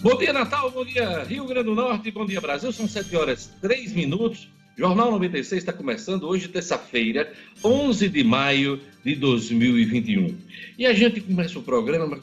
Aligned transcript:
Bom 0.00 0.16
dia, 0.16 0.32
Natal. 0.32 0.70
Bom 0.70 0.84
dia, 0.84 1.24
Rio 1.24 1.44
Grande 1.44 1.64
do 1.64 1.74
Norte. 1.74 2.08
Bom 2.12 2.24
dia, 2.24 2.40
Brasil. 2.40 2.70
São 2.70 2.86
7 2.86 3.16
horas 3.16 3.50
3 3.60 3.92
minutos. 3.92 4.48
Jornal 4.76 5.10
96 5.10 5.60
está 5.60 5.72
começando 5.72 6.22
hoje, 6.22 6.46
terça-feira, 6.46 7.32
11 7.64 8.08
de 8.08 8.22
maio 8.22 8.80
de 9.04 9.16
2021. 9.16 10.38
E 10.78 10.86
a 10.86 10.92
gente 10.92 11.20
começa 11.20 11.58
o 11.58 11.64
programa 11.64 12.20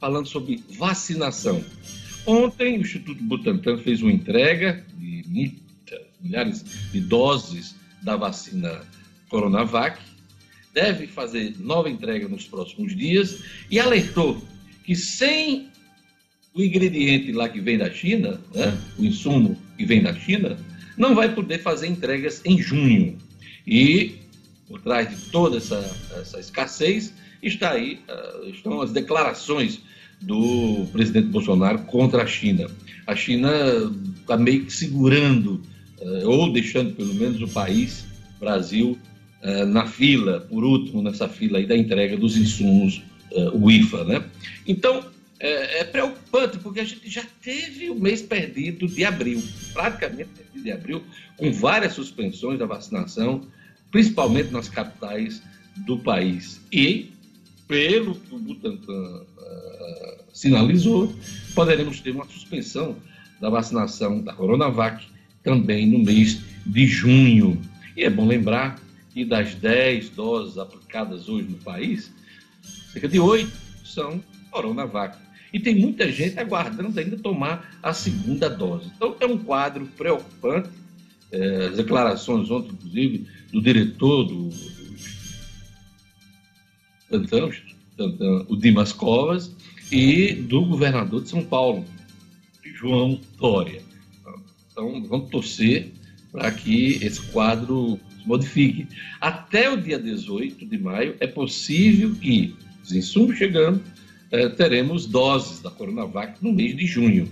falando 0.00 0.28
sobre 0.28 0.64
vacinação. 0.78 1.62
Ontem, 2.24 2.78
o 2.78 2.80
Instituto 2.80 3.22
Butantan 3.22 3.76
fez 3.76 4.00
uma 4.00 4.10
entrega 4.10 4.82
de 4.96 5.58
milhares 6.22 6.64
de 6.90 7.00
doses 7.02 7.76
da 8.02 8.16
vacina 8.16 8.80
Coronavac. 9.28 10.00
Deve 10.72 11.06
fazer 11.06 11.54
nova 11.58 11.90
entrega 11.90 12.26
nos 12.28 12.46
próximos 12.46 12.96
dias 12.96 13.42
e 13.70 13.78
alertou 13.78 14.42
que 14.84 14.96
sem 14.96 15.69
o 16.54 16.62
ingrediente 16.62 17.32
lá 17.32 17.48
que 17.48 17.60
vem 17.60 17.78
da 17.78 17.90
China, 17.90 18.40
né, 18.54 18.76
o 18.98 19.04
insumo 19.04 19.56
que 19.76 19.84
vem 19.84 20.02
da 20.02 20.14
China, 20.14 20.56
não 20.96 21.14
vai 21.14 21.32
poder 21.34 21.58
fazer 21.58 21.86
entregas 21.86 22.42
em 22.44 22.60
junho. 22.60 23.16
E 23.66 24.14
por 24.68 24.80
trás 24.80 25.08
de 25.08 25.16
toda 25.30 25.56
essa, 25.56 25.78
essa 26.20 26.38
escassez 26.38 27.12
está 27.42 27.72
aí, 27.72 28.00
uh, 28.08 28.48
estão 28.50 28.80
as 28.80 28.92
declarações 28.92 29.80
do 30.20 30.86
presidente 30.92 31.28
Bolsonaro 31.28 31.80
contra 31.80 32.22
a 32.22 32.26
China. 32.26 32.68
A 33.06 33.16
China 33.16 33.50
está 34.20 34.36
meio 34.36 34.64
que 34.64 34.72
segurando, 34.72 35.62
uh, 36.00 36.28
ou 36.28 36.52
deixando 36.52 36.94
pelo 36.94 37.14
menos 37.14 37.40
o 37.42 37.48
país, 37.48 38.04
Brasil, 38.38 38.98
uh, 39.42 39.66
na 39.66 39.86
fila, 39.86 40.40
por 40.40 40.62
último, 40.62 41.02
nessa 41.02 41.28
fila 41.28 41.58
aí 41.58 41.66
da 41.66 41.76
entrega 41.76 42.16
dos 42.16 42.36
insumos 42.36 43.02
uh, 43.32 43.56
o 43.56 43.70
IFA, 43.70 44.04
né? 44.04 44.24
Então, 44.66 45.04
é, 45.40 45.80
é, 45.80 45.84
preocupante, 45.84 46.58
porque 46.58 46.80
a 46.80 46.84
gente 46.84 47.08
já 47.08 47.24
teve 47.42 47.88
o 47.88 47.94
mês 47.94 48.20
perdido 48.20 48.86
de 48.86 49.04
abril, 49.06 49.42
praticamente 49.72 50.28
perdido 50.36 50.62
de 50.62 50.70
abril, 50.70 51.02
com 51.38 51.50
várias 51.50 51.94
suspensões 51.94 52.58
da 52.58 52.66
vacinação, 52.66 53.46
principalmente 53.90 54.50
nas 54.50 54.68
capitais 54.68 55.42
do 55.86 55.98
país. 55.98 56.60
E, 56.70 57.10
pelo 57.66 58.16
que 58.16 58.34
o 58.34 58.38
Butantan 58.38 59.22
uh, 59.22 60.24
sinalizou, 60.30 61.14
poderemos 61.54 62.00
ter 62.00 62.10
uma 62.10 62.26
suspensão 62.26 62.96
da 63.40 63.48
vacinação 63.48 64.20
da 64.20 64.34
Coronavac 64.34 65.06
também 65.42 65.86
no 65.86 66.00
mês 66.00 66.38
de 66.66 66.86
junho. 66.86 67.58
E 67.96 68.04
é 68.04 68.10
bom 68.10 68.26
lembrar 68.26 68.78
que 69.14 69.24
das 69.24 69.54
10 69.54 70.10
doses 70.10 70.58
aplicadas 70.58 71.30
hoje 71.30 71.48
no 71.48 71.56
país, 71.56 72.12
cerca 72.92 73.08
de 73.08 73.18
8 73.18 73.50
são 73.84 74.22
Coronavac 74.50 75.16
e 75.52 75.58
tem 75.58 75.74
muita 75.74 76.10
gente 76.10 76.38
aguardando 76.38 76.98
ainda 76.98 77.16
tomar 77.16 77.78
a 77.82 77.92
segunda 77.92 78.48
dose. 78.48 78.90
Então, 78.96 79.16
é 79.20 79.26
um 79.26 79.38
quadro 79.38 79.86
preocupante. 79.96 80.68
É, 81.32 81.66
as 81.66 81.76
declarações 81.76 82.50
ontem, 82.50 82.72
inclusive, 82.72 83.26
do 83.52 83.62
diretor 83.62 84.24
do, 84.24 84.50
o 88.48 88.56
Dimas 88.56 88.92
Covas, 88.92 89.54
e 89.90 90.34
do 90.34 90.64
governador 90.64 91.22
de 91.22 91.28
São 91.28 91.44
Paulo, 91.44 91.84
João 92.62 93.20
Dória. 93.38 93.82
Então, 94.70 95.02
vamos 95.04 95.30
torcer 95.30 95.92
para 96.30 96.50
que 96.52 97.04
esse 97.04 97.20
quadro 97.32 97.98
se 98.16 98.26
modifique. 98.26 98.86
Até 99.20 99.68
o 99.68 99.76
dia 99.76 99.98
18 99.98 100.64
de 100.64 100.78
maio, 100.78 101.16
é 101.18 101.26
possível 101.26 102.14
que 102.14 102.54
os 102.82 102.92
insumos 102.92 103.36
chegando, 103.36 103.82
eh, 104.30 104.48
teremos 104.48 105.06
doses 105.06 105.60
da 105.60 105.70
Coronavac 105.70 106.34
no 106.42 106.52
mês 106.52 106.76
de 106.76 106.86
junho. 106.86 107.28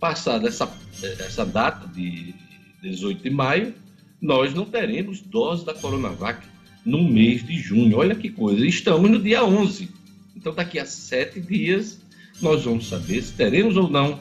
Passada 0.00 0.48
essa, 0.48 0.70
essa 1.02 1.44
data 1.44 1.86
de 1.88 2.34
18 2.82 3.22
de 3.22 3.30
maio, 3.30 3.74
nós 4.20 4.54
não 4.54 4.64
teremos 4.64 5.20
doses 5.20 5.64
da 5.64 5.74
Coronavac 5.74 6.46
no 6.84 7.04
mês 7.04 7.44
de 7.46 7.58
junho. 7.58 7.98
Olha 7.98 8.14
que 8.14 8.30
coisa, 8.30 8.64
estamos 8.66 9.10
no 9.10 9.18
dia 9.20 9.44
11. 9.44 9.90
Então, 10.36 10.54
daqui 10.54 10.78
a 10.78 10.86
sete 10.86 11.40
dias, 11.40 12.00
nós 12.40 12.64
vamos 12.64 12.88
saber 12.88 13.22
se 13.22 13.32
teremos 13.32 13.76
ou 13.76 13.90
não 13.90 14.20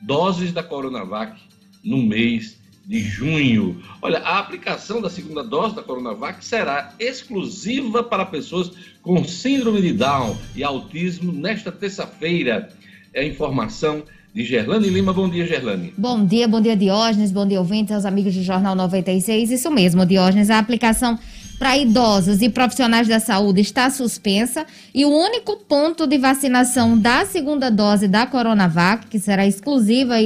doses 0.00 0.52
da 0.52 0.62
Coronavac 0.62 1.38
no 1.84 1.98
mês 1.98 2.58
de 2.86 3.00
junho. 3.00 3.82
Olha, 4.00 4.18
a 4.20 4.38
aplicação 4.38 5.02
da 5.02 5.10
segunda 5.10 5.44
dose 5.44 5.74
da 5.76 5.82
Coronavac 5.82 6.42
será 6.42 6.94
exclusiva 6.98 8.02
para 8.02 8.24
pessoas 8.24 8.72
com 9.08 9.24
síndrome 9.24 9.80
de 9.80 9.94
Down 9.94 10.36
e 10.54 10.62
autismo 10.62 11.32
nesta 11.32 11.72
terça-feira. 11.72 12.68
É 13.14 13.22
a 13.22 13.24
informação 13.26 14.02
de 14.34 14.44
Gerlane 14.44 14.90
Lima. 14.90 15.14
Bom 15.14 15.30
dia, 15.30 15.46
Gerlane. 15.46 15.94
Bom 15.96 16.26
dia, 16.26 16.46
bom 16.46 16.60
dia, 16.60 16.76
Diógenes. 16.76 17.32
Bom 17.32 17.48
dia, 17.48 17.58
ouvintes, 17.58 17.94
aos 17.94 18.04
amigos 18.04 18.34
do 18.34 18.42
Jornal 18.42 18.74
96. 18.74 19.50
Isso 19.50 19.70
mesmo, 19.70 20.04
Diógenes. 20.04 20.50
A 20.50 20.58
aplicação 20.58 21.18
para 21.58 21.78
idosos 21.78 22.42
e 22.42 22.50
profissionais 22.50 23.08
da 23.08 23.18
saúde 23.18 23.62
está 23.62 23.88
suspensa 23.88 24.66
e 24.94 25.06
o 25.06 25.08
único 25.08 25.56
ponto 25.56 26.06
de 26.06 26.18
vacinação 26.18 26.96
da 26.96 27.24
segunda 27.24 27.70
dose 27.70 28.08
da 28.08 28.26
Coronavac, 28.26 29.06
que 29.06 29.18
será 29.18 29.46
exclusiva 29.46 30.16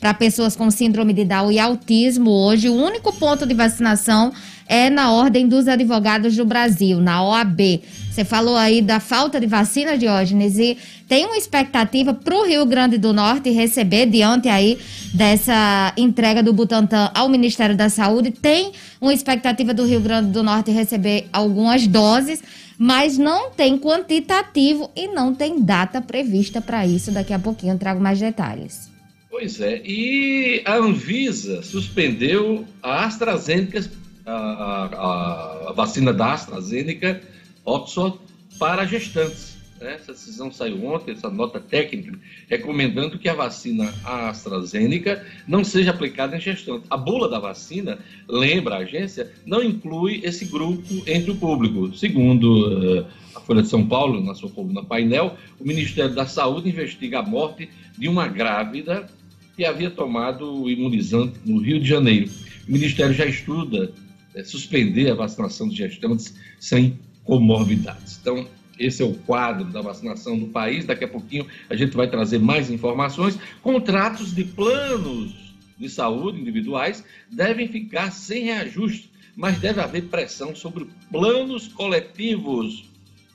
para 0.00 0.12
pessoas 0.12 0.56
com 0.56 0.68
síndrome 0.68 1.12
de 1.12 1.24
Down 1.24 1.52
e 1.52 1.60
autismo 1.60 2.28
hoje, 2.28 2.68
o 2.68 2.74
único 2.74 3.12
ponto 3.12 3.46
de 3.46 3.54
vacinação 3.54 4.32
é 4.66 4.90
na 4.90 5.12
Ordem 5.12 5.46
dos 5.46 5.68
Advogados 5.68 6.34
do 6.34 6.44
Brasil, 6.44 6.98
na 7.00 7.22
OAB. 7.22 7.82
Você 8.12 8.26
falou 8.26 8.56
aí 8.56 8.82
da 8.82 9.00
falta 9.00 9.40
de 9.40 9.46
vacina, 9.46 9.96
Diógenes, 9.96 10.58
e 10.58 10.76
tem 11.08 11.24
uma 11.24 11.38
expectativa 11.38 12.12
para 12.12 12.36
o 12.36 12.44
Rio 12.44 12.66
Grande 12.66 12.98
do 12.98 13.10
Norte 13.10 13.48
receber, 13.48 14.04
diante 14.04 14.50
aí 14.50 14.78
dessa 15.14 15.94
entrega 15.96 16.42
do 16.42 16.52
Butantan 16.52 17.10
ao 17.14 17.26
Ministério 17.30 17.74
da 17.74 17.88
Saúde, 17.88 18.30
tem 18.30 18.72
uma 19.00 19.14
expectativa 19.14 19.72
do 19.72 19.86
Rio 19.86 19.98
Grande 19.98 20.30
do 20.30 20.42
Norte 20.42 20.70
receber 20.70 21.26
algumas 21.32 21.86
doses, 21.86 22.42
mas 22.76 23.16
não 23.16 23.50
tem 23.50 23.78
quantitativo 23.78 24.90
e 24.94 25.08
não 25.08 25.34
tem 25.34 25.62
data 25.62 26.02
prevista 26.02 26.60
para 26.60 26.86
isso. 26.86 27.10
Daqui 27.10 27.32
a 27.32 27.38
pouquinho 27.38 27.72
eu 27.72 27.78
trago 27.78 27.98
mais 27.98 28.20
detalhes. 28.20 28.90
Pois 29.30 29.58
é, 29.58 29.80
e 29.86 30.60
a 30.66 30.76
Anvisa 30.76 31.62
suspendeu 31.62 32.66
a 32.82 33.06
AstraZeneca, 33.06 33.90
a, 34.26 34.32
a, 34.34 35.70
a 35.70 35.72
vacina 35.72 36.12
da 36.12 36.34
AstraZeneca 36.34 37.31
Oxford 37.64 38.18
para 38.58 38.84
gestantes. 38.84 39.56
Né? 39.80 39.94
Essa 39.94 40.12
decisão 40.12 40.52
saiu 40.52 40.84
ontem, 40.86 41.12
essa 41.12 41.28
nota 41.28 41.58
técnica, 41.58 42.18
recomendando 42.48 43.18
que 43.18 43.28
a 43.28 43.34
vacina 43.34 43.92
AstraZeneca 44.04 45.26
não 45.46 45.64
seja 45.64 45.90
aplicada 45.90 46.36
em 46.36 46.40
gestantes. 46.40 46.86
A 46.88 46.96
bula 46.96 47.28
da 47.28 47.38
vacina, 47.38 47.98
lembra 48.28 48.76
a 48.76 48.78
agência, 48.78 49.32
não 49.44 49.62
inclui 49.62 50.20
esse 50.24 50.44
grupo 50.44 51.02
entre 51.06 51.32
o 51.32 51.36
público. 51.36 51.94
Segundo 51.96 53.00
uh, 53.00 53.06
a 53.34 53.40
Folha 53.40 53.62
de 53.62 53.68
São 53.68 53.86
Paulo, 53.86 54.22
na 54.22 54.34
sua 54.34 54.50
coluna 54.50 54.84
painel, 54.84 55.36
o 55.58 55.64
Ministério 55.66 56.14
da 56.14 56.26
Saúde 56.26 56.68
investiga 56.68 57.18
a 57.18 57.22
morte 57.22 57.68
de 57.98 58.08
uma 58.08 58.28
grávida 58.28 59.08
que 59.56 59.64
havia 59.64 59.90
tomado 59.90 60.62
o 60.62 60.70
imunizante 60.70 61.38
no 61.44 61.60
Rio 61.60 61.80
de 61.80 61.88
Janeiro. 61.88 62.30
O 62.68 62.72
Ministério 62.72 63.12
já 63.12 63.26
estuda 63.26 63.92
é, 64.34 64.42
suspender 64.44 65.10
a 65.10 65.14
vacinação 65.14 65.68
de 65.68 65.76
gestantes 65.76 66.34
sem 66.58 66.98
comorbidades. 67.24 68.18
Então, 68.20 68.46
esse 68.78 69.02
é 69.02 69.04
o 69.04 69.14
quadro 69.14 69.64
da 69.64 69.80
vacinação 69.80 70.36
no 70.36 70.48
país. 70.48 70.84
Daqui 70.84 71.04
a 71.04 71.08
pouquinho 71.08 71.46
a 71.68 71.76
gente 71.76 71.96
vai 71.96 72.08
trazer 72.08 72.38
mais 72.38 72.70
informações. 72.70 73.38
Contratos 73.62 74.34
de 74.34 74.44
planos 74.44 75.54
de 75.78 75.88
saúde 75.88 76.40
individuais 76.40 77.04
devem 77.30 77.68
ficar 77.68 78.10
sem 78.10 78.44
reajuste, 78.44 79.10
mas 79.36 79.58
deve 79.58 79.80
haver 79.80 80.04
pressão 80.04 80.54
sobre 80.54 80.86
planos 81.10 81.68
coletivos. 81.68 82.84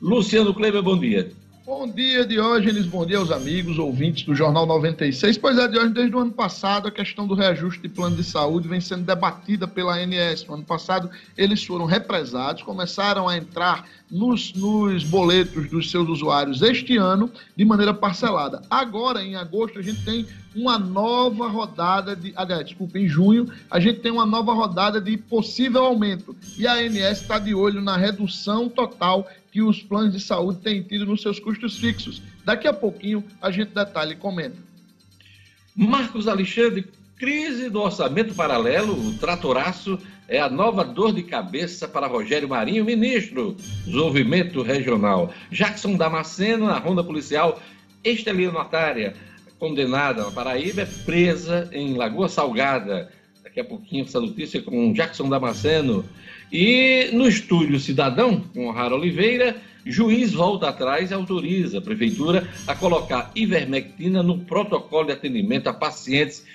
Luciano 0.02 0.54
Kleber, 0.54 0.82
bom 0.82 0.98
dia. 0.98 1.32
Bom 1.68 1.86
dia, 1.86 2.26
Diógenes. 2.26 2.86
Bom 2.86 3.06
dia 3.06 3.18
aos 3.18 3.30
amigos, 3.30 3.78
ouvintes 3.78 4.24
do 4.24 4.34
Jornal 4.34 4.66
96. 4.66 5.38
Pois 5.38 5.58
é, 5.58 5.68
Diógenes, 5.68 5.96
desde 5.96 6.16
o 6.16 6.20
ano 6.20 6.32
passado 6.32 6.88
a 6.88 6.92
questão 6.92 7.28
do 7.28 7.36
reajuste 7.36 7.82
de 7.82 7.90
plano 7.90 8.16
de 8.16 8.24
saúde 8.24 8.70
vem 8.70 8.80
sendo 8.80 9.04
debatida 9.04 9.68
pela 9.68 9.98
ANS. 9.98 10.46
No 10.48 10.54
ano 10.54 10.64
passado 10.64 11.10
eles 11.38 11.62
foram 11.62 11.84
represados, 11.84 12.64
começaram 12.64 13.28
a 13.28 13.36
entrar 13.36 13.86
nos, 14.10 14.54
nos 14.54 15.04
boletos 15.04 15.70
dos 15.70 15.92
seus 15.92 16.08
usuários 16.08 16.62
este 16.62 16.96
ano 16.96 17.30
de 17.54 17.66
maneira 17.66 17.94
parcelada. 17.94 18.62
Agora, 18.70 19.22
em 19.22 19.36
agosto, 19.36 19.78
a 19.78 19.82
gente 19.82 20.06
tem 20.06 20.26
uma 20.56 20.80
nova 20.80 21.50
rodada 21.50 22.16
de. 22.16 22.32
Aliás, 22.38 22.66
desculpa, 22.66 22.98
em 22.98 23.10
junho, 23.10 23.52
a 23.70 23.78
gente 23.78 24.00
tem 24.00 24.12
uma 24.12 24.26
nova 24.26 24.54
rodada 24.54 25.02
de 25.02 25.18
possível 25.18 25.84
aumento. 25.84 26.34
E 26.58 26.66
a 26.66 26.76
ANS 26.76 27.22
está 27.22 27.38
de 27.38 27.54
olho 27.54 27.82
na 27.82 27.98
redução 27.98 28.70
total 28.70 29.28
que 29.52 29.62
os 29.62 29.82
planos 29.82 30.14
de 30.14 30.20
saúde 30.20 30.60
têm 30.60 30.84
tido 30.84 31.06
nos 31.06 31.22
seus 31.22 31.40
custos 31.40 31.78
fixos. 31.78 32.22
Daqui 32.44 32.68
a 32.68 32.74
pouquinho 32.74 33.24
a 33.42 33.50
gente 33.52 33.74
detalha 33.74 34.14
e 34.14 34.16
comenta. 34.16 34.58
Marcos 35.76 36.28
Alexandre, 36.28 36.86
crise 37.18 37.70
do 37.70 37.82
orçamento 37.82 38.34
paralelo, 38.34 38.94
o 38.94 39.14
tratoraço 39.18 40.00
é 40.28 40.40
a 40.40 40.50
nova 40.50 40.84
dor 40.84 41.14
de 41.14 41.24
cabeça 41.24 41.88
para 41.88 42.08
Rogério 42.08 42.50
Marinho, 42.50 42.84
ministro 42.84 43.52
do 43.52 43.64
Desenvolvimento 43.86 44.62
Regional. 44.62 45.34
Jackson 45.50 45.96
Damasceno, 45.96 46.66
na 46.66 46.78
ronda 46.78 47.04
policial, 47.04 47.62
Estelino 48.04 48.52
Notária. 48.52 49.16
condenada 49.58 50.24
na 50.24 50.32
Paraíba, 50.32 50.82
é 50.82 50.86
presa 50.86 51.70
em 51.72 51.96
Lagoa 51.96 52.30
Salgada. 52.30 53.12
Daqui 53.48 53.62
a 53.62 53.64
pouquinho 53.64 54.04
essa 54.04 54.20
notícia 54.20 54.62
com 54.62 54.92
Jackson 54.92 55.30
Damasceno. 55.30 56.04
E 56.52 57.12
no 57.14 57.30
estúdio 57.30 57.80
Cidadão, 57.80 58.42
com 58.54 58.70
Rara 58.72 58.94
Oliveira, 58.94 59.56
juiz 59.86 60.34
volta 60.34 60.68
atrás 60.68 61.12
e 61.12 61.14
autoriza 61.14 61.78
a 61.78 61.82
prefeitura 61.82 62.46
a 62.68 62.76
colocar 62.76 63.32
ivermectina 63.34 64.22
no 64.22 64.40
protocolo 64.40 65.06
de 65.06 65.14
atendimento 65.14 65.68
a 65.68 65.74
pacientes 65.74 66.46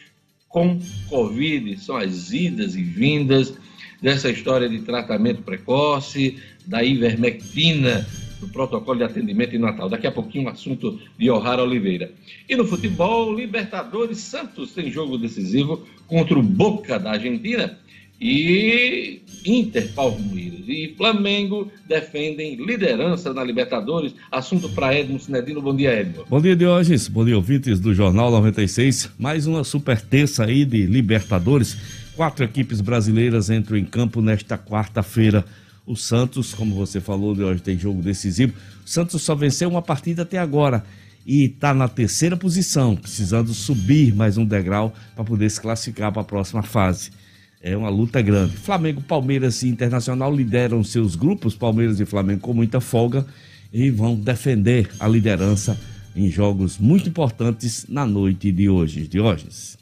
com 0.50 0.78
Covid. 1.08 1.78
São 1.80 1.96
as 1.96 2.30
idas 2.30 2.76
e 2.76 2.82
vindas 2.82 3.54
dessa 4.02 4.28
história 4.28 4.68
de 4.68 4.80
tratamento 4.80 5.40
precoce, 5.40 6.36
da 6.66 6.84
ivermectina 6.84 8.06
do 8.42 8.48
protocolo 8.48 8.98
de 8.98 9.04
atendimento 9.04 9.54
em 9.54 9.58
Natal. 9.58 9.88
Daqui 9.88 10.06
a 10.06 10.12
pouquinho, 10.12 10.46
um 10.46 10.48
assunto 10.48 10.98
de 11.16 11.30
O'Hara 11.30 11.62
Oliveira. 11.62 12.10
E 12.48 12.56
no 12.56 12.66
futebol, 12.66 13.32
Libertadores 13.34 14.18
Santos 14.18 14.72
tem 14.72 14.90
jogo 14.90 15.16
decisivo 15.16 15.86
contra 16.08 16.38
o 16.38 16.42
Boca 16.42 16.98
da 16.98 17.12
Argentina 17.12 17.78
e 18.20 19.20
Inter 19.44 19.92
Palmeiras 19.94 20.60
e 20.68 20.94
Flamengo 20.96 21.70
defendem 21.88 22.54
liderança 22.54 23.32
na 23.32 23.42
Libertadores. 23.42 24.14
Assunto 24.30 24.68
para 24.68 24.94
Edmo 24.94 25.18
Sinedino. 25.18 25.60
Bom 25.60 25.74
dia, 25.74 25.92
Edmo. 25.92 26.24
Bom 26.28 26.40
dia, 26.40 26.54
Diógenes. 26.54 27.08
Bom 27.08 27.24
dia, 27.24 27.36
ouvintes 27.36 27.80
do 27.80 27.94
Jornal 27.94 28.30
96. 28.30 29.10
Mais 29.18 29.46
uma 29.46 29.64
super 29.64 30.00
terça 30.00 30.44
aí 30.44 30.64
de 30.64 30.86
Libertadores. 30.86 31.76
Quatro 32.14 32.44
equipes 32.44 32.80
brasileiras 32.80 33.50
entram 33.50 33.76
em 33.76 33.84
campo 33.84 34.20
nesta 34.20 34.56
quarta-feira. 34.56 35.44
O 35.84 35.96
Santos, 35.96 36.54
como 36.54 36.74
você 36.74 37.00
falou, 37.00 37.34
de 37.34 37.42
hoje 37.42 37.60
tem 37.60 37.76
jogo 37.76 38.00
decisivo. 38.00 38.54
O 38.84 38.88
Santos 38.88 39.22
só 39.22 39.34
venceu 39.34 39.68
uma 39.68 39.82
partida 39.82 40.22
até 40.22 40.38
agora 40.38 40.84
e 41.26 41.44
está 41.44 41.74
na 41.74 41.88
terceira 41.88 42.36
posição, 42.36 42.94
precisando 42.96 43.52
subir 43.52 44.14
mais 44.14 44.38
um 44.38 44.44
degrau 44.44 44.92
para 45.14 45.24
poder 45.24 45.50
se 45.50 45.60
classificar 45.60 46.12
para 46.12 46.22
a 46.22 46.24
próxima 46.24 46.62
fase. 46.62 47.10
É 47.60 47.76
uma 47.76 47.88
luta 47.88 48.20
grande. 48.22 48.56
Flamengo, 48.56 49.00
Palmeiras 49.02 49.62
e 49.62 49.68
Internacional 49.68 50.34
lideram 50.34 50.82
seus 50.84 51.16
grupos, 51.16 51.54
Palmeiras 51.54 51.98
e 52.00 52.04
Flamengo 52.04 52.40
com 52.40 52.54
muita 52.54 52.80
folga 52.80 53.26
e 53.72 53.90
vão 53.90 54.14
defender 54.14 54.90
a 55.00 55.08
liderança 55.08 55.78
em 56.14 56.30
jogos 56.30 56.78
muito 56.78 57.08
importantes 57.08 57.86
na 57.88 58.04
noite 58.04 58.52
de 58.52 58.68
hoje. 58.68 59.06
Diógenes. 59.08 59.81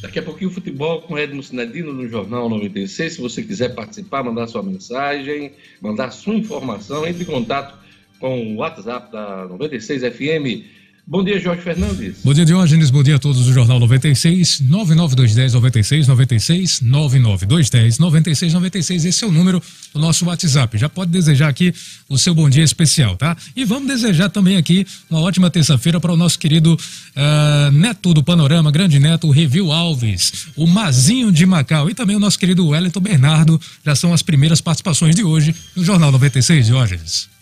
Daqui 0.00 0.20
a 0.20 0.22
pouquinho, 0.22 0.50
futebol 0.50 1.02
com 1.02 1.18
Edmo 1.18 1.42
Sinedino 1.42 1.92
no 1.92 2.08
Jornal 2.08 2.48
96. 2.48 3.14
Se 3.14 3.20
você 3.20 3.42
quiser 3.42 3.74
participar, 3.74 4.22
mandar 4.22 4.46
sua 4.46 4.62
mensagem, 4.62 5.52
mandar 5.80 6.12
sua 6.12 6.34
informação, 6.34 7.06
entre 7.06 7.24
em 7.24 7.26
contato 7.26 7.76
com 8.20 8.54
o 8.54 8.56
WhatsApp 8.56 9.10
da 9.10 9.46
96 9.46 10.02
FM 10.02 10.77
Bom 11.10 11.24
dia, 11.24 11.40
Jorge 11.40 11.62
Fernandes. 11.62 12.16
Bom 12.22 12.34
dia, 12.34 12.44
Diógenes. 12.44 12.90
Bom 12.90 13.02
dia 13.02 13.16
a 13.16 13.18
todos 13.18 13.46
do 13.46 13.50
Jornal 13.50 13.80
96, 13.80 14.60
99210 14.60 15.54
96 15.54 16.06
96, 16.06 16.80
99210 16.82 17.98
96 17.98 18.52
96. 18.52 19.04
Esse 19.06 19.24
é 19.24 19.26
o 19.26 19.32
número 19.32 19.62
do 19.94 19.98
nosso 19.98 20.26
WhatsApp. 20.26 20.76
Já 20.76 20.86
pode 20.86 21.10
desejar 21.10 21.48
aqui 21.48 21.72
o 22.10 22.18
seu 22.18 22.34
bom 22.34 22.50
dia 22.50 22.62
especial, 22.62 23.16
tá? 23.16 23.34
E 23.56 23.64
vamos 23.64 23.88
desejar 23.88 24.28
também 24.28 24.58
aqui 24.58 24.86
uma 25.08 25.20
ótima 25.20 25.48
terça-feira 25.48 25.98
para 25.98 26.12
o 26.12 26.16
nosso 26.16 26.38
querido 26.38 26.74
uh, 26.74 27.72
Neto 27.72 28.12
do 28.12 28.22
Panorama, 28.22 28.70
grande 28.70 28.98
Neto, 28.98 29.28
o 29.28 29.30
Revil 29.30 29.72
Alves, 29.72 30.48
o 30.54 30.66
Mazinho 30.66 31.32
de 31.32 31.46
Macau 31.46 31.88
e 31.88 31.94
também 31.94 32.16
o 32.16 32.20
nosso 32.20 32.38
querido 32.38 32.68
Wellington 32.68 33.00
Bernardo. 33.00 33.58
Já 33.82 33.94
são 33.94 34.12
as 34.12 34.22
primeiras 34.22 34.60
participações 34.60 35.14
de 35.14 35.24
hoje 35.24 35.54
no 35.74 35.82
Jornal 35.82 36.12
96, 36.12 36.66
Diógenes. 36.66 37.37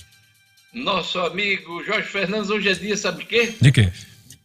Nosso 0.77 1.19
amigo 1.21 1.83
Jorge 1.85 2.07
Fernandes, 2.07 2.51
hoje 2.51 2.69
é 2.69 2.75
dia, 2.75 2.99
sabe 2.99 3.21
de 3.21 3.25
quê? 3.25 3.55
De 3.63 3.73
quê? 3.73 3.91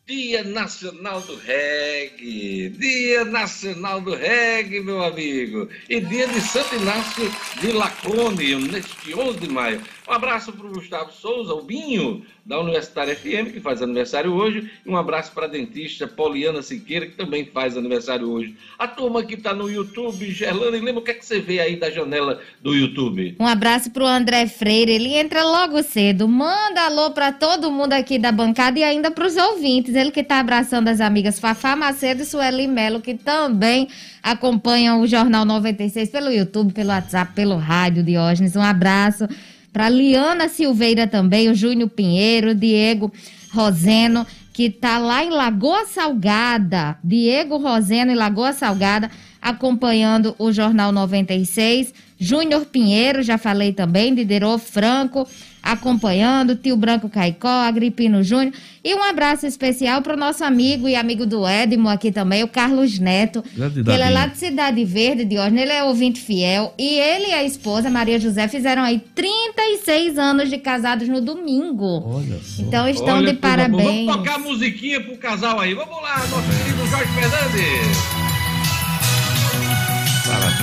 Dia 0.08 0.46
Nacional 0.46 1.20
do 1.20 1.36
Reggae. 1.36 2.70
Dia 2.70 3.26
Nacional 3.26 4.00
do 4.00 4.16
Reggae, 4.16 4.80
meu 4.80 5.04
amigo. 5.04 5.68
E 5.90 6.00
dia 6.00 6.28
de 6.30 6.40
Santo 6.40 6.74
Inácio 6.76 7.30
de 7.60 7.74
Lacone, 7.74 8.56
neste 8.56 9.14
11 9.14 9.40
de 9.40 9.50
maio. 9.50 9.82
Um 10.12 10.14
abraço 10.14 10.52
para 10.52 10.68
o 10.68 10.74
Gustavo 10.74 11.10
Souza, 11.14 11.54
o 11.54 11.62
Binho, 11.62 12.22
da 12.46 12.60
Universitária 12.60 13.16
FM, 13.16 13.54
que 13.54 13.62
faz 13.62 13.82
aniversário 13.82 14.34
hoje. 14.34 14.70
E 14.86 14.90
um 14.90 14.98
abraço 14.98 15.32
para 15.32 15.46
a 15.46 15.48
dentista 15.48 16.06
Poliana 16.06 16.62
Siqueira, 16.62 17.06
que 17.06 17.16
também 17.16 17.46
faz 17.46 17.78
aniversário 17.78 18.30
hoje. 18.30 18.54
A 18.78 18.90
turma 18.90 19.24
que 19.24 19.36
está 19.36 19.54
no 19.54 19.72
YouTube, 19.72 20.30
Gerlana, 20.30 20.72
lembra 20.72 21.00
o 21.00 21.02
que, 21.02 21.12
é 21.12 21.14
que 21.14 21.26
você 21.26 21.40
vê 21.40 21.62
aí 21.62 21.78
da 21.78 21.90
janela 21.90 22.42
do 22.62 22.76
YouTube? 22.76 23.38
Um 23.40 23.48
abraço 23.48 23.90
para 23.92 24.04
o 24.04 24.06
André 24.06 24.48
Freire, 24.48 24.92
ele 24.92 25.14
entra 25.14 25.46
logo 25.46 25.82
cedo. 25.82 26.28
Manda 26.28 26.88
alô 26.88 27.12
para 27.12 27.32
todo 27.32 27.72
mundo 27.72 27.94
aqui 27.94 28.20
da 28.20 28.34
bancada 28.34 28.78
e 28.78 28.84
ainda 28.84 29.12
para 29.12 29.26
os 29.26 29.38
ouvintes. 29.38 29.96
Ele 29.96 30.12
que 30.12 30.20
está 30.20 30.42
abraçando 30.42 30.90
as 30.90 31.00
amigas 31.00 31.40
Fafá 31.40 31.74
Macedo 31.74 32.24
e 32.24 32.26
Sueli 32.26 32.68
Melo, 32.68 33.00
que 33.00 33.14
também 33.14 33.88
acompanham 34.22 35.00
o 35.00 35.08
Jornal 35.08 35.46
96 35.46 36.10
pelo 36.10 36.30
YouTube, 36.30 36.74
pelo 36.74 36.90
WhatsApp, 36.90 37.32
pelo 37.34 37.56
rádio, 37.56 38.04
Diógenes. 38.04 38.58
Um 38.58 38.62
abraço 38.62 39.26
para 39.72 39.90
Liana 39.90 40.50
Silveira 40.50 41.08
também, 41.08 41.50
o 41.50 41.56
Júnior 41.56 41.90
Pinheiro, 41.90 42.54
Diego 42.54 43.12
Roseno, 43.54 44.26
que 44.54 44.64
está 44.64 44.98
lá 44.98 45.24
em 45.24 45.30
Lagoa 45.30 45.86
Salgada. 45.86 46.98
Diego 47.04 47.58
Roseno 47.58 48.12
em 48.12 48.16
Lagoa 48.16 48.54
Salgada, 48.54 49.10
acompanhando 49.42 50.36
o 50.38 50.52
Jornal 50.52 50.92
96. 50.92 51.94
Júnior 52.20 52.66
Pinheiro, 52.68 53.24
já 53.24 53.36
falei 53.40 53.74
também, 53.74 54.14
Diderot 54.14 54.64
Franco, 54.64 55.28
acompanhando, 55.64 56.56
Tio 56.56 56.78
Branco 56.78 57.10
Caicó, 57.10 57.48
Agripino 57.48 58.24
Júnior. 58.24 58.54
E 58.84 58.94
um 58.94 59.02
abraço 59.02 59.48
especial 59.48 60.04
para 60.04 60.14
o 60.14 60.18
nosso 60.18 60.44
amigo 60.44 60.88
e 60.88 60.96
amigo 60.96 61.26
do 61.26 61.48
Edmo 61.48 61.90
aqui 61.90 62.12
também, 62.12 62.44
o 62.44 62.48
Carlos 62.48 63.00
Neto. 63.00 63.42
Que 63.42 63.92
ele 63.92 64.04
é 64.04 64.10
lá 64.12 64.28
de 64.28 64.38
Cidade 64.38 64.86
Verde, 64.86 65.26
de 65.26 65.40
hoje. 65.40 65.58
Ele 65.58 65.72
é 65.72 65.84
ouvinte 65.84 66.20
fiel. 66.20 66.76
E 66.78 67.00
ele 67.00 67.30
e 67.30 67.34
a 67.34 67.44
esposa, 67.44 67.90
Maria 67.90 68.20
José, 68.20 68.48
fizeram 68.48 68.84
aí 68.84 69.00
36 69.16 70.20
anos 70.20 70.48
de 70.48 70.60
casados 70.60 71.08
no 71.08 71.22
domingo. 71.22 72.04
Olha 72.06 72.40
só. 72.44 72.62
Então 72.62 72.88
estão 72.88 73.18
Olha, 73.18 73.34
de 73.34 73.40
parabéns. 73.40 74.06
Vamos 74.06 74.16
tocar 74.18 74.38
musiquinha 74.38 75.02
pro 75.02 75.18
casal 75.18 75.60
aí. 75.60 75.74
Vamos 75.74 76.02
lá, 76.04 76.18
nosso 76.28 76.64
querido 76.64 76.86
Jorge 76.88 77.12
Fernandes. 77.14 78.31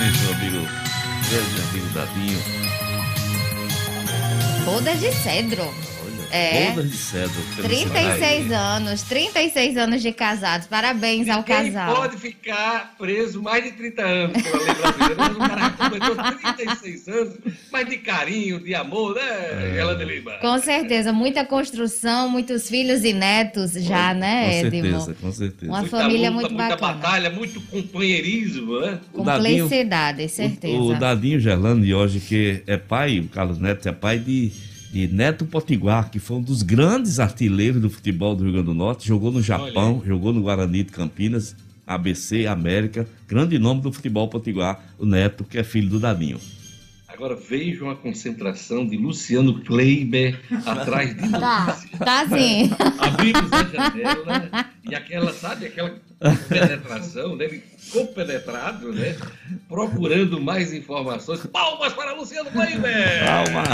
Parabéns, 0.09 0.21
meu 0.23 0.33
amigo. 0.33 0.69
Grande 1.29 1.61
amigo. 2.01 2.41
Bodas 4.65 5.01
de 5.01 5.13
cedro. 5.13 5.75
É. 6.31 6.71
Bodas 6.71 6.91
de 6.91 6.97
cedro. 6.97 7.43
36 7.63 8.53
anos, 8.53 9.03
36 9.03 9.77
anos 9.77 10.03
de 10.03 10.13
casados. 10.13 10.67
Parabéns 10.67 11.27
Ninguém 11.27 11.35
ao 11.35 11.43
casal. 11.43 11.97
pode 11.97 12.17
ficar 12.19 12.95
preso 12.99 13.43
mais 13.43 13.65
de 13.65 13.73
30 13.73 14.03
anos 14.03 14.43
pela 14.43 14.59
lei 14.59 14.75
brasileira, 14.75 15.15
mas 15.17 15.37
o 15.37 15.39
cara 15.39 15.71
completou 15.71 16.17
36 16.17 17.09
anos, 17.09 17.35
mas 17.73 17.89
de 17.89 17.99
carinho, 17.99 18.61
de 18.61 18.75
amor, 18.75 19.15
né, 19.15 19.23
é. 19.23 19.79
Ela 19.79 19.95
de 19.95 20.05
Lima? 20.05 20.33
Com 20.39 20.59
certeza, 20.59 21.13
muita 21.13 21.45
construção, 21.45 22.29
muitos 22.29 22.69
filhos 22.69 23.05
e 23.05 23.13
netos 23.13 23.73
já, 23.73 24.13
com, 24.13 24.21
né, 24.21 24.61
Edmo? 24.61 24.93
Com 24.93 25.01
certeza, 25.01 25.17
com 25.21 25.33
certeza. 25.33 25.73
Uma 25.73 25.81
muita 25.81 25.99
família 25.99 26.31
luta, 26.31 26.49
muito 26.49 26.55
muita 26.55 26.77
bacana. 26.77 26.93
Muita 26.93 27.09
batalha, 27.09 27.31
muito 27.31 27.61
companheirismo, 27.63 28.81
né? 28.81 28.99
Cumplicidade, 29.13 30.29
certeza. 30.29 30.77
O, 30.77 30.91
o 30.91 30.99
Dadinho 30.99 31.41
de 31.41 31.95
hoje, 31.95 32.21
que 32.21 32.63
é 32.67 32.77
pai, 32.77 33.21
o 33.21 33.29
Carlos 33.29 33.59
Neto 33.59 33.89
é 33.89 33.93
pai 33.93 34.19
de 34.19 34.53
de 34.91 35.07
Neto 35.09 35.45
Potiguar, 35.45 36.11
que 36.11 36.19
foi 36.19 36.39
um 36.39 36.43
dos 36.43 36.63
grandes 36.63 37.21
artilheiros 37.21 37.81
do 37.81 37.91
futebol 37.91 38.35
do 38.35 38.45
Rio 38.45 38.53
Grande 38.53 38.67
do 38.67 38.75
Norte, 38.75 39.07
jogou 39.07 39.31
no 39.31 39.43
Japão, 39.43 39.99
Olha. 39.99 40.07
jogou 40.07 40.33
no 40.33 40.43
Guarani 40.43 40.83
de 40.83 40.93
Campinas, 40.93 41.55
ABC, 41.87 42.47
América, 42.47 43.07
grande 43.27 43.59
nome 43.59 43.81
do 43.81 43.93
futebol 43.93 44.29
potiguar, 44.29 44.83
o 44.99 45.07
Neto, 45.07 45.45
que 45.45 45.59
é 45.59 45.65
filho 45.65 45.89
do 45.89 45.99
Dadinho. 46.01 46.39
Agora 47.07 47.35
vejam 47.35 47.91
a 47.91 47.97
concentração 47.97 48.87
de 48.87 48.97
Luciano 48.97 49.61
Kleiber 49.65 50.39
atrás 50.65 51.17
de 51.17 51.27
Tá, 51.33 51.79
tá 51.99 52.29
sim. 52.29 52.71
Abrimos 52.99 53.53
a 53.53 53.65
janela 53.65 54.71
e 54.89 54.95
aquela, 54.95 55.33
sabe, 55.33 55.67
aquela 55.67 55.99
penetração, 56.49 57.35
né? 57.35 57.47
Ele 57.47 57.63
compenetrado, 57.93 58.93
né? 58.93 59.17
Procurando 59.69 60.41
mais 60.41 60.73
informações. 60.73 61.45
Palmas 61.47 61.93
para 61.93 62.13
Luciano 62.13 62.51
Kleiber! 62.51 63.25
Palma! 63.25 63.65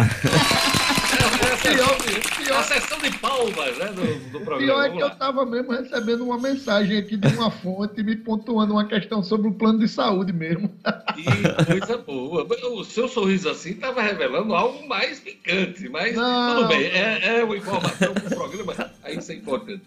É, 1.44 1.74
pior, 1.74 1.96
pior, 2.36 2.58
a 2.58 2.62
sessão 2.62 2.98
de 2.98 3.10
palmas 3.18 3.78
né, 3.78 3.86
do, 3.86 4.30
do 4.30 4.40
programa. 4.40 4.58
Pior 4.58 4.84
é 4.84 4.90
que 4.90 5.02
eu 5.02 5.08
estava 5.08 5.44
mesmo 5.44 5.72
recebendo 5.72 6.24
uma 6.24 6.38
mensagem 6.38 6.98
aqui 6.98 7.16
de 7.16 7.28
uma 7.28 7.50
fonte 7.50 8.02
me 8.02 8.16
pontuando 8.16 8.72
uma 8.72 8.86
questão 8.86 9.22
sobre 9.22 9.48
o 9.48 9.52
plano 9.52 9.78
de 9.78 9.88
saúde 9.88 10.32
mesmo. 10.32 10.68
Que 11.14 11.64
coisa 11.64 11.98
boa. 11.98 12.46
O 12.72 12.84
seu 12.84 13.08
sorriso 13.08 13.48
assim 13.48 13.70
estava 13.70 14.02
revelando 14.02 14.54
algo 14.54 14.86
mais 14.88 15.20
picante, 15.20 15.88
mas 15.88 16.14
não. 16.14 16.56
tudo 16.56 16.68
bem, 16.68 16.84
é, 16.86 17.38
é 17.38 17.44
uma 17.44 17.56
informação 17.56 18.14
para 18.14 18.26
o 18.26 18.30
programa, 18.30 18.90
aí 19.02 19.18
isso 19.18 19.32
é 19.32 19.34
importante. 19.34 19.82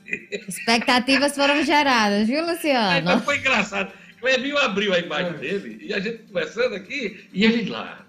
Expectativas 0.47 1.35
foram 1.35 1.63
geradas, 1.63 2.27
viu, 2.27 2.45
Luciano? 2.45 3.19
Foi 3.21 3.37
engraçado. 3.37 3.91
Clebinho 4.19 4.57
abriu 4.57 4.93
a 4.93 4.99
imagem 4.99 5.33
dele 5.33 5.77
e 5.81 5.93
a 5.93 5.99
gente 5.99 6.19
conversando 6.23 6.75
aqui 6.75 7.27
e 7.31 7.45
ele 7.45 7.69
lá. 7.69 8.05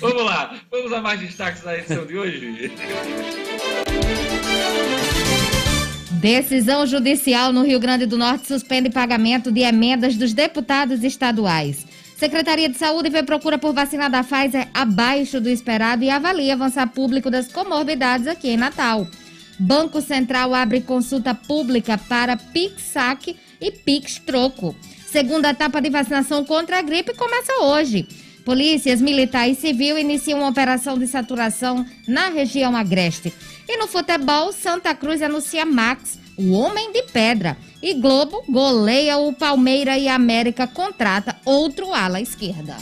Vamos 0.00 0.24
lá, 0.24 0.58
vamos 0.70 0.92
a 0.92 1.00
mais 1.00 1.20
destaques 1.20 1.62
da 1.62 1.76
edição 1.76 2.06
de 2.06 2.16
hoje. 2.16 2.72
Decisão 6.12 6.86
judicial 6.86 7.52
no 7.52 7.62
Rio 7.62 7.78
Grande 7.78 8.06
do 8.06 8.16
Norte 8.16 8.46
suspende 8.46 8.90
pagamento 8.90 9.52
de 9.52 9.60
emendas 9.60 10.16
dos 10.16 10.32
deputados 10.32 11.04
estaduais. 11.04 11.86
Secretaria 12.16 12.68
de 12.68 12.76
Saúde 12.76 13.10
vê 13.10 13.22
procura 13.22 13.58
por 13.58 13.72
vacina 13.72 14.08
da 14.08 14.24
Pfizer 14.24 14.68
abaixo 14.74 15.40
do 15.40 15.48
esperado 15.48 16.02
e 16.02 16.10
avalia 16.10 16.54
avançar 16.54 16.88
público 16.88 17.30
das 17.30 17.52
comorbidades 17.52 18.26
aqui 18.26 18.48
em 18.48 18.56
Natal. 18.56 19.06
Banco 19.58 20.00
Central 20.00 20.54
abre 20.54 20.80
consulta 20.80 21.34
pública 21.34 21.98
para 21.98 22.36
PIX-SAC 22.36 23.36
e 23.60 23.72
PIX-Troco. 23.72 24.74
Segunda 25.06 25.50
etapa 25.50 25.80
de 25.80 25.90
vacinação 25.90 26.44
contra 26.44 26.78
a 26.78 26.82
gripe 26.82 27.14
começa 27.14 27.52
hoje. 27.62 28.06
Polícias 28.44 29.00
Militar 29.00 29.48
e 29.48 29.54
Civil 29.54 29.98
iniciam 29.98 30.38
uma 30.38 30.48
operação 30.48 30.98
de 30.98 31.06
saturação 31.06 31.84
na 32.06 32.28
região 32.28 32.76
agreste. 32.76 33.32
E 33.68 33.76
no 33.76 33.86
futebol, 33.86 34.52
Santa 34.52 34.94
Cruz 34.94 35.20
anuncia 35.20 35.66
Max, 35.66 36.18
o 36.36 36.52
homem 36.52 36.92
de 36.92 37.02
pedra. 37.02 37.56
E 37.82 37.94
Globo 37.94 38.42
goleia 38.48 39.18
o 39.18 39.32
Palmeira 39.32 39.98
e 39.98 40.08
América 40.08 40.66
contrata 40.66 41.36
outro 41.44 41.92
ala 41.92 42.20
esquerda. 42.20 42.76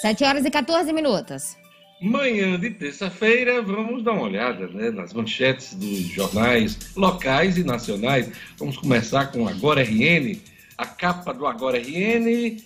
7 0.00 0.22
horas 0.22 0.44
e 0.44 0.50
14 0.50 0.92
minutos. 0.92 1.56
Manhã 2.00 2.58
de 2.58 2.70
terça-feira, 2.70 3.60
vamos 3.60 4.04
dar 4.04 4.12
uma 4.12 4.22
olhada 4.22 4.68
né, 4.68 4.92
nas 4.92 5.12
manchetes 5.12 5.74
dos 5.74 5.98
jornais 6.02 6.78
locais 6.94 7.58
e 7.58 7.64
nacionais. 7.64 8.30
Vamos 8.56 8.76
começar 8.76 9.26
com 9.32 9.48
Agora 9.48 9.82
RN. 9.82 10.38
A 10.76 10.86
capa 10.86 11.34
do 11.34 11.44
Agora 11.44 11.78
RN 11.78 12.62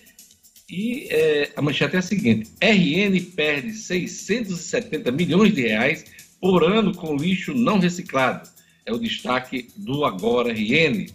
e 0.69 1.07
é, 1.09 1.51
a 1.55 1.61
manchete 1.63 1.95
é 1.95 1.99
a 1.99 2.03
seguinte: 2.03 2.51
RN 2.61 3.19
perde 3.35 3.73
670 3.73 5.11
milhões 5.11 5.55
de 5.55 5.61
reais 5.61 6.05
por 6.39 6.63
ano 6.63 6.93
com 6.93 7.15
lixo 7.15 7.55
não 7.55 7.79
reciclado. 7.79 8.47
É 8.85 8.93
o 8.93 8.99
destaque 8.99 9.69
do 9.75 10.05
Agora 10.05 10.53
RN. 10.53 11.07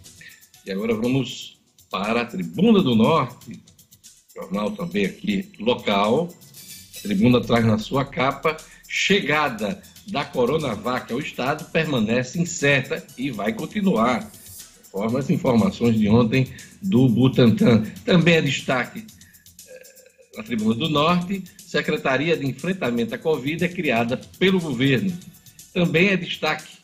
E 0.67 0.73
agora 0.73 0.95
vamos 0.95 1.57
para 1.89 2.23
a 2.23 2.27
Tribuna 2.27 2.83
do 2.83 2.97
Norte, 2.97 3.61
jornal 4.41 4.71
também 4.71 5.07
aqui 5.07 5.51
local. 5.59 6.29
A 6.99 7.03
Tribuna 7.03 7.41
traz 7.41 7.65
na 7.65 7.79
sua 7.79 8.05
capa: 8.05 8.57
chegada 8.89 9.83
da 10.07 10.25
Coronavac 10.25 11.13
ao 11.13 11.21
Estado 11.21 11.65
permanece 11.71 12.41
incerta 12.41 13.05
e 13.17 13.31
vai 13.31 13.53
continuar. 13.53 14.31
Conforme 14.91 15.19
as 15.19 15.31
informações 15.31 15.99
de 15.99 16.09
ontem 16.09 16.49
do 16.81 17.09
Butantan. 17.09 17.85
Também 18.05 18.37
é 18.37 18.43
destaque 18.43 19.05
na 20.39 20.45
Tribuna 20.45 20.75
do 20.75 20.89
Norte, 20.89 21.43
Secretaria 21.59 22.37
de 22.37 22.47
Enfrentamento 22.47 23.15
à 23.15 23.19
Covid 23.19 23.65
é 23.65 23.69
criada 23.69 24.17
pelo 24.39 24.61
governo. 24.61 25.13
Também 25.75 26.09
é 26.09 26.17
destaque, 26.17 26.79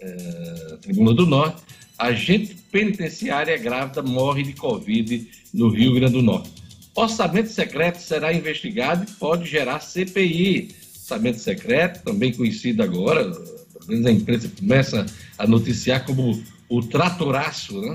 é, 0.00 0.78
Tribuna 0.82 1.14
do 1.14 1.24
Norte, 1.24 1.62
agente 1.96 2.56
penitenciária 2.70 3.56
grávida 3.56 4.02
morre 4.02 4.42
de 4.42 4.52
Covid 4.52 5.30
no 5.54 5.68
Rio 5.68 5.94
Grande 5.94 6.14
do 6.14 6.22
Norte. 6.22 6.57
Orçamento 6.98 7.48
secreto 7.48 7.98
será 7.98 8.32
investigado 8.32 9.04
e 9.04 9.12
pode 9.14 9.48
gerar 9.48 9.78
CPI. 9.78 10.70
Orçamento 10.96 11.38
secreto, 11.38 12.02
também 12.02 12.32
conhecido 12.32 12.82
agora, 12.82 13.24
pelo 13.24 13.86
menos 13.86 14.04
a 14.04 14.10
imprensa 14.10 14.50
começa 14.58 15.06
a 15.38 15.46
noticiar 15.46 16.04
como 16.04 16.42
o 16.68 16.82
tratoraço, 16.82 17.80
né? 17.80 17.92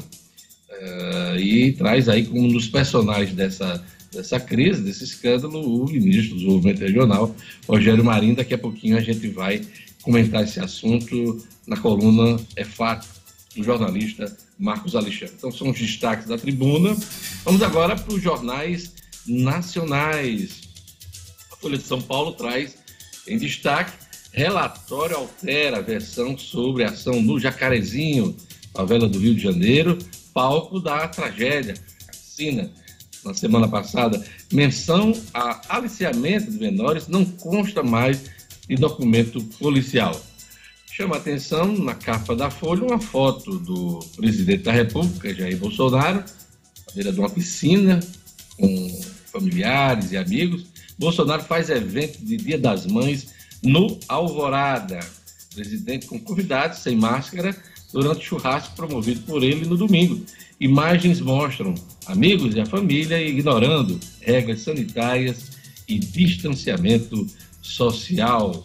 Uh, 0.72 1.38
e 1.38 1.74
traz 1.74 2.08
aí 2.08 2.26
como 2.26 2.44
um 2.44 2.54
dos 2.54 2.68
personagens 2.68 3.36
dessa 3.36 3.84
dessa 4.12 4.40
crise, 4.40 4.82
desse 4.84 5.04
escândalo, 5.04 5.60
o 5.60 5.90
ministro 5.90 6.36
do 6.36 6.36
Desenvolvimento 6.36 6.80
Regional, 6.82 7.36
Rogério 7.68 8.04
Marinho. 8.06 8.36
Daqui 8.36 8.54
a 8.54 8.58
pouquinho 8.58 8.96
a 8.96 9.02
gente 9.02 9.28
vai 9.28 9.62
comentar 10.02 10.44
esse 10.44 10.60
assunto 10.60 11.44
na 11.68 11.76
coluna 11.76 12.40
É 12.56 12.64
Fato, 12.64 13.08
do 13.56 13.64
jornalista 13.64 14.32
Marcos 14.58 14.96
Alexandre. 14.96 15.36
Então, 15.38 15.52
são 15.52 15.70
os 15.70 15.78
destaques 15.78 16.28
da 16.28 16.38
tribuna. 16.38 16.96
Vamos 17.44 17.62
agora 17.62 17.96
para 17.96 18.14
os 18.14 18.22
jornais 18.22 18.94
nacionais. 19.28 20.62
A 21.52 21.56
Folha 21.58 21.78
de 21.78 21.84
São 21.84 22.02
Paulo 22.02 22.34
traz 22.34 22.76
em 23.28 23.38
destaque 23.38 23.94
relatório 24.34 25.16
altera 25.16 25.78
a 25.78 25.82
versão 25.82 26.38
sobre 26.38 26.84
a 26.84 26.90
ação 26.90 27.22
no 27.22 27.40
Jacarezinho, 27.40 28.36
favela 28.74 29.08
do 29.08 29.20
Rio 29.20 29.36
de 29.36 29.42
Janeiro, 29.42 29.98
palco 30.34 30.80
da 30.80 31.08
tragédia, 31.08 31.76
a 32.10 33.28
na 33.28 33.34
semana 33.34 33.68
passada, 33.68 34.22
menção 34.52 35.14
a 35.34 35.78
aliciamento 35.78 36.52
de 36.52 36.60
menores 36.60 37.08
não 37.08 37.24
consta 37.24 37.82
mais 37.82 38.24
de 38.68 38.76
documento 38.76 39.42
policial. 39.60 40.20
Chama 40.96 41.18
atenção 41.18 41.76
na 41.76 41.96
capa 41.96 42.36
da 42.36 42.52
Folha 42.52 42.84
uma 42.84 43.00
foto 43.00 43.58
do 43.58 43.98
presidente 44.16 44.62
da 44.62 44.72
República, 44.72 45.34
Jair 45.34 45.58
Bolsonaro, 45.58 46.20
à 46.88 46.94
beira 46.94 47.12
de 47.12 47.20
uma 47.20 47.32
piscina, 47.32 48.00
com 48.56 49.02
familiares 49.32 50.12
e 50.12 50.18
amigos. 50.18 50.68
Bolsonaro 51.00 51.42
faz 51.46 51.72
evento 51.72 52.24
de 52.24 52.38
Dia 52.38 52.60
das 52.60 52.86
Mães 52.86 53.34
no 53.64 53.98
Alvorada. 54.08 55.00
presidente 55.56 56.06
com 56.06 56.20
convidados 56.20 56.78
sem 56.78 56.96
máscara 56.96 57.58
durante 57.92 58.24
churrasco 58.24 58.76
promovido 58.76 59.22
por 59.22 59.44
ele 59.44 59.66
no 59.66 59.76
domingo. 59.76 60.24
Imagens 60.60 61.20
mostram 61.20 61.74
amigos 62.06 62.54
e 62.54 62.62
a 62.62 62.68
família 62.68 63.20
ignorando 63.20 64.00
regras 64.22 64.60
sanitárias 64.60 65.54
e 65.88 65.98
distanciamento 65.98 67.26
social. 67.64 68.62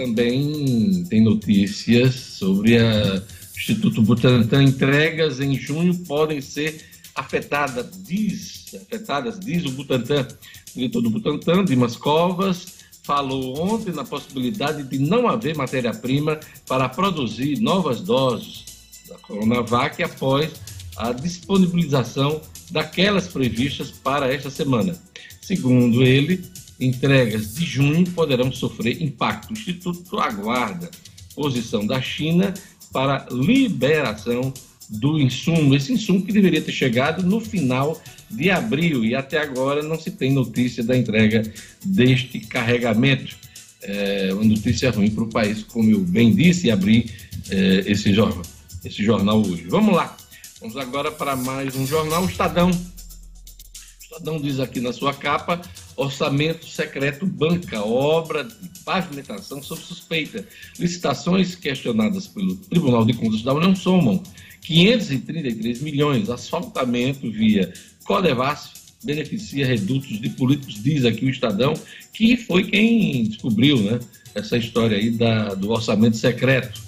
Também 0.00 1.04
tem 1.10 1.22
notícias 1.22 2.14
sobre 2.14 2.78
o 2.78 3.22
Instituto 3.54 4.00
Butantan. 4.00 4.62
Entregas 4.64 5.40
em 5.40 5.54
junho 5.54 5.94
podem 6.06 6.40
ser 6.40 6.86
afetadas, 7.14 7.86
diz, 8.02 8.74
afetadas, 8.74 9.38
diz 9.38 9.62
o 9.66 9.72
Butantan. 9.72 10.26
O 10.74 10.78
diretor 10.78 11.02
do 11.02 11.10
Butantan, 11.10 11.66
Dimas 11.66 11.96
Covas, 11.96 12.78
falou 13.02 13.60
ontem 13.60 13.92
na 13.92 14.02
possibilidade 14.02 14.84
de 14.84 14.98
não 14.98 15.28
haver 15.28 15.54
matéria-prima 15.54 16.40
para 16.66 16.88
produzir 16.88 17.60
novas 17.60 18.00
doses 18.00 18.64
da 19.06 19.18
Coronavac 19.18 20.02
após 20.02 20.50
a 20.96 21.12
disponibilização 21.12 22.40
daquelas 22.70 23.28
previstas 23.28 23.90
para 23.90 24.32
esta 24.32 24.48
semana. 24.48 24.96
Segundo 25.42 26.02
ele, 26.02 26.42
entregas 26.80 27.54
de 27.54 27.64
junho 27.64 28.08
poderão 28.10 28.50
sofrer 28.50 29.02
impacto. 29.02 29.50
O 29.50 29.52
Instituto 29.52 30.18
aguarda 30.18 30.90
posição 31.34 31.86
da 31.86 32.00
China 32.00 32.52
para 32.92 33.26
liberação 33.30 34.52
do 34.90 35.20
insumo, 35.20 35.74
esse 35.74 35.92
insumo 35.92 36.22
que 36.22 36.32
deveria 36.32 36.60
ter 36.60 36.72
chegado 36.72 37.22
no 37.22 37.40
final 37.40 38.00
de 38.28 38.50
abril 38.50 39.04
e 39.04 39.14
até 39.14 39.38
agora 39.38 39.82
não 39.82 39.98
se 39.98 40.10
tem 40.10 40.32
notícia 40.32 40.82
da 40.82 40.96
entrega 40.96 41.42
deste 41.84 42.40
carregamento. 42.40 43.36
É 43.82 44.30
uma 44.32 44.44
notícia 44.44 44.90
ruim 44.90 45.10
para 45.10 45.24
o 45.24 45.28
país, 45.28 45.62
como 45.62 45.90
eu 45.90 46.00
bem 46.00 46.34
disse, 46.34 46.66
e 46.66 46.70
abri 46.70 47.10
é, 47.48 47.84
esse, 47.86 48.12
jornal, 48.12 48.42
esse 48.84 49.02
jornal 49.02 49.40
hoje. 49.40 49.64
Vamos 49.68 49.94
lá. 49.94 50.16
Vamos 50.60 50.76
agora 50.76 51.10
para 51.10 51.36
mais 51.36 51.74
um 51.76 51.86
jornal, 51.86 52.24
o 52.24 52.28
Estadão. 52.28 52.70
O 52.70 54.02
Estadão 54.02 54.40
diz 54.40 54.58
aqui 54.60 54.80
na 54.80 54.92
sua 54.92 55.14
capa: 55.14 55.62
orçamento 56.00 56.66
secreto 56.66 57.26
banca 57.26 57.82
obra 57.82 58.44
de 58.44 58.68
pavimentação 58.84 59.62
sob 59.62 59.80
suspeita. 59.80 60.46
Licitações 60.78 61.54
questionadas 61.54 62.26
pelo 62.26 62.56
Tribunal 62.56 63.04
de 63.04 63.12
Contas 63.14 63.42
da 63.42 63.52
União 63.52 63.74
somam 63.74 64.22
533 64.62 65.82
milhões. 65.82 66.30
Asfaltamento 66.30 67.30
via 67.30 67.72
Codevasf 68.04 68.80
beneficia 69.02 69.66
redutos 69.66 70.20
de 70.20 70.28
políticos, 70.30 70.82
diz 70.82 71.04
aqui 71.04 71.24
o 71.24 71.30
Estadão, 71.30 71.74
que 72.12 72.36
foi 72.36 72.64
quem 72.64 73.24
descobriu 73.24 73.80
né, 73.80 73.98
essa 74.34 74.56
história 74.56 74.96
aí 74.96 75.10
da, 75.10 75.54
do 75.54 75.70
orçamento 75.70 76.16
secreto, 76.16 76.80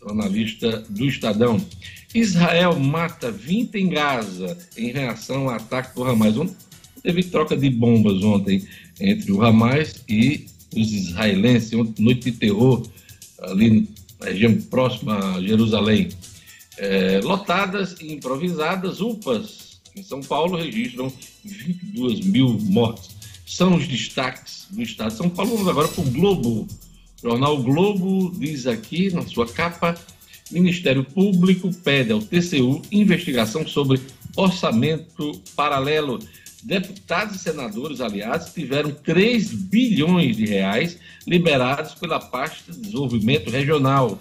jornalista 0.00 0.84
do 0.88 1.06
Estadão. 1.06 1.60
Israel 2.14 2.78
mata 2.78 3.30
20 3.30 3.74
em 3.74 3.88
Gaza 3.88 4.56
em 4.76 4.92
reação 4.92 5.48
ao 5.48 5.56
ataque 5.56 5.94
do 5.94 6.04
Hamas. 6.04 6.36
Ontem 6.36 6.67
teve 7.02 7.22
troca 7.24 7.56
de 7.56 7.70
bombas 7.70 8.22
ontem 8.22 8.66
entre 9.00 9.32
o 9.32 9.42
Hamas 9.42 10.02
e 10.08 10.46
os 10.74 10.92
israelenses, 10.92 11.72
noite 11.98 12.30
de 12.30 12.32
terror 12.32 12.86
ali 13.40 13.88
na 14.20 14.26
região 14.26 14.54
próxima 14.62 15.36
a 15.36 15.42
Jerusalém. 15.42 16.08
É, 16.76 17.20
lotadas 17.22 17.96
e 18.00 18.12
improvisadas, 18.12 19.00
UPAs 19.00 19.80
em 19.96 20.02
São 20.02 20.20
Paulo 20.20 20.56
registram 20.56 21.12
22 21.44 22.20
mil 22.20 22.58
mortes. 22.60 23.10
São 23.46 23.74
os 23.74 23.88
destaques 23.88 24.66
do 24.70 24.82
estado 24.82 25.10
de 25.10 25.16
São 25.16 25.30
Paulo. 25.30 25.52
Vamos 25.52 25.68
agora 25.68 25.88
para 25.88 26.04
o 26.04 26.10
Globo. 26.10 26.68
O 27.22 27.28
jornal 27.28 27.60
Globo 27.62 28.32
diz 28.38 28.66
aqui 28.66 29.10
na 29.12 29.22
sua 29.22 29.46
capa 29.46 29.98
Ministério 30.50 31.04
Público 31.04 31.70
pede 31.84 32.12
ao 32.12 32.20
TCU 32.20 32.80
investigação 32.90 33.66
sobre 33.66 34.00
orçamento 34.36 35.32
paralelo. 35.54 36.18
Deputados 36.62 37.36
e 37.36 37.38
senadores, 37.38 38.00
aliás, 38.00 38.52
tiveram 38.52 38.90
3 38.90 39.52
bilhões 39.52 40.36
de 40.36 40.44
reais 40.44 40.98
liberados 41.26 41.94
pela 41.94 42.18
pasta 42.18 42.72
de 42.72 42.80
desenvolvimento 42.80 43.48
regional. 43.48 44.18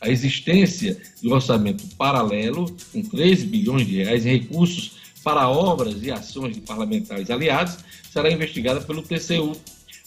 A 0.00 0.08
existência 0.08 0.96
do 1.20 1.32
orçamento 1.32 1.84
paralelo, 1.96 2.74
com 2.92 3.02
3 3.02 3.42
bilhões 3.44 3.86
de 3.86 4.02
reais 4.02 4.24
em 4.24 4.38
recursos 4.38 4.92
para 5.24 5.48
obras 5.48 6.02
e 6.02 6.10
ações 6.10 6.54
de 6.54 6.60
parlamentares 6.60 7.28
aliados, 7.28 7.78
será 8.10 8.30
investigada 8.30 8.80
pelo 8.80 9.02
TCU, 9.02 9.56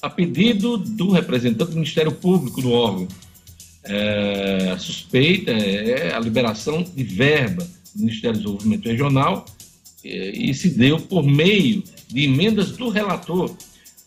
a 0.01 0.09
pedido 0.09 0.77
do 0.77 1.11
representante 1.11 1.71
do 1.71 1.75
Ministério 1.75 2.13
Público 2.13 2.61
do 2.61 2.71
órgão. 2.71 3.07
É, 3.83 4.71
a 4.73 4.79
suspeita 4.79 5.51
é 5.51 6.15
a 6.15 6.19
liberação 6.19 6.81
de 6.81 7.03
verba 7.03 7.67
do 7.93 7.99
Ministério 7.99 8.37
do 8.37 8.43
Desenvolvimento 8.43 8.87
Regional 8.87 9.45
e 10.03 10.53
se 10.53 10.69
deu 10.69 10.99
por 10.99 11.23
meio 11.23 11.83
de 12.07 12.23
emendas 12.23 12.71
do 12.71 12.89
relator. 12.89 13.55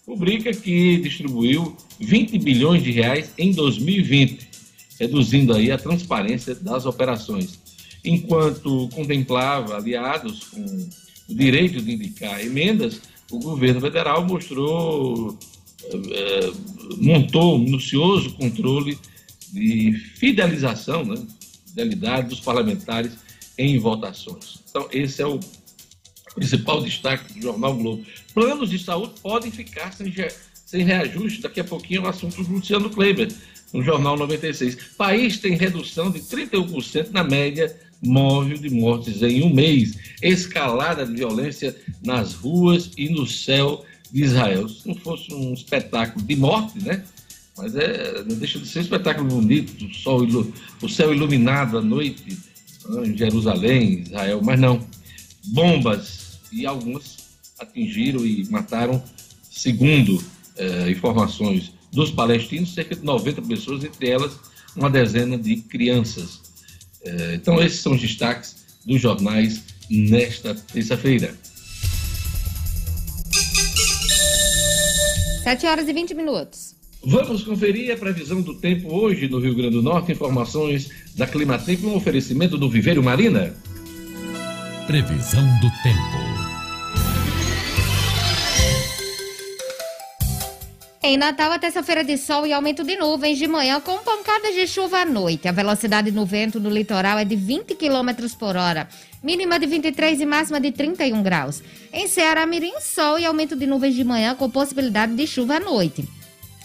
Publica 0.04 0.52
que 0.52 0.98
distribuiu 0.98 1.76
20 1.98 2.38
bilhões 2.38 2.82
de 2.82 2.92
reais 2.92 3.32
em 3.36 3.50
2020, 3.52 4.46
reduzindo 5.00 5.54
aí 5.54 5.70
a 5.72 5.78
transparência 5.78 6.54
das 6.54 6.86
operações. 6.86 7.58
Enquanto 8.04 8.88
contemplava 8.94 9.76
aliados 9.76 10.44
com 10.44 10.64
o 11.28 11.34
direito 11.34 11.82
de 11.82 11.92
indicar 11.92 12.40
emendas, 12.40 13.00
o 13.30 13.40
governo 13.40 13.80
federal 13.80 14.24
mostrou, 14.24 15.36
é, 15.92 16.52
montou 16.98 17.56
um 17.56 17.58
minucioso 17.58 18.32
controle 18.34 18.96
de 19.52 19.92
fidelização, 20.14 21.04
né, 21.04 21.20
fidelidade 21.66 22.28
dos 22.28 22.40
parlamentares 22.40 23.12
em 23.58 23.78
votações. 23.78 24.60
Então, 24.68 24.88
esse 24.92 25.20
é 25.20 25.26
o 25.26 25.40
principal 26.36 26.82
destaque 26.82 27.32
do 27.32 27.42
Jornal 27.42 27.74
Globo. 27.74 28.04
Planos 28.32 28.70
de 28.70 28.78
saúde 28.78 29.14
podem 29.22 29.50
ficar 29.50 29.92
sem, 29.92 30.12
sem 30.64 30.84
reajuste. 30.84 31.40
Daqui 31.40 31.60
a 31.60 31.64
pouquinho 31.64 32.02
o 32.02 32.06
assunto 32.06 32.44
do 32.44 32.52
Luciano 32.52 32.90
Kleber, 32.90 33.28
no 33.72 33.82
Jornal 33.82 34.16
96. 34.16 34.76
País 34.96 35.38
tem 35.38 35.56
redução 35.56 36.10
de 36.10 36.20
31% 36.20 37.10
na 37.10 37.24
média 37.24 37.74
móvel 38.02 38.58
de 38.58 38.68
mortes 38.68 39.22
em 39.22 39.42
um 39.42 39.52
mês. 39.52 39.96
Escalada 40.22 41.06
de 41.06 41.14
violência 41.14 41.74
nas 42.04 42.34
ruas 42.34 42.90
e 42.96 43.08
no 43.08 43.26
céu 43.26 43.84
de 44.12 44.22
Israel. 44.22 44.68
Se 44.68 44.86
não 44.86 44.94
fosse 44.94 45.32
um 45.32 45.54
espetáculo 45.54 46.24
de 46.24 46.36
morte, 46.36 46.78
né? 46.84 47.02
Mas 47.56 47.74
é, 47.74 48.22
não 48.28 48.36
deixa 48.36 48.58
de 48.58 48.68
ser 48.68 48.80
um 48.80 48.82
espetáculo 48.82 49.28
bonito, 49.28 49.82
o, 49.82 49.94
sol, 49.94 50.20
o 50.82 50.88
céu 50.90 51.14
iluminado 51.14 51.78
à 51.78 51.82
noite 51.82 52.36
em 53.02 53.16
Jerusalém, 53.16 54.02
Israel, 54.02 54.42
mas 54.44 54.60
não. 54.60 54.86
Bombas 55.46 56.25
e 56.56 56.66
algumas 56.66 57.16
atingiram 57.58 58.24
e 58.24 58.44
mataram, 58.50 59.02
segundo 59.50 60.22
eh, 60.56 60.90
informações 60.90 61.72
dos 61.92 62.10
palestinos, 62.10 62.74
cerca 62.74 62.94
de 62.94 63.04
90 63.04 63.42
pessoas, 63.42 63.84
entre 63.84 64.08
elas 64.08 64.38
uma 64.74 64.90
dezena 64.90 65.38
de 65.38 65.56
crianças. 65.56 66.40
Eh, 67.02 67.34
então, 67.34 67.62
esses 67.62 67.80
são 67.80 67.92
os 67.92 68.00
destaques 68.00 68.56
dos 68.84 69.00
jornais 69.00 69.62
nesta 69.90 70.54
terça-feira. 70.54 71.34
7 75.42 75.66
horas 75.66 75.88
e 75.88 75.92
20 75.92 76.14
minutos. 76.14 76.74
Vamos 77.04 77.44
conferir 77.44 77.92
a 77.92 77.96
previsão 77.96 78.42
do 78.42 78.54
tempo 78.54 78.92
hoje 78.92 79.28
no 79.28 79.38
Rio 79.38 79.54
Grande 79.54 79.76
do 79.76 79.82
Norte. 79.82 80.10
Informações 80.10 80.90
da 81.14 81.24
Climatempo, 81.24 81.86
um 81.86 81.94
oferecimento 81.94 82.58
do 82.58 82.68
Viveiro 82.68 83.02
Marina. 83.02 83.54
Previsão 84.88 85.44
do 85.60 85.70
tempo. 85.84 86.15
Em 91.08 91.16
Natal, 91.16 91.52
a 91.52 91.58
terça-feira 91.60 92.02
de 92.02 92.18
sol 92.18 92.44
e 92.48 92.52
aumento 92.52 92.82
de 92.82 92.96
nuvens 92.96 93.38
de 93.38 93.46
manhã 93.46 93.80
com 93.80 93.96
pancadas 93.98 94.56
de 94.56 94.66
chuva 94.66 95.02
à 95.02 95.04
noite. 95.04 95.46
A 95.46 95.52
velocidade 95.52 96.10
no 96.10 96.26
vento 96.26 96.58
no 96.58 96.68
litoral 96.68 97.16
é 97.16 97.24
de 97.24 97.36
20 97.36 97.76
km 97.76 98.28
por 98.36 98.56
hora, 98.56 98.88
mínima 99.22 99.56
de 99.56 99.66
23 99.66 100.20
e 100.20 100.26
máxima 100.26 100.60
de 100.60 100.72
31 100.72 101.22
graus. 101.22 101.62
Em 101.92 102.08
Ceará, 102.08 102.44
Mirim, 102.44 102.80
sol 102.80 103.20
e 103.20 103.24
aumento 103.24 103.54
de 103.54 103.68
nuvens 103.68 103.94
de 103.94 104.02
manhã 104.02 104.34
com 104.34 104.50
possibilidade 104.50 105.14
de 105.14 105.28
chuva 105.28 105.58
à 105.58 105.60
noite. 105.60 106.04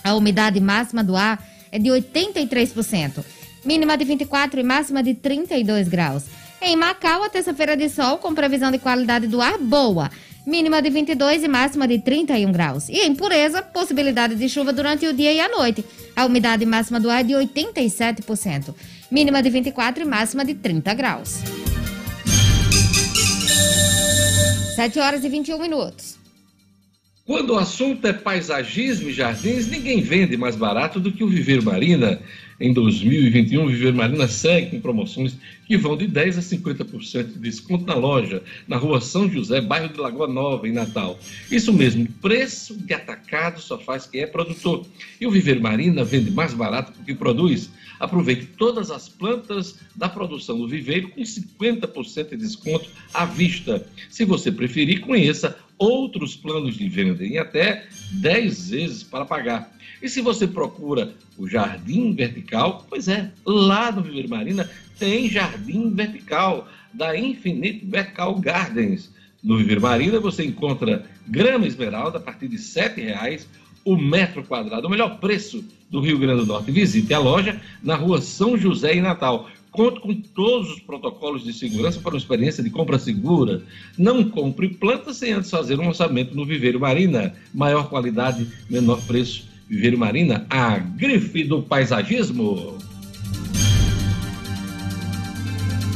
A 0.03 0.15
umidade 0.15 0.59
máxima 0.59 1.03
do 1.03 1.15
ar 1.15 1.39
é 1.71 1.77
de 1.77 1.89
83%, 1.89 3.23
mínima 3.63 3.95
de 3.95 4.05
24 4.05 4.59
e 4.59 4.63
máxima 4.63 5.03
de 5.03 5.13
32 5.13 5.87
graus. 5.87 6.23
Em 6.59 6.75
Macau, 6.75 7.23
a 7.23 7.29
terça-feira 7.29 7.77
de 7.77 7.89
sol 7.89 8.17
com 8.17 8.33
previsão 8.33 8.71
de 8.71 8.79
qualidade 8.79 9.27
do 9.27 9.39
ar 9.39 9.59
boa, 9.59 10.09
mínima 10.45 10.81
de 10.81 10.89
22 10.89 11.43
e 11.43 11.47
máxima 11.47 11.87
de 11.87 11.99
31 11.99 12.51
graus. 12.51 12.89
E 12.89 12.99
em 12.99 13.15
Pureza, 13.15 13.61
possibilidade 13.61 14.35
de 14.35 14.49
chuva 14.49 14.73
durante 14.73 15.05
o 15.07 15.13
dia 15.13 15.31
e 15.31 15.39
a 15.39 15.49
noite. 15.49 15.83
A 16.15 16.25
umidade 16.25 16.65
máxima 16.65 16.99
do 16.99 17.09
ar 17.09 17.21
é 17.21 17.23
de 17.23 17.33
87%, 17.33 18.73
mínima 19.09 19.41
de 19.41 19.49
24 19.49 20.03
e 20.03 20.05
máxima 20.05 20.43
de 20.43 20.55
30 20.55 20.93
graus. 20.93 21.41
7 24.75 24.99
horas 24.99 25.23
e 25.23 25.29
21 25.29 25.59
minutos. 25.59 26.21
Quando 27.25 27.51
o 27.51 27.59
assunto 27.59 28.05
é 28.07 28.13
paisagismo 28.13 29.09
e 29.09 29.13
jardins, 29.13 29.67
ninguém 29.67 30.01
vende 30.01 30.35
mais 30.35 30.55
barato 30.55 30.99
do 30.99 31.11
que 31.11 31.23
o 31.23 31.29
Viveiro 31.29 31.63
Marina. 31.63 32.19
Em 32.61 32.71
2021, 32.73 33.65
o 33.65 33.69
Viveiro 33.69 33.97
Marina 33.97 34.27
segue 34.27 34.69
com 34.69 34.81
promoções 34.81 35.35
que 35.65 35.75
vão 35.75 35.97
de 35.97 36.07
10% 36.07 36.37
a 36.37 36.85
50% 36.85 37.33
de 37.33 37.39
desconto 37.39 37.85
na 37.85 37.95
loja, 37.95 38.43
na 38.67 38.77
rua 38.77 39.01
São 39.01 39.27
José, 39.27 39.59
bairro 39.59 39.91
de 39.91 39.99
Lagoa 39.99 40.27
Nova, 40.27 40.67
em 40.67 40.71
Natal. 40.71 41.19
Isso 41.49 41.73
mesmo, 41.73 42.07
preço 42.21 42.77
de 42.77 42.93
atacado 42.93 43.59
só 43.59 43.79
faz 43.79 44.05
quem 44.05 44.21
é 44.21 44.27
produtor. 44.27 44.85
E 45.19 45.25
o 45.25 45.31
Viveiro 45.31 45.59
Marina 45.59 46.03
vende 46.03 46.29
mais 46.29 46.53
barato 46.53 46.91
porque 46.91 47.15
produz. 47.15 47.71
Aproveite 47.99 48.47
todas 48.57 48.91
as 48.91 49.09
plantas 49.09 49.75
da 49.95 50.09
produção 50.09 50.57
do 50.57 50.67
viveiro 50.67 51.09
com 51.09 51.21
50% 51.21 52.29
de 52.29 52.37
desconto 52.37 52.89
à 53.13 53.25
vista. 53.25 53.87
Se 54.09 54.25
você 54.25 54.51
preferir, 54.51 55.01
conheça 55.01 55.55
outros 55.81 56.35
planos 56.35 56.77
de 56.77 56.87
venda 56.87 57.25
em 57.25 57.39
até 57.39 57.87
10 58.11 58.69
vezes 58.69 59.03
para 59.03 59.25
pagar. 59.25 59.71
E 60.01 60.07
se 60.07 60.21
você 60.21 60.47
procura 60.47 61.13
o 61.37 61.47
jardim 61.47 62.13
vertical, 62.13 62.85
pois 62.87 63.07
é, 63.07 63.31
lá 63.43 63.91
no 63.91 64.03
Viveiro 64.03 64.29
Marina 64.29 64.69
tem 64.99 65.27
jardim 65.27 65.89
vertical 65.93 66.67
da 66.93 67.17
Infinite 67.17 67.83
Vertical 67.85 68.39
Gardens. 68.39 69.09
No 69.43 69.57
Viveiro 69.57 69.81
Marina 69.81 70.19
você 70.19 70.45
encontra 70.45 71.05
grama 71.27 71.65
esmeralda 71.65 72.19
a 72.19 72.21
partir 72.21 72.47
de 72.47 72.57
R$ 72.57 72.61
7,00 72.61 73.45
o 73.83 73.97
metro 73.97 74.43
quadrado, 74.43 74.85
o 74.85 74.89
melhor 74.91 75.17
preço 75.19 75.65
do 75.89 75.99
Rio 75.99 76.19
Grande 76.19 76.41
do 76.41 76.45
Norte. 76.45 76.71
Visite 76.71 77.11
a 77.13 77.17
loja 77.17 77.59
na 77.81 77.95
rua 77.95 78.21
São 78.21 78.55
José, 78.55 78.93
em 78.93 79.01
Natal. 79.01 79.49
Conto 79.71 80.01
com 80.01 80.13
todos 80.13 80.69
os 80.69 80.79
protocolos 80.81 81.45
de 81.45 81.53
segurança 81.53 82.01
para 82.01 82.11
uma 82.11 82.17
experiência 82.17 82.61
de 82.61 82.69
compra 82.69 82.99
segura. 82.99 83.63
Não 83.97 84.29
compre 84.29 84.67
plantas 84.67 85.17
sem 85.17 85.31
antes 85.31 85.49
fazer 85.49 85.79
um 85.79 85.87
orçamento 85.87 86.35
no 86.35 86.45
Viveiro 86.45 86.79
Marina. 86.79 87.33
Maior 87.53 87.87
qualidade, 87.89 88.45
menor 88.69 89.01
preço. 89.07 89.49
Viveiro 89.69 89.97
Marina, 89.97 90.45
a 90.49 90.77
grife 90.77 91.45
do 91.45 91.61
paisagismo. 91.61 92.77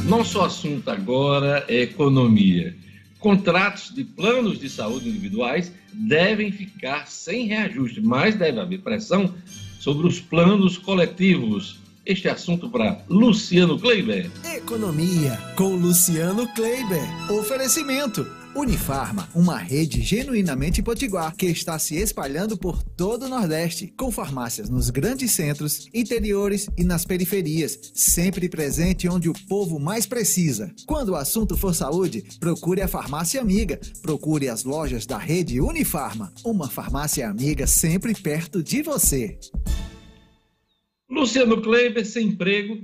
Nosso 0.08 0.40
assunto 0.40 0.88
agora 0.88 1.62
é 1.68 1.82
economia. 1.82 2.74
Contratos 3.18 3.94
de 3.94 4.04
planos 4.04 4.58
de 4.58 4.70
saúde 4.70 5.10
individuais 5.10 5.70
devem 5.92 6.50
ficar 6.50 7.06
sem 7.08 7.46
reajuste, 7.46 8.00
mas 8.00 8.34
deve 8.34 8.58
haver 8.58 8.80
pressão 8.80 9.34
sobre 9.78 10.06
os 10.06 10.18
planos 10.18 10.78
coletivos. 10.78 11.85
Este 12.06 12.28
é 12.28 12.30
assunto 12.30 12.70
para 12.70 13.04
Luciano 13.08 13.76
Kleiber. 13.80 14.30
Economia 14.54 15.36
com 15.56 15.74
Luciano 15.74 16.46
Kleiber. 16.54 17.02
Oferecimento. 17.32 18.24
Unifarma, 18.54 19.28
uma 19.34 19.58
rede 19.58 20.00
genuinamente 20.02 20.80
potiguar 20.82 21.34
que 21.34 21.46
está 21.46 21.76
se 21.80 21.96
espalhando 21.96 22.56
por 22.56 22.80
todo 22.80 23.24
o 23.24 23.28
Nordeste, 23.28 23.92
com 23.98 24.10
farmácias 24.12 24.70
nos 24.70 24.88
grandes 24.88 25.32
centros, 25.32 25.88
interiores 25.92 26.68
e 26.78 26.84
nas 26.84 27.04
periferias, 27.04 27.76
sempre 27.92 28.48
presente 28.48 29.08
onde 29.08 29.28
o 29.28 29.34
povo 29.48 29.80
mais 29.80 30.06
precisa. 30.06 30.72
Quando 30.86 31.08
o 31.08 31.16
assunto 31.16 31.56
for 31.56 31.74
saúde, 31.74 32.22
procure 32.38 32.80
a 32.80 32.88
farmácia 32.88 33.40
amiga. 33.40 33.80
Procure 34.00 34.48
as 34.48 34.62
lojas 34.62 35.06
da 35.06 35.18
rede 35.18 35.60
Unifarma, 35.60 36.32
uma 36.44 36.70
farmácia 36.70 37.28
amiga 37.28 37.66
sempre 37.66 38.14
perto 38.14 38.62
de 38.62 38.80
você. 38.80 39.36
Luciano 41.08 41.60
Kleiber, 41.60 42.04
sem 42.04 42.28
emprego, 42.28 42.82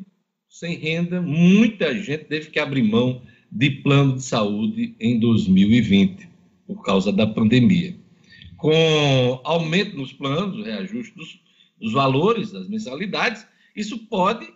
sem 0.49 0.77
renda, 0.77 1.21
muita 1.21 1.95
gente 1.95 2.25
teve 2.25 2.51
que 2.51 2.59
abrir 2.59 2.83
mão 2.83 3.23
de 3.51 3.71
plano 3.71 4.17
de 4.17 4.23
saúde 4.23 4.95
em 5.01 5.19
2020, 5.19 6.29
por 6.67 6.83
causa 6.83 7.13
da 7.13 7.27
pandemia. 7.27 7.97
Com 8.57 9.41
aumento 9.45 9.97
nos 9.97 10.13
planos, 10.13 10.65
reajuste 10.65 11.15
dos, 11.17 11.41
dos 11.81 11.93
valores 11.93 12.53
das 12.53 12.69
mensalidades, 12.69 13.47
isso 13.75 14.07
pode 14.07 14.47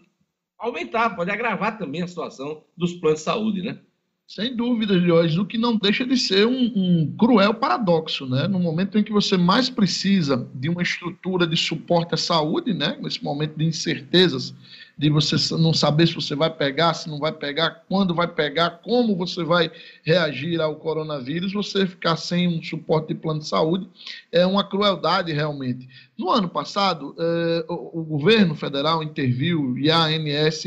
aumentar, 0.59 1.16
pode 1.16 1.31
agravar 1.31 1.76
também 1.76 2.02
a 2.02 2.09
situação 2.09 2.64
dos 2.76 2.92
planos 2.94 3.20
de 3.20 3.24
saúde, 3.24 3.62
né? 3.62 3.79
Sem 4.28 4.56
dúvida, 4.56 4.98
Jorge, 4.98 5.38
o 5.38 5.46
que 5.46 5.56
não 5.56 5.76
deixa 5.76 6.04
de 6.04 6.16
ser 6.16 6.48
um, 6.48 6.72
um, 6.74 7.14
cruel 7.16 7.54
paradoxo, 7.54 8.26
né? 8.26 8.48
No 8.48 8.58
momento 8.58 8.98
em 8.98 9.04
que 9.04 9.12
você 9.12 9.36
mais 9.36 9.70
precisa 9.70 10.48
de 10.52 10.68
uma 10.68 10.82
estrutura 10.82 11.46
de 11.46 11.56
suporte 11.56 12.14
à 12.14 12.16
saúde, 12.16 12.74
né? 12.74 12.98
Nesse 13.00 13.22
momento 13.22 13.56
de 13.56 13.64
incertezas, 13.64 14.52
de 14.98 15.10
você 15.10 15.36
não 15.54 15.72
saber 15.72 16.08
se 16.08 16.14
você 16.14 16.34
vai 16.34 16.50
pegar, 16.50 16.94
se 16.94 17.08
não 17.08 17.20
vai 17.20 17.30
pegar, 17.30 17.84
quando 17.88 18.16
vai 18.16 18.26
pegar, 18.26 18.80
como 18.82 19.14
você 19.14 19.44
vai 19.44 19.70
reagir 20.02 20.60
ao 20.60 20.74
coronavírus, 20.74 21.52
você 21.52 21.86
ficar 21.86 22.16
sem 22.16 22.48
um 22.48 22.60
suporte 22.60 23.08
de 23.08 23.14
plano 23.14 23.38
de 23.38 23.46
saúde 23.46 23.88
é 24.32 24.44
uma 24.44 24.64
crueldade 24.64 25.32
realmente. 25.32 25.88
No 26.18 26.30
ano 26.30 26.48
passado, 26.48 27.14
eh, 27.16 27.64
o, 27.68 28.00
o, 28.00 28.04
governo 28.04 28.56
federal 28.56 29.02
interviu 29.02 29.78
e 29.78 29.88
a 29.88 30.04
ANS 30.04 30.64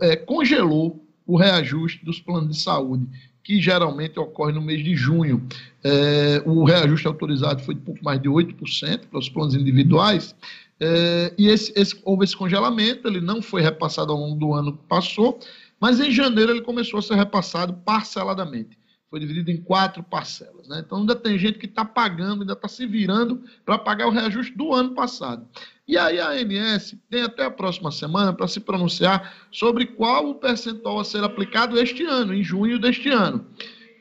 eh, 0.00 0.16
congelou 0.16 1.05
o 1.26 1.36
reajuste 1.36 2.04
dos 2.04 2.20
planos 2.20 2.56
de 2.56 2.62
saúde, 2.62 3.06
que 3.42 3.60
geralmente 3.60 4.18
ocorre 4.18 4.52
no 4.52 4.60
mês 4.60 4.82
de 4.82 4.94
junho. 4.96 5.46
É, 5.84 6.42
o 6.44 6.64
reajuste 6.64 7.06
autorizado 7.06 7.62
foi 7.62 7.74
de 7.74 7.80
pouco 7.80 8.02
mais 8.04 8.20
de 8.20 8.28
8% 8.28 9.06
para 9.08 9.18
os 9.18 9.28
planos 9.28 9.54
individuais, 9.54 10.34
é, 10.78 11.32
e 11.38 11.48
esse, 11.48 11.72
esse, 11.74 11.98
houve 12.04 12.24
esse 12.24 12.36
congelamento, 12.36 13.08
ele 13.08 13.20
não 13.20 13.40
foi 13.40 13.62
repassado 13.62 14.12
ao 14.12 14.18
longo 14.18 14.38
do 14.38 14.52
ano 14.52 14.72
que 14.72 14.84
passou, 14.88 15.38
mas 15.80 16.00
em 16.00 16.10
janeiro 16.10 16.52
ele 16.52 16.62
começou 16.62 16.98
a 16.98 17.02
ser 17.02 17.14
repassado 17.14 17.72
parceladamente. 17.84 18.78
Foi 19.08 19.20
dividido 19.20 19.50
em 19.50 19.56
quatro 19.56 20.02
parcelas. 20.02 20.66
Né? 20.68 20.82
Então 20.84 20.98
ainda 20.98 21.14
tem 21.14 21.38
gente 21.38 21.58
que 21.58 21.66
está 21.66 21.84
pagando, 21.84 22.42
ainda 22.42 22.54
está 22.54 22.68
se 22.68 22.86
virando 22.86 23.42
para 23.64 23.78
pagar 23.78 24.08
o 24.08 24.10
reajuste 24.10 24.56
do 24.56 24.72
ano 24.72 24.94
passado. 24.94 25.46
E 25.86 25.96
aí 25.96 26.18
a 26.18 26.30
ANS 26.30 26.96
tem 27.08 27.22
até 27.22 27.44
a 27.44 27.50
próxima 27.50 27.92
semana 27.92 28.32
para 28.32 28.48
se 28.48 28.58
pronunciar 28.58 29.46
sobre 29.52 29.86
qual 29.86 30.28
o 30.30 30.34
percentual 30.34 30.98
a 30.98 31.04
ser 31.04 31.22
aplicado 31.22 31.78
este 31.78 32.04
ano, 32.04 32.34
em 32.34 32.42
junho 32.42 32.78
deste 32.78 33.08
ano. 33.08 33.46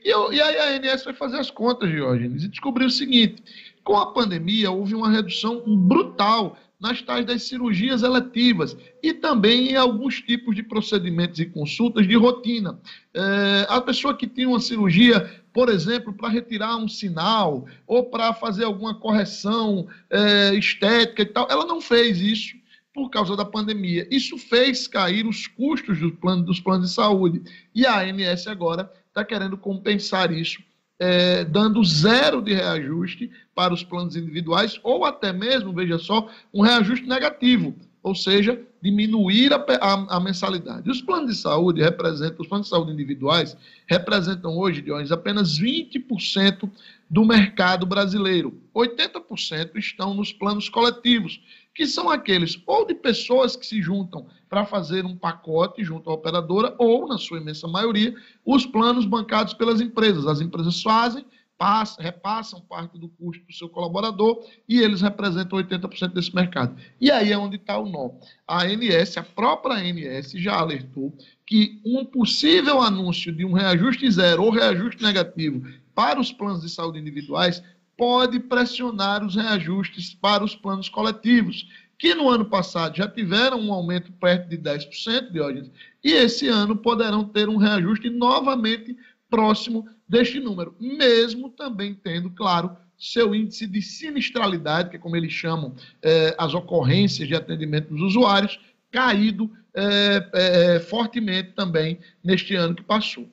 E, 0.04 0.10
eu, 0.10 0.34
e 0.34 0.42
aí 0.42 0.58
a 0.58 0.94
ANS 0.94 1.04
vai 1.04 1.14
fazer 1.14 1.38
as 1.38 1.52
contas, 1.52 1.90
Diógenes, 1.90 2.44
e 2.44 2.48
descobriu 2.48 2.88
o 2.88 2.92
seguinte: 2.92 3.44
com 3.84 3.98
a 3.98 4.12
pandemia 4.12 4.72
houve 4.72 4.96
uma 4.96 5.12
redução 5.12 5.64
brutal 5.78 6.58
nas 6.80 7.02
tais 7.02 7.26
das 7.26 7.44
cirurgias 7.44 8.04
eletivas 8.04 8.76
e 9.02 9.14
também 9.14 9.72
em 9.72 9.76
alguns 9.76 10.22
tipos 10.22 10.56
de 10.56 10.64
procedimentos 10.64 11.40
e 11.40 11.46
consultas 11.46 12.08
de 12.08 12.16
rotina. 12.16 12.80
É, 13.14 13.66
a 13.70 13.80
pessoa 13.82 14.16
que 14.16 14.28
tinha 14.28 14.50
uma 14.50 14.60
cirurgia, 14.60 15.44
por 15.54 15.70
exemplo, 15.70 16.14
para 16.14 16.30
retirar 16.30 16.76
um 16.76 16.88
sinal 16.88 17.66
ou 17.88 18.06
para 18.06 18.34
fazer 18.34 18.66
alguma 18.66 18.94
correção 18.94 19.88
é, 20.10 20.54
estética 20.56 21.22
e 21.22 21.26
tal, 21.26 21.48
ela 21.50 21.66
não 21.66 21.80
fez 21.80 22.20
isso 22.20 22.56
por 22.94 23.10
causa 23.10 23.36
da 23.36 23.44
pandemia. 23.44 24.08
Isso 24.10 24.38
fez 24.38 24.88
cair 24.88 25.26
os 25.26 25.48
custos 25.48 26.00
do 26.00 26.12
plano, 26.12 26.44
dos 26.44 26.60
planos 26.60 26.90
de 26.90 26.96
saúde. 26.96 27.42
E 27.74 27.86
a 27.86 28.00
ANS 28.00 28.48
agora 28.48 28.90
está 29.10 29.24
querendo 29.24 29.58
compensar 29.58 30.32
isso 30.32 30.62
é, 31.00 31.44
dando 31.44 31.84
zero 31.84 32.42
de 32.42 32.54
reajuste 32.54 33.30
para 33.54 33.74
os 33.74 33.84
planos 33.84 34.16
individuais, 34.16 34.80
ou 34.84 35.06
até 35.06 35.34
mesmo, 35.34 35.74
veja 35.74 35.98
só, 35.98 36.30
um 36.54 36.62
reajuste 36.62 37.08
negativo, 37.08 37.76
ou 38.02 38.14
seja, 38.14 38.62
diminuir 38.82 39.52
a, 39.52 39.58
a, 39.82 40.18
a 40.18 40.20
mensalidade. 40.20 40.90
Os 40.90 41.02
planos 41.02 41.32
de 41.32 41.42
saúde 41.42 41.82
representam, 41.82 42.38
os 42.40 42.48
planos 42.48 42.68
de 42.68 42.70
saúde 42.70 42.92
individuais 42.92 43.58
representam 43.88 44.58
hoje, 44.58 44.82
Dionis, 44.82 45.12
apenas 45.12 45.60
20% 45.60 46.70
do 47.10 47.26
mercado 47.26 47.86
brasileiro. 47.86 48.54
80% 48.76 49.72
estão 49.76 50.14
nos 50.14 50.32
planos 50.32 50.70
coletivos, 50.70 51.42
que 51.76 51.86
são 51.86 52.10
aqueles 52.10 52.58
ou 52.66 52.88
de 52.88 52.96
pessoas 52.96 53.58
que 53.58 53.66
se 53.66 53.82
juntam 53.82 54.26
para 54.50 54.66
fazer 54.66 55.06
um 55.06 55.18
pacote 55.18 55.84
junto 55.84 56.10
à 56.10 56.14
operadora, 56.14 56.74
ou, 56.80 57.06
na 57.06 57.18
sua 57.18 57.40
imensa 57.40 57.68
maioria, 57.68 58.16
os 58.46 58.66
planos 58.66 59.06
bancados 59.06 59.54
pelas 59.54 59.82
empresas. 59.82 60.26
As 60.26 60.40
empresas 60.40 60.82
fazem, 60.82 61.26
passam, 61.58 62.02
repassam 62.02 62.62
parte 62.62 62.98
do 62.98 63.10
custo 63.10 63.44
para 63.44 63.52
o 63.52 63.56
seu 63.56 63.68
colaborador 63.68 64.42
e 64.70 64.80
eles 64.80 65.02
representam 65.02 65.60
80% 65.60 66.14
desse 66.14 66.34
mercado. 66.34 66.78
E 67.00 67.12
aí 67.12 67.34
é 67.34 67.38
onde 67.38 67.58
está 67.58 67.78
o 67.78 67.90
nó. 67.90 68.12
A 68.48 68.64
ANS, 68.64 69.18
a 69.18 69.24
própria 69.24 69.76
ANS, 69.76 70.32
já 70.32 70.56
alertou 70.56 71.14
que 71.46 71.82
um 71.86 72.06
possível 72.06 72.82
anúncio 72.82 73.34
de 73.34 73.44
um 73.44 73.52
reajuste 73.52 74.10
zero 74.10 74.44
ou 74.44 74.50
reajuste 74.50 75.04
negativo 75.04 75.62
para 75.94 76.20
os 76.20 76.32
planos 76.32 76.62
de 76.62 76.70
saúde 76.70 77.00
individuais 77.00 77.62
pode 77.98 78.40
pressionar 78.40 79.24
os 79.24 79.36
reajustes 79.36 80.14
para 80.14 80.44
os 80.44 80.56
planos 80.56 80.90
coletivos, 80.90 81.68
que 81.98 82.14
no 82.14 82.30
ano 82.30 82.46
passado 82.46 82.98
já 82.98 83.08
tiveram 83.08 83.60
um 83.60 83.74
aumento 83.74 84.12
perto 84.14 84.50
de 84.50 84.58
10%, 84.58 85.32
Diógenes, 85.32 85.72
e 86.04 86.12
esse 86.12 86.48
ano 86.48 86.76
poderão 86.76 87.24
ter 87.24 87.48
um 87.48 87.58
reajuste 87.58 88.10
novamente 88.10 88.96
próximo 89.30 89.88
deste 90.08 90.40
número, 90.40 90.76
mesmo 90.80 91.50
também 91.50 91.94
tendo, 91.94 92.30
claro, 92.32 92.76
seu 92.98 93.34
índice 93.36 93.68
de 93.68 93.82
sinistralidade, 93.82 94.90
que 94.90 94.96
é 94.96 95.00
como 95.00 95.16
eles 95.16 95.32
chamam 95.32 95.76
eh, 96.02 96.36
as 96.38 96.54
ocorrências 96.54 97.28
de 97.28 97.36
atendimento 97.36 97.90
dos 97.90 98.02
usuários, 98.02 98.60
caído 98.92 99.52
eh, 99.74 100.30
eh, 100.34 100.80
fortemente 100.80 101.52
também 101.52 102.00
neste 102.24 102.56
ano 102.56 102.74
que 102.74 102.84
passou. 102.84 103.30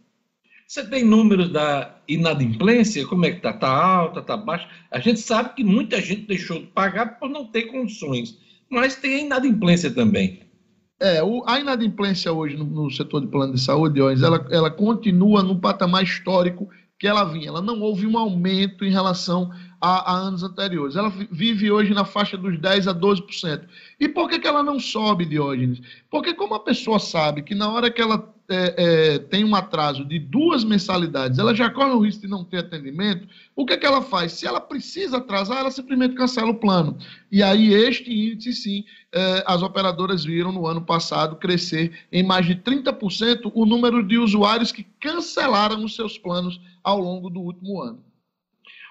Você 0.73 0.85
tem 0.85 1.05
números 1.05 1.51
da 1.51 1.97
inadimplência? 2.09 3.07
Como 3.07 3.27
é 3.27 3.31
que 3.31 3.37
está? 3.37 3.51
Está 3.51 3.69
alta, 3.69 4.21
está 4.21 4.39
baixa? 4.39 4.67
A 4.91 4.99
gente 5.01 5.21
sabe 5.21 5.53
que 5.55 5.63
muita 5.63 6.01
gente 6.01 6.23
deixou 6.23 6.61
de 6.61 6.65
pagar 6.69 7.19
por 7.19 7.29
não 7.29 7.45
ter 7.45 7.65
condições, 7.65 8.39
mas 8.71 8.97
tem 8.97 9.17
a 9.17 9.19
inadimplência 9.19 9.91
também. 9.91 10.41
É, 10.99 11.23
o, 11.23 11.45
a 11.47 11.61
inadimplência 11.61 12.33
hoje 12.33 12.57
no, 12.57 12.65
no, 12.65 12.91
setor 12.91 13.21
de 13.21 13.27
plano 13.27 13.53
de 13.53 13.61
saúde, 13.61 14.01
ela, 14.01 14.49
ela 14.51 14.71
continua 14.71 15.43
no 15.43 15.61
patamar 15.61 16.05
histórico 16.05 16.71
que 16.99 17.07
ela 17.07 17.25
vinha. 17.25 17.49
Ela 17.49 17.61
não 17.61 17.79
houve 17.83 18.07
um 18.07 18.17
aumento 18.17 18.83
em 18.83 18.91
relação 18.91 19.51
a, 19.79 20.11
a, 20.11 20.17
anos 20.17 20.43
anteriores. 20.43 20.97
Ela 20.97 21.13
vive 21.31 21.71
hoje 21.71 21.93
na 21.93 22.07
faixa 22.07 22.39
dos 22.39 22.57
10% 22.57 22.87
a 22.89 22.95
12%. 22.95 23.65
E 24.01 24.09
por 24.09 24.27
que, 24.27 24.39
que 24.39 24.49
ela 24.49 24.63
não 24.63 24.81
sobe, 24.81 25.27
Diógenes? 25.27 25.83
Porque 26.09 26.33
como 26.33 26.55
a 26.55 26.61
pessoa 26.61 26.99
sabe 26.99 27.43
que 27.43 27.55
na 27.55 27.71
hora 27.71 27.91
que 27.91 28.01
ela 28.01 28.33
é, 28.53 28.75
é, 28.77 29.19
tem 29.19 29.45
um 29.45 29.55
atraso 29.55 30.05
de 30.05 30.19
duas 30.19 30.65
mensalidades, 30.65 31.39
ela 31.39 31.55
já 31.55 31.71
corre 31.71 31.93
o 31.93 32.01
risco 32.01 32.23
de 32.23 32.29
não 32.29 32.45
ter 32.45 32.59
atendimento, 32.59 33.27
o 33.57 33.65
que, 33.65 33.77
que 33.77 33.87
ela 33.87 34.03
faz? 34.03 34.33
Se 34.33 34.47
ela 34.47 34.61
precisa 34.61 35.17
atrasar, 35.17 35.59
ela 35.59 35.71
simplesmente 35.71 36.15
cancela 36.15 36.51
o 36.51 36.55
plano. 36.55 36.97
E 37.31 37.43
aí 37.43 37.73
este 37.73 38.13
índice, 38.13 38.53
sim, 38.53 38.85
é, 39.13 39.43
as 39.47 39.63
operadoras 39.63 40.25
viram 40.25 40.53
no 40.53 40.67
ano 40.67 40.83
passado 40.83 41.37
crescer 41.37 41.93
em 42.13 42.23
mais 42.23 42.47
de 42.47 42.57
30% 42.57 43.51
o 43.55 43.67
número 43.67 44.03
de 44.03 44.19
usuários 44.19 44.71
que 44.71 44.87
cancelaram 45.01 45.85
os 45.85 45.97
seus 45.97 46.19
planos 46.19 46.61
ao 46.85 46.99
longo 46.99 47.31
do 47.31 47.41
último 47.41 47.81
ano. 47.83 48.03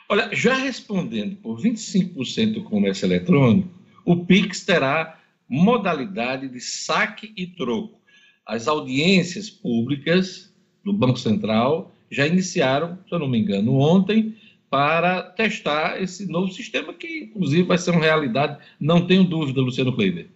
Olha, 0.10 0.30
já 0.34 0.56
respondendo 0.56 1.38
por 1.38 1.58
25% 1.62 2.56
do 2.56 2.64
comércio 2.64 3.06
eletrônico, 3.06 3.70
o 4.04 4.26
Pix 4.26 4.66
terá 4.66 5.18
modalidade 5.48 6.48
de 6.48 6.60
saque 6.60 7.32
e 7.36 7.48
troco. 7.48 8.01
As 8.52 8.68
audiências 8.68 9.50
públicas 9.50 10.54
do 10.84 10.92
Banco 10.92 11.18
Central 11.18 11.90
já 12.12 12.28
iniciaram, 12.28 12.98
se 13.08 13.16
eu 13.16 13.20
não 13.20 13.30
me 13.30 13.40
engano, 13.40 13.78
ontem, 13.78 14.36
para 14.70 15.22
testar 15.22 16.02
esse 16.02 16.30
novo 16.30 16.52
sistema, 16.52 16.94
que 16.94 17.30
inclusive 17.30 17.64
vai 17.64 17.78
ser 17.78 17.92
uma 17.92 18.02
realidade, 18.02 18.58
não 18.78 19.08
tenho 19.08 19.24
dúvida, 19.24 19.62
Luciano 19.62 19.96
Kleiber. 19.96 20.28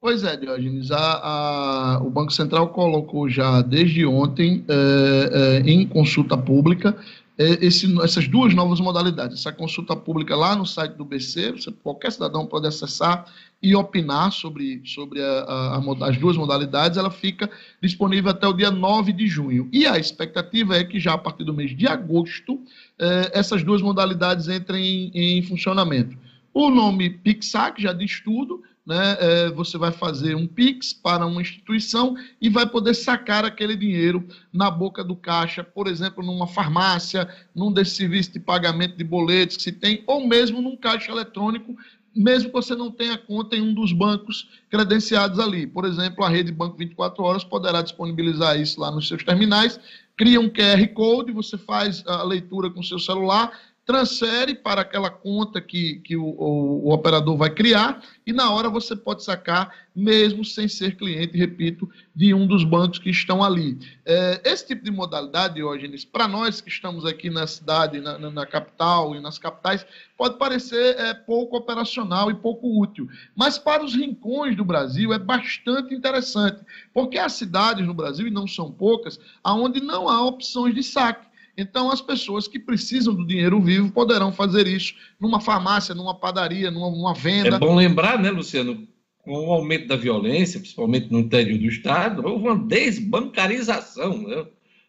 Pois 0.00 0.24
é, 0.24 0.36
Diógenes, 0.36 0.90
a, 0.90 0.98
a, 0.98 2.02
o 2.02 2.10
Banco 2.10 2.32
Central 2.32 2.70
colocou 2.70 3.28
já 3.28 3.62
desde 3.62 4.04
ontem 4.04 4.64
é, 4.66 5.60
é, 5.64 5.70
em 5.70 5.86
consulta 5.86 6.36
pública 6.36 6.96
esse, 7.42 7.98
essas 8.02 8.28
duas 8.28 8.54
novas 8.54 8.80
modalidades. 8.80 9.40
Essa 9.40 9.52
consulta 9.52 9.96
pública 9.96 10.36
lá 10.36 10.54
no 10.54 10.66
site 10.66 10.92
do 10.92 11.04
BC, 11.04 11.52
você, 11.52 11.72
qualquer 11.82 12.12
cidadão 12.12 12.46
pode 12.46 12.66
acessar 12.66 13.24
e 13.62 13.74
opinar 13.74 14.30
sobre, 14.30 14.82
sobre 14.84 15.22
a, 15.22 15.80
a, 15.80 16.08
as 16.08 16.18
duas 16.18 16.36
modalidades. 16.36 16.98
Ela 16.98 17.10
fica 17.10 17.50
disponível 17.82 18.30
até 18.30 18.46
o 18.46 18.52
dia 18.52 18.70
9 18.70 19.12
de 19.12 19.26
junho. 19.26 19.68
E 19.72 19.86
a 19.86 19.98
expectativa 19.98 20.76
é 20.76 20.84
que 20.84 21.00
já 21.00 21.14
a 21.14 21.18
partir 21.18 21.44
do 21.44 21.54
mês 21.54 21.74
de 21.76 21.86
agosto, 21.86 22.60
eh, 22.98 23.30
essas 23.32 23.62
duas 23.62 23.80
modalidades 23.80 24.48
entrem 24.48 25.10
em, 25.14 25.38
em 25.38 25.42
funcionamento. 25.42 26.16
O 26.52 26.68
nome 26.68 27.08
PIXAC 27.08 27.80
já 27.80 27.92
diz 27.92 28.20
tudo, 28.20 28.62
né, 28.86 29.16
é, 29.20 29.50
você 29.50 29.76
vai 29.76 29.92
fazer 29.92 30.34
um 30.34 30.46
PIX 30.46 30.92
para 30.94 31.26
uma 31.26 31.40
instituição 31.40 32.16
e 32.40 32.48
vai 32.48 32.66
poder 32.66 32.94
sacar 32.94 33.44
aquele 33.44 33.76
dinheiro 33.76 34.26
na 34.52 34.70
boca 34.70 35.04
do 35.04 35.14
caixa, 35.14 35.62
por 35.62 35.86
exemplo, 35.86 36.24
numa 36.24 36.46
farmácia, 36.46 37.28
num 37.54 37.72
desses 37.72 37.94
serviços 37.94 38.32
de 38.32 38.40
pagamento 38.40 38.96
de 38.96 39.04
boletos 39.04 39.56
que 39.56 39.62
se 39.62 39.72
tem, 39.72 40.02
ou 40.06 40.26
mesmo 40.26 40.60
num 40.60 40.76
caixa 40.76 41.12
eletrônico, 41.12 41.76
mesmo 42.14 42.48
que 42.48 42.54
você 42.54 42.74
não 42.74 42.90
tenha 42.90 43.16
conta 43.16 43.54
em 43.54 43.62
um 43.62 43.72
dos 43.72 43.92
bancos 43.92 44.48
credenciados 44.68 45.38
ali. 45.38 45.66
Por 45.66 45.84
exemplo, 45.84 46.24
a 46.24 46.28
rede 46.28 46.50
Banco 46.50 46.76
24 46.76 47.22
Horas 47.22 47.44
poderá 47.44 47.82
disponibilizar 47.82 48.58
isso 48.58 48.80
lá 48.80 48.90
nos 48.90 49.06
seus 49.06 49.22
terminais, 49.22 49.78
cria 50.16 50.40
um 50.40 50.50
QR 50.50 50.86
Code, 50.92 51.32
você 51.32 51.56
faz 51.56 52.02
a 52.06 52.22
leitura 52.22 52.68
com 52.70 52.82
seu 52.82 52.98
celular, 52.98 53.52
transfere 53.90 54.54
para 54.54 54.82
aquela 54.82 55.10
conta 55.10 55.60
que, 55.60 55.96
que 56.04 56.16
o, 56.16 56.22
o, 56.22 56.86
o, 56.86 56.92
operador 56.92 57.36
vai 57.36 57.50
criar 57.50 58.00
e 58.24 58.32
na 58.32 58.48
hora 58.52 58.68
você 58.68 58.94
pode 58.94 59.24
sacar, 59.24 59.74
mesmo 59.92 60.44
sem 60.44 60.68
ser 60.68 60.96
cliente, 60.96 61.36
repito, 61.36 61.90
de 62.14 62.32
um 62.32 62.46
dos 62.46 62.62
bancos 62.62 63.00
que 63.00 63.10
estão 63.10 63.42
ali. 63.42 63.76
É, 64.06 64.42
esse 64.44 64.64
tipo 64.64 64.84
de 64.84 64.92
modalidade, 64.92 65.54
Diógenes, 65.54 66.04
para 66.04 66.28
nós 66.28 66.60
que 66.60 66.68
estamos 66.68 67.04
aqui 67.04 67.28
na 67.30 67.48
cidade, 67.48 68.00
na, 68.00 68.16
na, 68.16 68.30
na, 68.30 68.46
capital 68.46 69.16
e 69.16 69.20
nas 69.20 69.38
capitais, 69.38 69.84
pode 70.16 70.38
parecer 70.38 70.96
é, 70.96 71.12
pouco 71.12 71.56
operacional 71.56 72.30
e 72.30 72.34
pouco 72.34 72.80
útil, 72.80 73.08
mas 73.34 73.58
para 73.58 73.84
os 73.84 73.92
rincões 73.92 74.56
do 74.56 74.64
Brasil 74.64 75.12
é 75.12 75.18
bastante 75.18 75.92
interessante, 75.92 76.60
porque 76.94 77.18
há 77.18 77.28
cidades 77.28 77.84
no 77.84 77.94
Brasil, 77.94 78.28
e 78.28 78.30
não 78.30 78.46
são 78.46 78.70
poucas, 78.70 79.18
onde 79.44 79.80
não 79.80 80.08
há 80.08 80.24
opções 80.24 80.76
de 80.76 80.84
saque. 80.84 81.29
Então, 81.56 81.90
as 81.90 82.00
pessoas 82.00 82.48
que 82.48 82.58
precisam 82.58 83.14
do 83.14 83.26
dinheiro 83.26 83.60
vivo 83.60 83.90
poderão 83.90 84.32
fazer 84.32 84.66
isso 84.66 84.94
numa 85.20 85.40
farmácia, 85.40 85.94
numa 85.94 86.14
padaria, 86.14 86.70
numa, 86.70 86.90
numa 86.90 87.14
venda. 87.14 87.56
É 87.56 87.58
bom 87.58 87.74
lembrar, 87.74 88.18
né, 88.18 88.30
Luciano, 88.30 88.86
com 89.22 89.48
o 89.48 89.52
aumento 89.52 89.86
da 89.86 89.96
violência, 89.96 90.60
principalmente 90.60 91.10
no 91.10 91.18
interior 91.18 91.58
do 91.58 91.66
Estado, 91.66 92.26
houve 92.26 92.46
uma 92.46 92.58
desbancarização 92.58 94.18
né, 94.22 94.46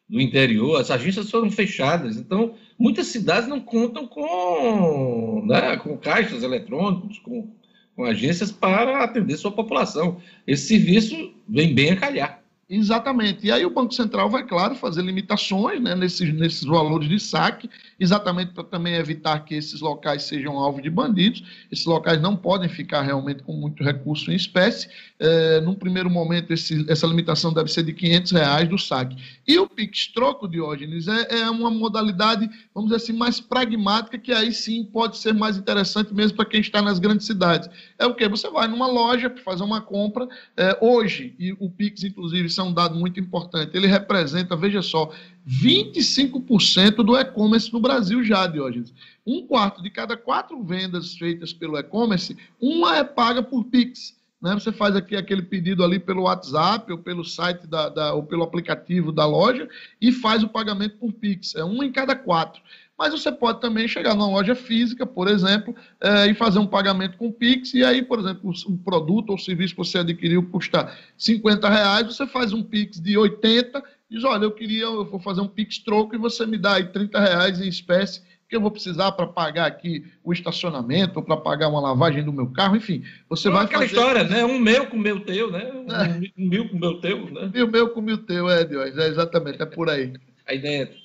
do 0.09 0.19
interior, 0.19 0.79
as 0.79 0.91
agências 0.91 1.29
foram 1.29 1.51
fechadas. 1.51 2.17
Então, 2.17 2.55
muitas 2.77 3.07
cidades 3.07 3.47
não 3.47 3.59
contam 3.59 4.07
com, 4.07 5.45
né, 5.45 5.77
com 5.77 5.97
caixas 5.97 6.43
eletrônicos, 6.43 7.19
com, 7.19 7.53
com 7.95 8.05
agências 8.05 8.51
para 8.51 9.03
atender 9.03 9.37
sua 9.37 9.51
população. 9.51 10.21
Esse 10.47 10.67
serviço 10.67 11.33
vem 11.47 11.73
bem 11.73 11.91
a 11.91 11.97
calhar. 11.97 12.40
Exatamente. 12.73 13.45
E 13.45 13.51
aí 13.51 13.65
o 13.65 13.69
Banco 13.69 13.93
Central 13.93 14.29
vai, 14.29 14.47
claro, 14.47 14.75
fazer 14.75 15.01
limitações 15.01 15.81
né, 15.81 15.93
nesses, 15.93 16.33
nesses 16.33 16.63
valores 16.63 17.09
de 17.09 17.19
saque, 17.19 17.69
exatamente 17.99 18.53
para 18.53 18.63
também 18.63 18.93
evitar 18.93 19.43
que 19.43 19.55
esses 19.55 19.81
locais 19.81 20.23
sejam 20.23 20.57
alvo 20.57 20.81
de 20.81 20.89
bandidos. 20.89 21.43
Esses 21.69 21.85
locais 21.85 22.21
não 22.21 22.37
podem 22.37 22.69
ficar 22.69 23.01
realmente 23.01 23.43
com 23.43 23.51
muito 23.51 23.83
recurso 23.83 24.31
em 24.31 24.35
espécie. 24.35 24.87
É, 25.19 25.59
num 25.59 25.75
primeiro 25.75 26.09
momento, 26.09 26.53
esse, 26.53 26.89
essa 26.89 27.05
limitação 27.05 27.51
deve 27.51 27.69
ser 27.69 27.83
de 27.83 27.91
500 27.91 28.31
reais 28.31 28.69
do 28.69 28.77
saque. 28.77 29.17
E 29.45 29.59
o 29.59 29.67
PIX 29.67 30.07
troco, 30.13 30.47
Diógenes, 30.47 31.09
é, 31.09 31.41
é 31.41 31.49
uma 31.49 31.69
modalidade, 31.69 32.49
vamos 32.73 32.89
dizer 32.89 33.03
assim, 33.03 33.13
mais 33.13 33.41
pragmática, 33.41 34.17
que 34.17 34.31
aí 34.31 34.53
sim 34.53 34.85
pode 34.85 35.17
ser 35.17 35.33
mais 35.33 35.57
interessante 35.57 36.13
mesmo 36.13 36.37
para 36.37 36.45
quem 36.45 36.61
está 36.61 36.81
nas 36.81 36.99
grandes 36.99 37.27
cidades. 37.27 37.69
É 37.99 38.05
o 38.05 38.15
que? 38.15 38.29
Você 38.29 38.49
vai 38.49 38.69
numa 38.69 38.87
loja 38.87 39.29
para 39.29 39.43
fazer 39.43 39.63
uma 39.63 39.81
compra, 39.81 40.25
é, 40.55 40.77
hoje, 40.79 41.35
e 41.37 41.51
o 41.59 41.69
PIX, 41.69 42.05
inclusive, 42.05 42.49
é 42.61 42.63
um 42.63 42.73
dado 42.73 42.95
muito 42.95 43.19
importante. 43.19 43.75
Ele 43.75 43.87
representa, 43.87 44.55
veja 44.55 44.81
só, 44.81 45.11
25% 45.47 47.03
do 47.03 47.17
e-commerce 47.17 47.71
no 47.73 47.79
Brasil 47.79 48.23
já, 48.23 48.47
Diógenes. 48.47 48.93
Um 49.25 49.45
quarto 49.45 49.81
de 49.81 49.89
cada 49.89 50.15
quatro 50.15 50.63
vendas 50.63 51.15
feitas 51.15 51.51
pelo 51.51 51.77
e-commerce, 51.77 52.37
uma 52.59 52.97
é 52.97 53.03
paga 53.03 53.43
por 53.43 53.65
Pix. 53.65 54.15
Né? 54.41 54.53
Você 54.53 54.71
faz 54.71 54.95
aqui 54.95 55.15
aquele 55.15 55.43
pedido 55.43 55.83
ali 55.83 55.99
pelo 55.99 56.23
WhatsApp 56.23 56.91
ou 56.91 56.97
pelo 56.97 57.23
site 57.23 57.67
da, 57.67 57.89
da, 57.89 58.13
ou 58.13 58.23
pelo 58.23 58.43
aplicativo 58.43 59.11
da 59.11 59.25
loja 59.25 59.69
e 60.01 60.11
faz 60.11 60.43
o 60.43 60.49
pagamento 60.49 60.97
por 60.97 61.13
Pix. 61.13 61.55
É 61.55 61.63
um 61.63 61.83
em 61.83 61.91
cada 61.91 62.15
quatro 62.15 62.61
mas 63.01 63.13
você 63.13 63.31
pode 63.31 63.59
também 63.59 63.87
chegar 63.87 64.13
numa 64.13 64.27
loja 64.29 64.53
física, 64.53 65.07
por 65.07 65.27
exemplo, 65.27 65.75
é, 65.99 66.27
e 66.27 66.35
fazer 66.35 66.59
um 66.59 66.67
pagamento 66.67 67.17
com 67.17 67.31
Pix, 67.31 67.73
e 67.73 67.83
aí, 67.83 68.03
por 68.03 68.19
exemplo, 68.19 68.53
o, 68.67 68.77
produto 68.77 69.31
ou 69.31 69.39
serviço 69.39 69.73
que 69.73 69.79
você 69.79 69.97
adquiriu 69.97 70.47
custa 70.51 70.95
50 71.17 71.67
reais, 71.67 72.05
você 72.05 72.27
faz 72.27 72.53
um 72.53 72.61
Pix 72.61 73.01
de 73.01 73.17
80, 73.17 73.83
diz, 74.07 74.23
olha, 74.23 74.43
eu 74.43 74.51
queria, 74.51 74.83
eu 74.83 75.03
vou 75.03 75.19
fazer 75.19 75.41
um 75.41 75.47
Pix 75.47 75.79
troco 75.79 76.13
e 76.13 76.19
você 76.19 76.45
me 76.45 76.59
dá 76.59 76.75
aí 76.75 76.89
30 76.89 77.19
reais 77.19 77.59
em 77.59 77.67
espécie, 77.67 78.21
que 78.47 78.55
eu 78.55 78.61
vou 78.61 78.69
precisar 78.69 79.13
para 79.13 79.25
pagar 79.25 79.65
aqui 79.65 80.05
o 80.23 80.31
estacionamento, 80.31 81.17
ou 81.17 81.25
para 81.25 81.37
pagar 81.37 81.69
uma 81.69 81.81
lavagem 81.81 82.23
do 82.23 82.31
meu 82.31 82.51
carro, 82.51 82.75
enfim. 82.75 83.03
Você 83.29 83.49
vai 83.49 83.65
aquela 83.65 83.81
fazer... 83.81 83.95
história, 83.95 84.23
né? 84.25 84.45
Um 84.45 84.59
meu 84.59 84.85
com 84.85 84.97
o 84.97 84.99
meu 84.99 85.21
teu, 85.21 85.49
né? 85.49 85.71
Um, 85.73 85.91
é. 85.91 86.31
um 86.37 86.47
mil 86.47 86.69
com 86.69 86.77
o 86.77 86.79
meu 86.79 87.01
teu, 87.01 87.31
né? 87.31 87.49
Mil 87.51 87.67
meu 87.67 87.89
com 87.89 87.99
o 87.99 88.03
meu 88.03 88.19
teu, 88.19 88.47
é, 88.47 88.63
Deus, 88.63 88.95
é 88.95 89.07
exatamente, 89.07 89.59
é 89.59 89.65
por 89.65 89.89
aí. 89.89 90.13
Aí 90.45 90.59
dentro. 90.59 91.01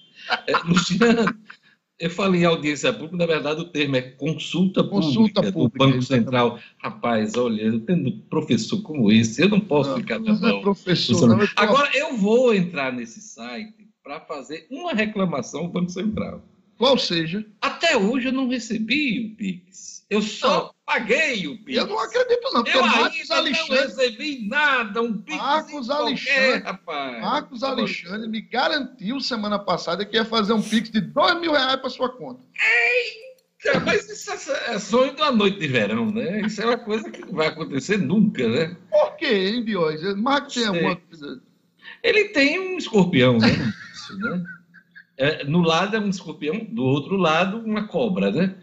É, 0.47 0.57
Luciano, 0.59 1.35
eu 1.99 2.11
falei 2.11 2.43
em 2.43 2.45
audiência 2.45 2.93
pública, 2.93 3.17
na 3.17 3.27
verdade 3.27 3.61
o 3.61 3.69
termo 3.69 3.97
é 3.97 4.03
consulta, 4.03 4.85
consulta 4.85 5.41
pública, 5.41 5.53
pública 5.53 5.79
do 5.79 5.91
Banco 5.91 6.03
Central. 6.03 6.59
Rapaz, 6.79 7.35
olha, 7.37 7.63
eu 7.63 7.81
tendo 7.81 8.13
professor 8.29 8.83
como 8.83 9.11
esse, 9.11 9.41
eu 9.43 9.49
não 9.49 9.61
posso 9.61 9.91
não, 9.91 9.97
ficar 9.97 10.19
não. 10.19 10.39
Não 10.39 10.49
é 10.49 10.61
professor, 10.61 11.27
não, 11.27 11.49
Agora, 11.57 11.91
eu 11.95 12.17
vou 12.17 12.55
entrar 12.55 12.93
nesse 12.93 13.21
site 13.21 13.89
para 14.03 14.21
fazer 14.21 14.67
uma 14.71 14.93
reclamação 14.93 15.63
ao 15.63 15.69
Banco 15.69 15.91
Central. 15.91 16.43
Qual 16.77 16.99
seja? 16.99 17.45
Até 17.61 17.97
hoje 17.97 18.29
eu 18.29 18.33
não 18.33 18.49
recebi 18.49 19.33
o 19.33 19.37
Pix. 19.37 20.05
Eu 20.11 20.21
só 20.21 20.73
paguei 20.87 21.47
o 21.49 21.59
Pix. 21.59 21.79
Eu 21.79 21.87
não 21.89 21.99
acredito, 21.99 22.49
não. 22.55 22.65
Eu 22.65 22.87
Marcos 22.87 23.21
ainda 23.21 23.37
Alexandre... 23.37 23.75
não 23.75 23.83
recebi 23.83 24.49
nada, 24.49 25.03
um 25.03 25.19
Pix. 25.19 25.37
Marcos 25.37 25.91
Alexandre, 25.91 26.59
rapaz. 26.61 27.21
Marcos 27.21 27.63
Alexandre 27.65 28.29
me 28.29 28.41
garantiu 28.41 29.21
semana 29.21 29.59
passada 29.59 30.05
que 30.05 30.17
ia 30.17 30.25
fazer 30.25 30.53
um 30.53 30.63
Pix 30.63 30.89
de 30.89 31.01
dois 31.01 31.39
mil 31.41 31.53
reais 31.53 31.77
para 31.77 31.91
sua 31.91 32.09
conta. 32.09 32.41
Eita, 32.55 33.81
mas 33.81 34.09
isso 34.09 34.53
é, 34.53 34.79
sonho 34.79 35.15
da 35.17 35.33
noite 35.33 35.59
de 35.59 35.67
verão, 35.67 36.11
né? 36.11 36.41
Isso 36.43 36.63
é 36.63 36.67
uma 36.67 36.79
coisa 36.79 37.11
que 37.11 37.21
não 37.21 37.33
vai 37.33 37.49
acontecer 37.49 37.99
nunca, 37.99 38.49
né? 38.49 38.77
Por 38.89 39.17
quê, 39.17 39.27
hein, 39.27 39.65
Diógenes? 39.65 40.15
Marcos 40.15 40.55
tem 40.55 40.67
alguma 40.67 40.97
coisa. 40.97 41.43
Ele 42.03 42.29
tem 42.29 42.61
um 42.61 42.79
escorpião, 42.79 43.39
né? 43.39 43.49
Isso, 43.93 44.17
né? 44.19 44.45
É, 45.19 45.45
no 45.45 45.63
lado 45.63 45.97
é 45.97 46.01
um 46.01 46.11
escorpião, 46.11 46.67
do 46.69 46.85
outro 46.85 47.17
lado 47.17 47.59
uma 47.59 47.89
cobra, 47.89 48.31
né? 48.31 48.55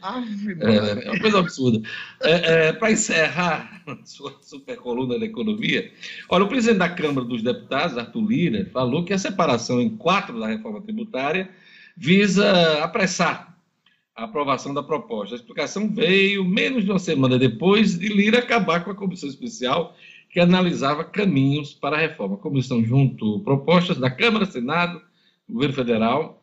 é, 0.61 1.07
é 1.07 1.11
uma 1.11 1.19
coisa 1.19 1.39
absurda. 1.39 1.81
É, 2.21 2.67
é 2.67 2.73
Para 2.73 2.91
encerrar 2.91 3.81
a 3.87 3.97
sua 4.05 4.37
super 4.39 4.77
coluna 4.77 5.17
da 5.17 5.25
economia, 5.25 5.91
olha, 6.29 6.43
o 6.43 6.47
presidente 6.47 6.77
da 6.77 6.89
Câmara 6.89 7.25
dos 7.25 7.41
Deputados, 7.41 7.97
Arthur 7.97 8.21
Lira, 8.21 8.69
falou 8.71 9.03
que 9.03 9.13
a 9.13 9.17
separação 9.17 9.81
em 9.81 9.97
quatro 9.97 10.39
da 10.39 10.45
reforma 10.45 10.79
tributária 10.79 11.49
visa 11.97 12.83
apressar 12.83 13.57
a 14.15 14.25
aprovação 14.25 14.75
da 14.75 14.83
proposta. 14.83 15.33
A 15.33 15.37
explicação 15.37 15.89
veio 15.91 16.45
menos 16.45 16.85
de 16.85 16.91
uma 16.91 16.99
semana 16.99 17.39
depois 17.39 17.97
de 17.97 18.09
Lira 18.09 18.37
acabar 18.37 18.83
com 18.83 18.91
a 18.91 18.95
comissão 18.95 19.27
especial 19.27 19.95
que 20.29 20.39
analisava 20.39 21.03
caminhos 21.03 21.73
para 21.73 21.95
a 21.95 21.99
reforma. 21.99 22.35
A 22.35 22.39
comissão 22.39 22.83
junto 22.83 23.39
propostas 23.39 23.97
da 23.97 24.11
Câmara, 24.11 24.45
Senado, 24.45 25.01
governo 25.49 25.73
federal 25.73 26.42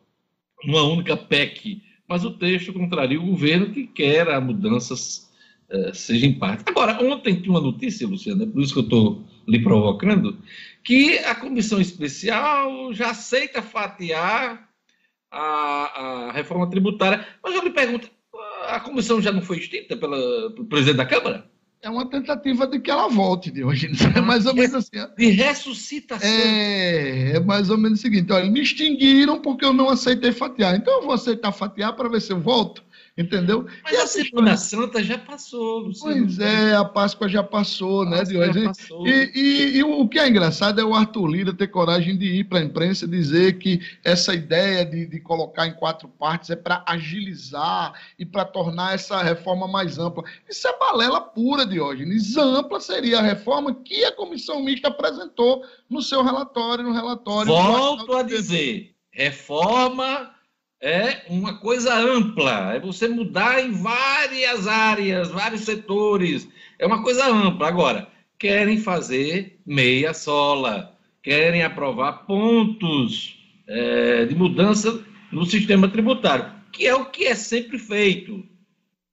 numa 0.64 0.82
única 0.82 1.16
PEC, 1.16 1.82
mas 2.08 2.24
o 2.24 2.30
texto 2.30 2.72
contraria 2.72 3.20
o 3.20 3.26
governo 3.26 3.72
que 3.72 3.86
quer 3.86 4.28
as 4.28 4.42
mudanças 4.42 5.30
uh, 5.70 5.94
sejam 5.94 6.30
em 6.30 6.38
parte. 6.38 6.64
Agora, 6.66 7.02
ontem 7.02 7.40
tinha 7.40 7.50
uma 7.50 7.60
notícia, 7.60 8.06
Luciana, 8.06 8.46
por 8.46 8.62
isso 8.62 8.72
que 8.72 8.80
eu 8.80 8.84
estou 8.84 9.24
lhe 9.46 9.62
provocando, 9.62 10.38
que 10.82 11.18
a 11.18 11.34
comissão 11.34 11.80
especial 11.80 12.92
já 12.92 13.10
aceita 13.10 13.62
fatiar 13.62 14.68
a, 15.30 16.28
a 16.28 16.32
reforma 16.32 16.68
tributária. 16.68 17.26
Mas 17.42 17.54
eu 17.54 17.62
lhe 17.62 17.70
pergunto, 17.70 18.10
a 18.66 18.80
comissão 18.80 19.20
já 19.20 19.32
não 19.32 19.42
foi 19.42 19.58
extinta 19.58 19.96
pela, 19.96 20.50
pelo 20.52 20.66
presidente 20.66 20.96
da 20.96 21.06
Câmara? 21.06 21.50
É 21.82 21.88
uma 21.88 22.08
tentativa 22.08 22.66
de 22.66 22.78
que 22.78 22.90
ela 22.90 23.08
volte 23.08 23.50
de 23.50 23.64
hoje. 23.64 23.90
É 24.14 24.20
mais 24.20 24.44
ou 24.46 24.54
menos 24.54 24.74
assim. 24.74 25.06
De 25.16 25.30
ressuscitação. 25.30 26.28
É, 26.28 27.36
é 27.36 27.40
mais 27.40 27.70
ou 27.70 27.78
menos 27.78 27.98
o 27.98 28.02
seguinte: 28.02 28.32
olha, 28.32 28.50
me 28.50 28.60
extinguiram 28.60 29.40
porque 29.40 29.64
eu 29.64 29.72
não 29.72 29.88
aceitei 29.88 30.32
fatiar. 30.32 30.76
Então 30.76 31.00
eu 31.00 31.02
vou 31.02 31.14
aceitar 31.14 31.52
fatiar 31.52 31.94
para 31.94 32.08
ver 32.08 32.20
se 32.20 32.32
eu 32.32 32.40
volto. 32.40 32.82
Entendeu? 33.18 33.66
Mas 33.82 33.92
e 33.92 33.96
a 33.96 34.06
Semana 34.06 34.56
Santa 34.56 35.02
já 35.02 35.18
passou, 35.18 35.80
Luciano. 35.80 36.22
Pois 36.22 36.38
é, 36.38 36.74
a 36.74 36.84
Páscoa 36.84 37.28
já 37.28 37.42
passou, 37.42 38.04
né, 38.04 38.22
Diogo? 38.24 38.64
Passou. 38.64 39.06
E, 39.06 39.32
e, 39.34 39.78
e, 39.78 39.82
o 39.82 40.08
que 40.08 40.18
é 40.18 40.28
engraçado 40.28 40.80
é 40.80 40.84
o 40.84 40.94
Arthur 40.94 41.26
Lira 41.26 41.52
ter 41.52 41.68
coragem 41.68 42.16
de 42.16 42.26
ir 42.26 42.44
para 42.44 42.60
a 42.60 42.62
imprensa 42.62 43.06
dizer 43.06 43.58
que 43.58 43.80
essa 44.04 44.32
ideia 44.32 44.84
de, 44.86 45.06
de 45.06 45.20
colocar 45.20 45.66
em 45.66 45.74
quatro 45.74 46.08
partes 46.08 46.50
é 46.50 46.56
para 46.56 46.84
agilizar 46.86 47.92
e 48.18 48.24
para 48.24 48.44
tornar 48.44 48.94
essa 48.94 49.22
reforma 49.22 49.66
mais 49.66 49.98
ampla. 49.98 50.24
Isso 50.48 50.66
é 50.66 50.78
balela 50.78 51.20
pura, 51.20 51.66
Diógenes. 51.66 52.36
Ampla 52.36 52.80
seria 52.80 53.18
a 53.18 53.22
reforma 53.22 53.74
que 53.74 54.04
a 54.04 54.12
comissão 54.12 54.62
mista 54.62 54.88
apresentou 54.88 55.64
no 55.88 56.00
seu 56.00 56.22
relatório, 56.22 56.84
no 56.84 56.92
relatório. 56.92 57.52
Volto 57.52 58.14
a 58.14 58.22
dizer, 58.22 58.94
reforma 59.10 60.30
é 60.80 61.26
uma 61.28 61.58
coisa 61.58 61.94
ampla, 61.94 62.74
é 62.74 62.80
você 62.80 63.06
mudar 63.06 63.62
em 63.62 63.70
várias 63.70 64.66
áreas, 64.66 65.28
vários 65.28 65.62
setores, 65.62 66.48
é 66.78 66.86
uma 66.86 67.02
coisa 67.02 67.26
ampla. 67.26 67.68
Agora, 67.68 68.08
querem 68.38 68.78
fazer 68.78 69.60
meia 69.66 70.14
sola, 70.14 70.96
querem 71.22 71.62
aprovar 71.62 72.24
pontos 72.24 73.38
é, 73.66 74.24
de 74.24 74.34
mudança 74.34 75.04
no 75.30 75.44
sistema 75.44 75.86
tributário, 75.86 76.50
que 76.72 76.86
é 76.86 76.94
o 76.94 77.04
que 77.04 77.26
é 77.26 77.34
sempre 77.34 77.78
feito. 77.78 78.42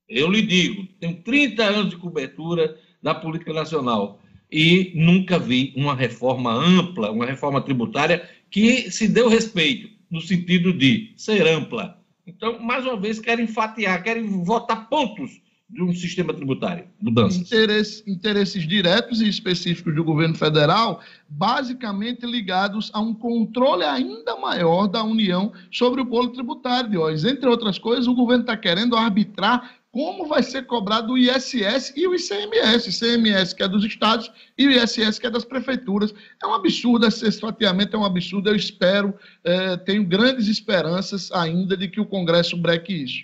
Eu 0.08 0.32
lhe 0.32 0.42
digo, 0.42 0.88
tenho 1.02 1.22
30 1.22 1.64
anos 1.64 1.90
de 1.90 1.98
cobertura 1.98 2.78
da 3.04 3.14
política 3.14 3.52
nacional 3.52 4.22
e 4.50 4.94
nunca 4.96 5.38
vi 5.38 5.74
uma 5.76 5.94
reforma 5.94 6.50
ampla, 6.50 7.12
uma 7.12 7.26
reforma 7.26 7.60
tributária 7.60 8.28
que 8.50 8.90
se 8.90 9.10
deu 9.10 9.28
respeito 9.28 9.97
no 10.10 10.22
sentido 10.22 10.74
de 10.74 11.14
ser 11.16 11.46
ampla, 11.48 12.00
Então, 12.26 12.60
mais 12.60 12.86
uma 12.86 13.00
vez, 13.00 13.20
querem 13.20 13.48
fatiar, 13.48 14.04
querem 14.04 14.44
votar 14.44 14.90
pontos 14.90 15.42
de 15.70 15.84
um 15.84 15.94
sistema 15.94 16.34
tributário, 16.34 16.86
mudanças. 17.02 17.42
Interesses, 17.42 18.04
interesses 18.08 18.66
diretos 18.66 19.22
e 19.22 19.28
específicos 19.28 19.94
do 19.94 20.04
governo 20.04 20.36
federal, 20.36 21.02
basicamente 21.28 22.26
ligados 22.26 22.90
a 22.94 23.02
um 23.02 23.14
controle 23.14 23.84
ainda 23.84 24.38
maior 24.38 24.88
da 24.88 25.04
União 25.04 25.52
sobre 25.70 26.00
o 26.00 26.06
bolo 26.06 26.30
tributário, 26.30 26.90
Diógenes. 26.90 27.26
Entre 27.26 27.50
outras 27.50 27.78
coisas, 27.78 28.08
o 28.08 28.16
governo 28.16 28.44
está 28.44 28.56
querendo 28.56 28.96
arbitrar 28.96 29.76
como 29.98 30.28
vai 30.28 30.44
ser 30.44 30.68
cobrado 30.68 31.14
o 31.14 31.18
ISS 31.18 31.92
e 31.96 32.06
o 32.06 32.14
ICMS. 32.14 32.88
ICMS 32.88 33.56
que 33.56 33.64
é 33.64 33.68
dos 33.68 33.84
estados 33.84 34.32
e 34.56 34.68
o 34.68 34.72
ISS 34.72 35.18
que 35.18 35.26
é 35.26 35.30
das 35.32 35.44
prefeituras. 35.44 36.14
É 36.40 36.46
um 36.46 36.54
absurdo, 36.54 37.08
esse 37.08 37.28
esfatiamento 37.28 37.96
é 37.96 38.00
um 38.00 38.06
absurdo. 38.06 38.48
Eu 38.48 38.56
espero, 38.56 39.16
eh, 39.44 39.76
tenho 39.78 40.04
grandes 40.04 40.48
esperanças 40.50 41.32
ainda 41.32 41.76
de 41.76 41.88
que 41.88 42.00
o 42.00 42.06
Congresso 42.06 42.56
breque 42.56 42.94
isso. 42.94 43.24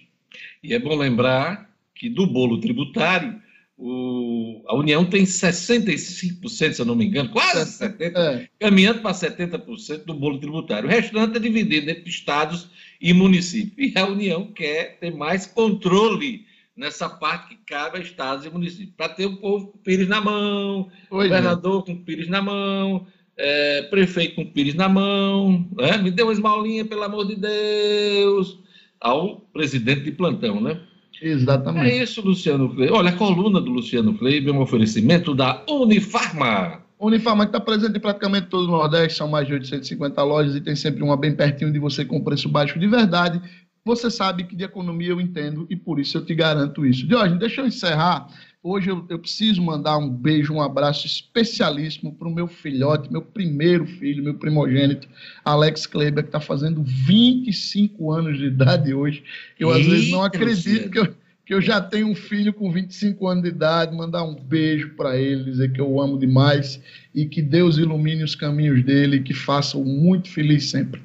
E 0.63 0.73
é 0.73 0.79
bom 0.79 0.95
lembrar 0.95 1.69
que 1.93 2.09
do 2.09 2.25
bolo 2.25 2.59
tributário, 2.59 3.39
o, 3.77 4.63
a 4.65 4.75
União 4.75 5.05
tem 5.05 5.25
65%, 5.25 6.73
se 6.73 6.81
eu 6.81 6.85
não 6.85 6.95
me 6.95 7.05
engano, 7.05 7.29
quase 7.29 7.85
70%, 7.85 8.15
é. 8.15 8.49
caminhando 8.59 8.99
para 9.01 9.11
70% 9.11 10.05
do 10.05 10.15
bolo 10.15 10.39
tributário. 10.39 10.89
O 10.89 10.91
restante 10.91 11.37
é 11.37 11.39
dividido 11.39 11.91
entre 11.91 12.09
estados 12.09 12.67
e 12.99 13.13
municípios. 13.13 13.93
E 13.93 13.99
a 13.99 14.07
União 14.07 14.47
quer 14.47 14.97
ter 14.99 15.15
mais 15.15 15.45
controle 15.45 16.51
nessa 16.75 17.07
parte 17.07 17.49
que 17.49 17.61
cabe 17.65 17.97
a 17.97 18.01
estados 18.01 18.45
e 18.45 18.49
municípios, 18.49 18.93
para 18.97 19.09
ter 19.09 19.25
o 19.25 19.37
povo 19.37 19.67
com 19.67 19.77
pires 19.79 20.07
na 20.07 20.19
mão, 20.19 20.89
pois 21.09 21.27
governador 21.27 21.83
é. 21.83 21.91
com 21.91 22.03
pires 22.03 22.27
na 22.27 22.41
mão, 22.41 23.05
é, 23.37 23.83
prefeito 23.83 24.35
com 24.35 24.45
pires 24.45 24.75
na 24.75 24.89
mão, 24.89 25.67
né? 25.77 25.97
me 25.97 26.11
dê 26.11 26.23
uma 26.23 26.33
esmolinha, 26.33 26.85
pelo 26.85 27.03
amor 27.03 27.27
de 27.27 27.35
Deus, 27.35 28.59
ao 28.99 29.41
presidente 29.53 30.01
de 30.01 30.11
plantão, 30.11 30.59
né? 30.59 30.79
Exatamente. 31.21 31.89
É 31.89 32.03
isso, 32.03 32.21
Luciano 32.21 32.69
Fleiber. 32.73 32.93
Olha, 32.93 33.09
a 33.09 33.15
coluna 33.15 33.61
do 33.61 33.71
Luciano 33.71 34.17
Fleiber 34.17 34.53
é 34.53 34.57
um 34.57 34.61
oferecimento 34.61 35.33
da 35.33 35.63
Unifarma. 35.69 36.81
Unifarma 36.99 37.45
que 37.45 37.49
está 37.49 37.59
presente 37.59 37.97
em 37.97 37.99
praticamente 37.99 38.47
todo 38.47 38.67
o 38.67 38.71
Nordeste, 38.71 39.17
são 39.17 39.27
mais 39.27 39.47
de 39.47 39.53
850 39.53 40.23
lojas 40.23 40.55
e 40.55 40.61
tem 40.61 40.75
sempre 40.75 41.03
uma 41.03 41.17
bem 41.17 41.35
pertinho 41.35 41.71
de 41.71 41.79
você 41.79 42.03
com 42.05 42.23
preço 42.23 42.49
baixo 42.49 42.79
de 42.79 42.87
verdade. 42.87 43.41
Você 43.85 44.09
sabe 44.09 44.45
que 44.45 44.55
de 44.55 44.63
economia 44.63 45.09
eu 45.09 45.19
entendo 45.19 45.67
e 45.69 45.75
por 45.75 45.99
isso 45.99 46.17
eu 46.17 46.25
te 46.25 46.33
garanto 46.33 46.85
isso. 46.85 47.05
Diógenes, 47.05 47.39
deixa 47.39 47.61
eu 47.61 47.67
encerrar. 47.67 48.27
Hoje 48.63 48.89
eu, 48.89 49.05
eu 49.09 49.19
preciso 49.19 49.61
mandar 49.61 49.97
um 49.97 50.09
beijo, 50.09 50.53
um 50.53 50.61
abraço 50.61 51.05
especialíssimo 51.05 52.15
para 52.15 52.29
o 52.29 52.33
meu 52.33 52.47
filhote, 52.47 53.11
meu 53.11 53.21
primeiro 53.21 53.85
filho, 53.85 54.23
meu 54.23 54.35
primogênito, 54.35 55.05
Alex 55.43 55.85
Kleber, 55.85 56.23
que 56.23 56.29
está 56.29 56.39
fazendo 56.39 56.81
25 56.81 58.09
anos 58.09 58.37
de 58.37 58.45
idade 58.45 58.93
hoje. 58.93 59.21
Eu 59.59 59.67
Eita, 59.67 59.81
às 59.81 59.85
vezes 59.85 60.11
não 60.11 60.23
acredito 60.23 60.89
que 60.89 60.99
eu, 60.99 61.13
que 61.45 61.53
eu 61.53 61.59
já 61.59 61.81
tenho 61.81 62.07
um 62.07 62.15
filho 62.15 62.53
com 62.53 62.71
25 62.71 63.27
anos 63.27 63.43
de 63.43 63.49
idade. 63.49 63.93
Mandar 63.93 64.23
um 64.23 64.33
beijo 64.33 64.91
para 64.95 65.17
ele, 65.17 65.43
dizer 65.43 65.73
que 65.73 65.81
eu 65.81 65.91
o 65.91 66.01
amo 66.01 66.17
demais 66.17 66.81
e 67.13 67.25
que 67.25 67.41
Deus 67.41 67.77
ilumine 67.77 68.23
os 68.23 68.33
caminhos 68.33 68.81
dele 68.81 69.17
e 69.17 69.23
que 69.23 69.33
faça 69.33 69.77
o 69.77 69.83
muito 69.83 70.29
feliz 70.29 70.69
sempre. 70.69 71.01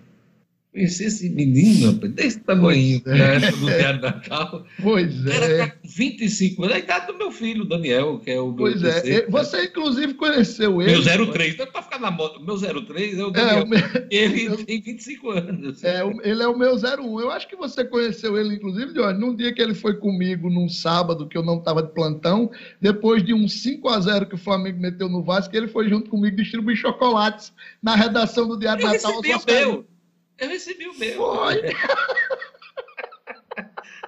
Conheci 0.71 1.05
esse 1.05 1.31
menino, 1.31 1.93
desse 1.93 2.41
tamanho, 2.41 3.01
é. 3.07 3.51
do 3.53 3.67
Teatro 3.67 4.03
Natal. 4.03 4.67
Pois 4.83 5.27
é. 5.27 5.37
Era 5.37 5.77
25 5.83 6.63
anos, 6.63 6.77
a 6.77 6.79
idade 6.79 7.07
do 7.07 7.17
meu 7.17 7.33
filho, 7.33 7.65
Daniel, 7.65 8.19
que 8.19 8.31
é 8.31 8.39
o 8.39 8.49
meu 8.49 8.57
Pois 8.57 8.85
é. 8.85 8.93
terceiro, 8.93 9.27
é. 9.27 9.31
Você, 9.31 9.65
inclusive, 9.65 10.13
conheceu 10.15 10.83
ele. 10.83 10.93
Meu 10.93 11.33
03, 11.33 11.55
então, 11.55 11.67
para 11.69 11.83
ficar 11.83 11.99
na 11.99 12.11
moto, 12.11 12.45
meu 12.45 12.57
03 12.59 13.19
é 13.19 13.25
o 13.25 13.31
Daniel. 13.31 13.59
É, 13.59 13.63
o 13.63 13.67
meu... 13.67 13.79
Ele 14.11 14.45
eu... 14.45 14.65
tem 14.65 14.81
25 14.81 15.31
anos. 15.31 15.83
É, 15.83 16.03
ele 16.23 16.43
é 16.43 16.47
o 16.47 16.57
meu 16.57 16.75
01. 16.75 17.21
Eu 17.21 17.31
acho 17.31 17.49
que 17.49 17.57
você 17.57 17.83
conheceu 17.83 18.39
ele, 18.39 18.55
inclusive, 18.55 18.95
Jorge, 18.95 19.19
num 19.19 19.35
dia 19.35 19.53
que 19.55 19.63
ele 19.63 19.75
foi 19.75 19.97
comigo, 19.97 20.51
num 20.51 20.69
sábado, 20.69 21.27
que 21.27 21.37
eu 21.37 21.43
não 21.43 21.59
estava 21.59 21.83
de 21.83 21.93
plantão, 21.93 22.51
depois 22.79 23.25
de 23.25 23.33
um 23.33 23.49
5 23.49 23.89
a 23.89 24.01
0 24.01 24.27
que 24.27 24.35
o 24.35 24.39
Flamengo 24.39 24.79
meteu 24.81 25.09
no 25.09 25.23
Vasco, 25.23 25.57
ele 25.57 25.69
foi 25.69 25.89
junto 25.89 26.11
comigo 26.11 26.37
distribuir 26.37 26.77
chocolates 26.77 27.55
na 27.83 27.95
redação 27.95 28.47
do 28.47 28.59
Diário 28.59 28.83
eu 28.83 28.93
Natal. 28.93 29.21
Recebi 29.23 29.35
o 29.35 29.45
meu. 29.47 29.98
Eu 30.39 30.49
recebi 30.49 30.87
o 30.87 30.99
meu. 30.99 31.17
Foi. 31.17 31.63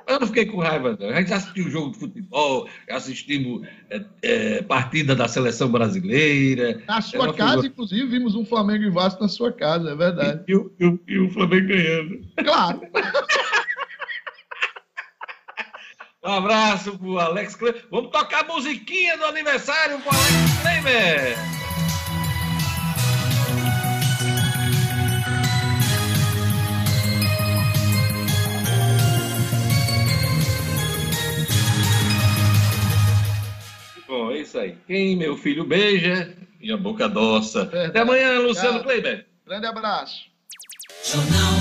Eu 0.07 0.19
não 0.19 0.27
fiquei 0.27 0.47
com 0.47 0.59
raiva, 0.59 0.97
não. 0.99 1.09
A 1.11 1.21
gente 1.21 1.33
assistiu 1.33 1.71
jogo 1.71 1.93
de 1.93 1.99
futebol, 2.01 2.69
assistimos 2.91 3.65
é, 3.89 4.05
é, 4.23 4.61
partida 4.63 5.15
da 5.15 5.29
seleção 5.29 5.71
brasileira. 5.71 6.83
Na 6.87 7.01
sua 7.01 7.33
casa, 7.33 7.51
figura... 7.51 7.69
inclusive, 7.69 8.07
vimos 8.07 8.35
um 8.35 8.45
Flamengo 8.45 8.83
e 8.83 8.91
Vasco 8.91 9.23
na 9.23 9.29
sua 9.29 9.53
casa, 9.53 9.91
é 9.91 9.95
verdade. 9.95 10.43
E, 10.49 10.53
e, 10.53 10.57
e, 10.85 10.99
e 11.15 11.19
o 11.21 11.31
Flamengo 11.31 11.69
ganhando. 11.69 12.21
Claro. 12.43 12.81
um 16.25 16.33
abraço 16.33 16.99
pro 16.99 17.19
Alex 17.19 17.55
Kleber. 17.55 17.87
Vamos 17.89 18.11
tocar 18.11 18.45
a 18.45 18.49
musiquinha 18.49 19.17
do 19.17 19.27
aniversário 19.27 20.01
com 20.01 20.11
o 20.11 20.13
Alex 20.13 20.61
Kleber. 20.61 21.37
É 34.41 34.43
isso 34.43 34.59
aí. 34.59 34.77
Quem 34.87 35.17
meu 35.17 35.37
filho 35.37 35.65
beija, 35.65 36.35
minha 36.61 36.77
boca 36.77 37.09
doça. 37.09 37.65
Verdade. 37.65 37.91
Até 37.91 38.01
amanhã, 38.01 38.39
Luciano 38.41 38.83
Kleiber. 38.83 39.27
Grande 39.47 39.67
abraço. 39.67 40.27
Jornal 41.05 41.60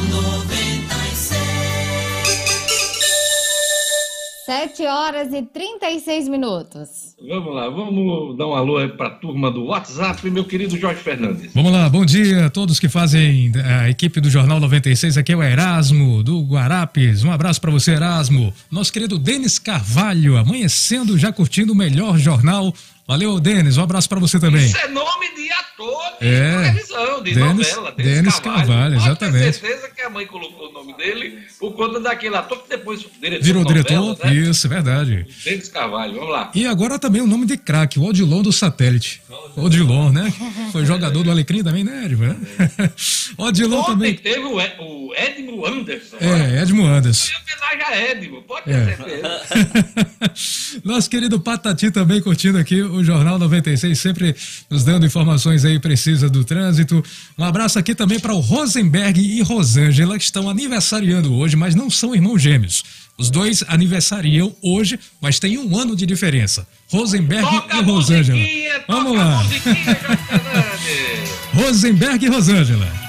7 4.49 4.83
horas 4.87 5.31
e 5.31 5.43
36 5.43 6.27
minutos. 6.27 7.15
Vamos 7.21 7.53
lá, 7.53 7.69
vamos 7.69 8.35
dar 8.35 8.47
um 8.47 8.55
alô 8.55 8.77
aí 8.79 8.87
para 8.87 9.05
a 9.05 9.11
turma 9.11 9.51
do 9.51 9.65
WhatsApp, 9.65 10.27
meu 10.31 10.43
querido 10.43 10.75
Jorge 10.75 11.03
Fernandes. 11.03 11.53
Vamos 11.53 11.71
lá, 11.71 11.87
bom 11.87 12.03
dia 12.03 12.47
a 12.47 12.49
todos 12.49 12.79
que 12.79 12.89
fazem 12.89 13.51
a 13.63 13.91
equipe 13.91 14.19
do 14.19 14.27
Jornal 14.27 14.59
96. 14.59 15.19
Aqui 15.19 15.33
é 15.33 15.35
o 15.35 15.43
Erasmo 15.43 16.23
do 16.23 16.41
Guarapes. 16.41 17.23
Um 17.23 17.31
abraço 17.31 17.61
para 17.61 17.69
você, 17.69 17.91
Erasmo. 17.91 18.51
Nosso 18.71 18.91
querido 18.91 19.19
Denis 19.19 19.59
Carvalho, 19.59 20.35
amanhecendo 20.35 21.15
já 21.15 21.31
curtindo 21.31 21.73
o 21.73 21.75
melhor 21.75 22.17
jornal 22.17 22.73
Valeu, 23.09 23.39
Denis. 23.39 23.75
Um 23.75 23.81
abraço 23.81 24.07
para 24.07 24.19
você 24.19 24.39
também. 24.39 24.67
Isso 24.67 24.77
é 24.77 24.87
nome 24.87 25.33
de 25.35 25.48
ator 25.79 26.19
de 26.19 26.27
é, 26.27 26.51
televisão, 26.51 27.23
de 27.23 27.33
Denis, 27.33 27.75
novela. 27.75 27.91
Denis, 27.93 28.13
Denis 28.13 28.39
Carvalho, 28.39 28.67
Carvalho 28.67 28.95
exatamente. 28.95 29.39
Tenho 29.39 29.53
certeza 29.53 29.89
que 29.95 30.01
a 30.01 30.09
mãe 30.09 30.25
colocou 30.25 30.69
o 30.69 30.73
nome 30.73 30.93
dele 30.95 31.39
por 31.59 31.73
conta 31.73 31.99
daquele 31.99 32.35
ator 32.35 32.63
que 32.63 32.69
depois 32.69 32.99
diretor 33.19 33.43
virou 33.43 33.63
novela, 33.63 33.83
diretor. 33.83 34.25
Né? 34.25 34.33
Isso, 34.33 34.67
é 34.67 34.69
verdade. 34.69 35.25
Denis 35.43 35.69
Carvalho, 35.69 36.15
vamos 36.15 36.29
lá. 36.29 36.51
E 36.53 36.65
agora 36.65 36.99
também 36.99 37.21
o 37.21 37.27
nome 37.27 37.45
de 37.45 37.57
craque, 37.57 37.99
o 37.99 38.03
Odilon 38.03 38.41
do 38.41 38.51
Satélite. 38.51 39.21
Odilon, 39.55 40.11
né? 40.11 40.33
Foi 40.71 40.85
jogador 40.85 41.23
do 41.23 41.31
Alecrim 41.31 41.63
também, 41.63 41.83
né, 41.83 42.05
Edmo? 42.05 42.35
Odilon 43.37 43.79
Ontem 43.79 43.91
também. 43.91 44.15
teve 44.15 44.39
o, 44.39 44.59
Ed, 44.59 44.75
o 44.79 45.13
Edmo 45.15 45.48
Anderson. 45.65 46.17
É, 46.19 46.61
Edmo 46.61 46.85
Anderson. 46.85 47.31
Homenagem 47.49 47.85
a 47.85 48.11
Edmo, 48.11 48.41
pode 48.43 48.65
ter 48.65 48.71
é. 48.71 48.95
certeza. 48.95 50.81
Nosso 50.83 51.09
querido 51.09 51.39
Patati 51.39 51.91
também 51.91 52.21
curtindo 52.21 52.57
aqui 52.57 52.81
o 52.81 53.03
Jornal 53.03 53.39
96, 53.39 53.99
sempre 53.99 54.35
nos 54.69 54.83
dando 54.83 55.05
informações 55.05 55.65
aí 55.65 55.79
precisas 55.79 56.29
do 56.29 56.43
trânsito. 56.43 57.03
Um 57.37 57.43
abraço 57.43 57.79
aqui 57.79 57.95
também 57.95 58.19
para 58.19 58.33
o 58.33 58.39
Rosenberg 58.39 59.19
e 59.19 59.41
Rosângela, 59.41 60.17
que 60.17 60.23
estão 60.23 60.49
aniversariando 60.49 61.33
hoje, 61.33 61.55
mas 61.55 61.75
não 61.75 61.89
são 61.89 62.15
irmãos 62.15 62.41
gêmeos. 62.41 62.83
Os 63.17 63.29
dois 63.29 63.63
aniversariam 63.67 64.55
hoje, 64.61 64.97
mas 65.21 65.39
tem 65.39 65.57
um 65.57 65.77
ano 65.77 65.95
de 65.95 66.05
diferença. 66.05 66.65
Rosenberg 66.89 67.43
toca 67.43 67.77
e 67.77 67.81
Rosângela. 67.81 68.39
Vamos 68.87 69.17
lá. 69.17 69.43
Rosenberg 71.53 72.25
e 72.25 72.29
Rosângela. 72.29 73.08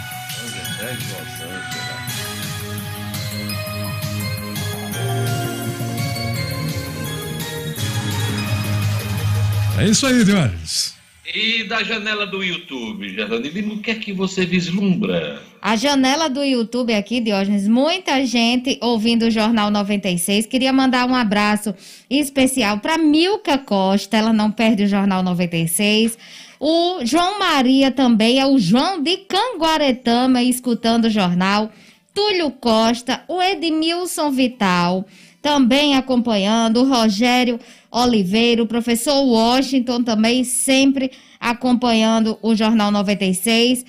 É 9.81 9.87
isso 9.87 10.07
aí, 10.07 10.23
Diógenes. 10.23 10.95
E 11.35 11.64
da 11.64 11.83
janela 11.83 12.27
do 12.27 12.42
YouTube, 12.44 13.09
Geraldine, 13.09 13.73
o 13.73 13.79
que 13.79 13.90
é 13.90 13.94
que 13.94 14.13
você 14.13 14.44
vislumbra? 14.44 15.40
A 15.63 15.75
janela 15.75 16.29
do 16.29 16.44
YouTube 16.44 16.92
aqui, 16.92 17.19
Diógenes, 17.19 17.67
muita 17.67 18.27
gente 18.27 18.79
ouvindo 18.83 19.23
o 19.23 19.31
Jornal 19.31 19.71
96. 19.71 20.44
Queria 20.44 20.71
mandar 20.71 21.09
um 21.09 21.15
abraço 21.15 21.75
especial 22.11 22.81
para 22.81 22.98
Milka 22.98 23.57
Costa, 23.57 24.19
ela 24.19 24.35
não 24.35 24.50
perde 24.50 24.83
o 24.83 24.88
Jornal 24.88 25.23
96. 25.23 26.19
O 26.59 26.98
João 27.07 27.38
Maria 27.38 27.90
também, 27.90 28.38
é 28.38 28.44
o 28.44 28.59
João 28.59 29.02
de 29.02 29.17
Canguaretama, 29.17 30.42
escutando 30.42 31.07
o 31.07 31.11
jornal. 31.11 31.73
Túlio 32.13 32.50
Costa, 32.50 33.25
o 33.27 33.40
Edmilson 33.40 34.31
Vital. 34.31 35.07
também 35.40 35.96
acompanhando, 35.96 36.83
o 36.83 36.88
Rogério 36.88 37.59
Oliveira, 37.91 38.63
o 38.63 38.67
professor 38.67 39.23
Washington 39.23 40.03
também 40.03 40.45
sempre 40.45 41.11
acompanhando 41.38 42.38
o 42.43 42.55
Jornal 42.55 42.91
96. 42.91 43.85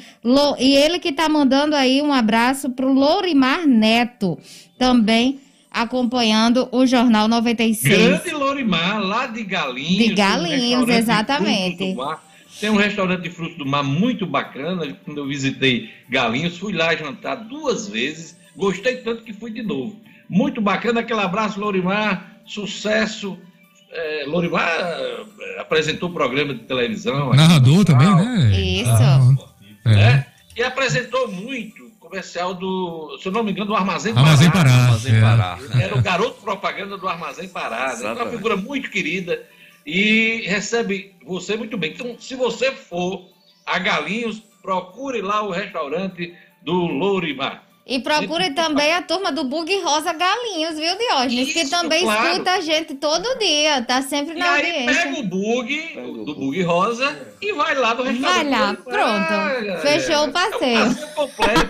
E 0.57 0.73
ele 0.75 0.99
que 0.99 1.09
está 1.09 1.29
mandando 1.29 1.75
aí 1.75 2.01
um 2.01 2.11
abraço 2.11 2.69
para 2.69 2.85
o 2.85 2.93
Lourimar 2.93 3.67
Neto, 3.67 4.39
também 4.77 5.39
acompanhando 5.69 6.67
o 6.71 6.85
Jornal 6.85 7.27
96. 7.27 7.97
Grande 7.97 8.31
Lourimar, 8.31 8.99
lá 9.01 9.27
de 9.27 9.43
Galinhos. 9.43 10.07
De 10.07 10.13
Galinhos, 10.13 10.87
um 10.87 10.91
exatamente. 10.91 11.95
Tem 12.59 12.69
um 12.69 12.75
restaurante 12.75 13.23
de 13.23 13.29
frutos 13.29 13.57
do 13.57 13.65
mar 13.65 13.83
muito 13.83 14.25
bacana. 14.25 14.95
Quando 15.05 15.17
eu 15.19 15.27
visitei 15.27 15.89
Galinhos, 16.09 16.57
fui 16.57 16.73
lá 16.73 16.95
jantar 16.95 17.35
duas 17.35 17.87
vezes. 17.87 18.37
Gostei 18.55 18.97
tanto 18.97 19.23
que 19.23 19.33
fui 19.33 19.51
de 19.51 19.63
novo. 19.63 19.99
Muito 20.29 20.61
bacana, 20.61 20.99
aquele 20.99 21.21
abraço, 21.21 21.59
Lorimar. 21.59 22.41
Sucesso. 22.45 23.37
É, 23.91 24.23
Lorimar 24.25 24.67
é, 24.67 25.59
apresentou 25.59 26.09
programa 26.09 26.53
de 26.53 26.61
televisão. 26.61 27.33
Narrador 27.33 27.83
também, 27.83 28.13
né? 28.15 28.57
Isso. 28.57 28.89
Ah, 28.89 29.19
é. 29.85 29.99
é. 29.99 30.25
E 30.55 30.63
apresentou 30.63 31.27
muito 31.27 31.91
comercial 31.99 32.53
do, 32.53 33.17
se 33.21 33.27
eu 33.27 33.31
não 33.31 33.43
me 33.43 33.51
engano, 33.51 33.67
do 33.67 33.75
Armazém, 33.75 34.13
Armazém 34.15 34.51
Pará. 34.51 34.69
Pará. 34.69 34.83
Armazém 34.83 35.15
é. 35.15 35.21
Pará. 35.21 35.59
Era 35.79 35.97
o 35.97 36.01
garoto 36.01 36.41
propaganda 36.41 36.97
do 36.97 37.07
Armazém 37.07 37.47
Pará. 37.47 37.95
Né? 37.97 38.11
Uma 38.11 38.27
figura 38.27 38.57
muito 38.57 38.89
querida 38.89 39.41
e 39.85 40.43
recebe 40.45 41.15
você 41.25 41.55
muito 41.55 41.77
bem. 41.77 41.91
Então, 41.91 42.15
se 42.19 42.35
você 42.35 42.71
for 42.71 43.29
a 43.65 43.79
Galinhos, 43.79 44.41
procure 44.61 45.21
lá 45.21 45.41
o 45.41 45.51
restaurante 45.51 46.33
do 46.61 46.73
Lourimar. 46.73 47.63
E 47.91 47.99
procure 47.99 48.51
também 48.51 48.93
a 48.93 49.01
turma 49.01 49.33
do 49.33 49.43
Bug 49.43 49.69
Rosa 49.81 50.13
Galinhos, 50.13 50.79
viu, 50.79 50.97
Diógenes? 50.97 51.49
Isso, 51.49 51.59
que 51.59 51.69
também 51.69 52.03
claro. 52.03 52.29
escuta 52.29 52.51
a 52.51 52.61
gente 52.61 52.95
todo 52.95 53.37
dia, 53.37 53.81
tá 53.81 54.01
sempre 54.01 54.33
na 54.33 54.61
e 54.61 54.65
aí 54.65 54.85
pega 54.85 55.19
o 55.19 55.23
Bug, 55.23 56.23
do 56.23 56.33
Bug 56.33 56.63
Rosa, 56.63 57.13
e 57.41 57.51
vai 57.51 57.75
lá 57.75 57.93
no 57.93 58.03
restaurante. 58.03 58.49
Vai 58.49 58.49
lá, 58.49 58.73
pronto. 58.75 58.93
Ah, 58.95 59.79
Fechou 59.81 60.15
é, 60.15 60.21
o 60.21 60.31
passeio. 60.31 60.77
É 60.77 60.85
um 60.85 60.95
completo. 61.15 61.69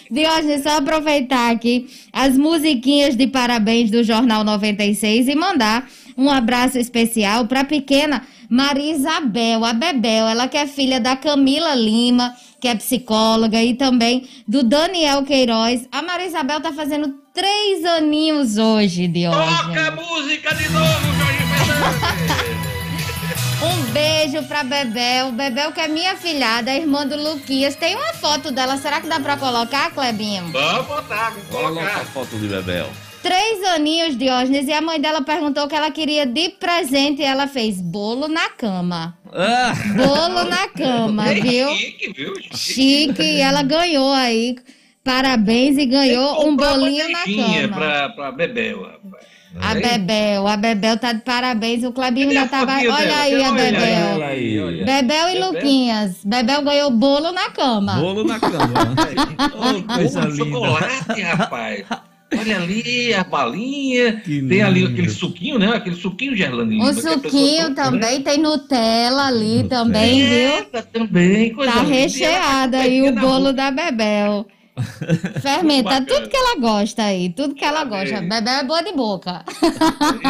Diógenes, 0.10 0.62
só 0.62 0.78
aproveitar 0.78 1.50
aqui 1.50 1.90
as 2.10 2.34
musiquinhas 2.34 3.14
de 3.14 3.26
parabéns 3.26 3.90
do 3.90 4.02
Jornal 4.02 4.42
96 4.42 5.28
e 5.28 5.34
mandar 5.34 5.86
um 6.16 6.30
abraço 6.30 6.78
especial 6.78 7.46
para 7.46 7.60
a 7.60 7.64
pequena 7.64 8.26
Maria 8.48 8.92
Isabel, 8.92 9.64
a 9.64 9.72
Bebel, 9.72 10.26
ela 10.26 10.48
que 10.48 10.56
é 10.56 10.66
filha 10.66 10.98
da 10.98 11.14
Camila 11.14 11.74
Lima, 11.74 12.34
que 12.60 12.68
é 12.68 12.74
psicóloga, 12.74 13.62
e 13.62 13.74
também 13.74 14.28
do 14.46 14.62
Daniel 14.62 15.24
Queiroz. 15.24 15.88
A 15.90 16.02
Maria 16.02 16.26
Isabel 16.26 16.60
tá 16.60 16.72
fazendo 16.72 17.14
três 17.32 17.84
aninhos 17.84 18.58
hoje, 18.58 19.08
de 19.08 19.26
hoje. 19.26 19.56
Toca 19.62 19.88
a 19.88 19.90
música 19.92 20.54
de 20.54 20.68
novo, 20.68 21.06
Jorge 21.18 21.40
Um 23.62 23.92
beijo 23.92 24.42
pra 24.44 24.64
Bebel. 24.64 25.32
Bebel 25.32 25.72
que 25.72 25.80
é 25.80 25.88
minha 25.88 26.16
filhada, 26.16 26.72
irmã 26.72 27.06
do 27.06 27.16
Luquias. 27.16 27.76
Tem 27.76 27.94
uma 27.94 28.14
foto 28.14 28.50
dela, 28.50 28.78
será 28.78 29.00
que 29.00 29.06
dá 29.06 29.20
pra 29.20 29.36
colocar, 29.36 29.90
Clebinho? 29.90 30.50
Vamos 30.50 30.86
botar, 30.86 31.30
vamos 31.30 31.48
colocar. 31.48 31.68
Coloca 31.68 32.00
a 32.00 32.04
foto 32.06 32.38
de 32.38 32.48
Bebel. 32.48 32.88
Três 33.22 33.62
aninhos, 33.74 34.16
Diógenes, 34.16 34.66
e 34.66 34.72
a 34.72 34.80
mãe 34.80 35.00
dela 35.00 35.22
perguntou 35.22 35.64
o 35.64 35.68
que 35.68 35.74
ela 35.74 35.90
queria 35.90 36.24
de 36.24 36.48
presente 36.50 37.20
e 37.20 37.24
ela 37.24 37.46
fez 37.46 37.80
bolo 37.80 38.28
na 38.28 38.48
cama. 38.50 39.16
Ah. 39.32 39.74
Bolo 39.94 40.44
na 40.44 40.68
cama, 40.68 41.24
viu? 41.34 41.68
Chique, 41.76 42.12
viu? 42.12 42.34
Chique, 42.54 43.22
e 43.22 43.40
ela 43.40 43.62
ganhou 43.62 44.12
aí. 44.12 44.56
Parabéns 45.04 45.76
e 45.78 45.86
ganhou 45.86 46.46
um 46.46 46.56
bolinho 46.56 47.10
na 47.10 47.24
cama. 47.24 47.68
Pra, 47.68 48.08
pra 48.10 48.32
Bebel, 48.32 48.82
rapaz. 48.82 49.40
A 49.58 49.74
Bebel, 49.74 50.46
a 50.46 50.56
Bebel 50.56 50.96
tá 50.96 51.12
de 51.12 51.22
parabéns. 51.22 51.82
O 51.82 51.92
Clebinho 51.92 52.28
ainda 52.28 52.46
tava. 52.46 52.72
Olha 52.76 53.16
aí 53.18 53.42
a 53.42 53.50
Bebel. 53.50 54.22
Aí, 54.22 54.60
olha. 54.60 54.84
Bebel 54.84 55.28
e 55.28 55.32
Bebel. 55.32 55.52
Luquinhas. 55.52 56.24
Bebel 56.24 56.62
ganhou 56.62 56.90
bolo 56.90 57.32
na 57.32 57.50
cama. 57.50 57.94
Bolo 57.94 58.22
na 58.22 58.38
cama. 58.38 58.94
oh, 59.54 59.94
coisa 59.94 60.20
linda. 60.20 60.36
chocolate, 60.36 61.22
rapaz. 61.22 61.84
Olha 62.38 62.56
ali 62.58 63.12
a 63.12 63.24
balinha, 63.24 64.12
que 64.20 64.40
tem 64.40 64.40
lindo. 64.40 64.64
ali 64.64 64.84
aquele 64.84 65.10
suquinho, 65.10 65.58
né? 65.58 65.68
Aquele 65.74 65.96
suquinho 65.96 66.36
gerlandinho. 66.36 66.84
O 66.84 66.94
suquinho 66.94 67.74
também, 67.74 68.18
né? 68.18 68.24
tem 68.24 68.38
Nutella 68.38 69.26
ali 69.26 69.62
Nutella. 69.62 69.84
também, 69.84 70.26
viu? 70.26 70.64
Tá 70.66 70.82
também, 70.82 71.52
coisa 71.52 71.72
Tá 71.72 71.82
recheada 71.82 72.78
aí 72.78 73.08
o 73.08 73.12
bolo 73.14 73.52
da 73.52 73.70
Bebel. 73.70 74.46
Fermenta, 75.42 76.00
tudo 76.02 76.28
que 76.28 76.36
ela 76.36 76.58
gosta 76.58 77.02
aí, 77.02 77.30
tudo 77.30 77.54
que 77.54 77.64
ela 77.64 77.84
gosta. 77.84 78.20
Bebel 78.20 78.54
é 78.54 78.64
boa 78.64 78.82
de 78.82 78.92
boca. 78.92 79.44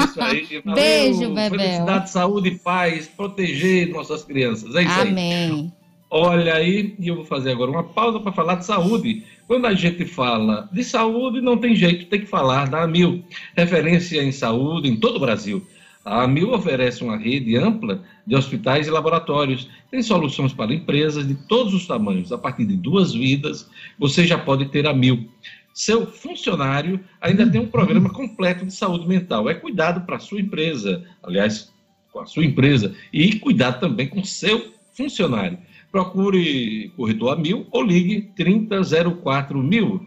Isso 0.04 0.20
aí. 0.20 0.60
Valeu. 0.64 0.82
Beijo, 0.82 1.34
Bebel. 1.34 1.50
Felicidade, 1.50 2.10
saúde, 2.10 2.50
paz, 2.52 3.06
proteger 3.06 3.90
nossas 3.90 4.24
crianças. 4.24 4.74
É 4.74 4.82
isso 4.82 5.00
Amém. 5.00 5.34
aí. 5.34 5.50
Amém. 5.50 5.72
Olha 6.12 6.54
aí, 6.54 6.96
e 6.98 7.06
eu 7.06 7.14
vou 7.14 7.24
fazer 7.24 7.52
agora 7.52 7.70
uma 7.70 7.84
pausa 7.84 8.18
para 8.18 8.32
falar 8.32 8.56
de 8.56 8.64
saúde. 8.66 9.22
Quando 9.50 9.66
a 9.66 9.74
gente 9.74 10.04
fala 10.04 10.68
de 10.72 10.84
saúde, 10.84 11.40
não 11.40 11.58
tem 11.58 11.74
jeito, 11.74 12.06
tem 12.06 12.20
que 12.20 12.26
falar 12.26 12.70
da 12.70 12.84
AMIL, 12.84 13.24
referência 13.56 14.22
em 14.22 14.30
saúde 14.30 14.88
em 14.88 14.94
todo 14.94 15.16
o 15.16 15.18
Brasil. 15.18 15.66
A 16.04 16.22
AMIL 16.22 16.52
oferece 16.52 17.02
uma 17.02 17.16
rede 17.16 17.56
ampla 17.56 18.00
de 18.24 18.36
hospitais 18.36 18.86
e 18.86 18.92
laboratórios. 18.92 19.68
Tem 19.90 20.00
soluções 20.04 20.52
para 20.52 20.72
empresas 20.72 21.26
de 21.26 21.34
todos 21.34 21.74
os 21.74 21.84
tamanhos. 21.84 22.30
A 22.30 22.38
partir 22.38 22.64
de 22.64 22.76
duas 22.76 23.12
vidas, 23.12 23.68
você 23.98 24.24
já 24.24 24.38
pode 24.38 24.66
ter 24.66 24.86
a 24.86 24.90
AMIL. 24.90 25.28
Seu 25.74 26.06
funcionário 26.06 27.00
ainda 27.20 27.44
tem 27.44 27.60
um 27.60 27.66
programa 27.66 28.08
completo 28.08 28.64
de 28.64 28.72
saúde 28.72 29.08
mental. 29.08 29.50
É 29.50 29.54
cuidado 29.54 30.06
para 30.06 30.14
a 30.14 30.20
sua 30.20 30.40
empresa, 30.40 31.04
aliás, 31.24 31.72
com 32.12 32.20
a 32.20 32.26
sua 32.26 32.44
empresa, 32.44 32.94
e 33.12 33.34
cuidado 33.40 33.80
também 33.80 34.06
com 34.06 34.22
seu 34.22 34.72
funcionário 34.92 35.58
procure 35.90 36.92
corretor 36.96 37.30
a 37.30 37.36
mil 37.36 37.66
ou 37.70 37.82
ligue 37.82 38.32
3004 38.36 39.62
mil. 39.62 40.06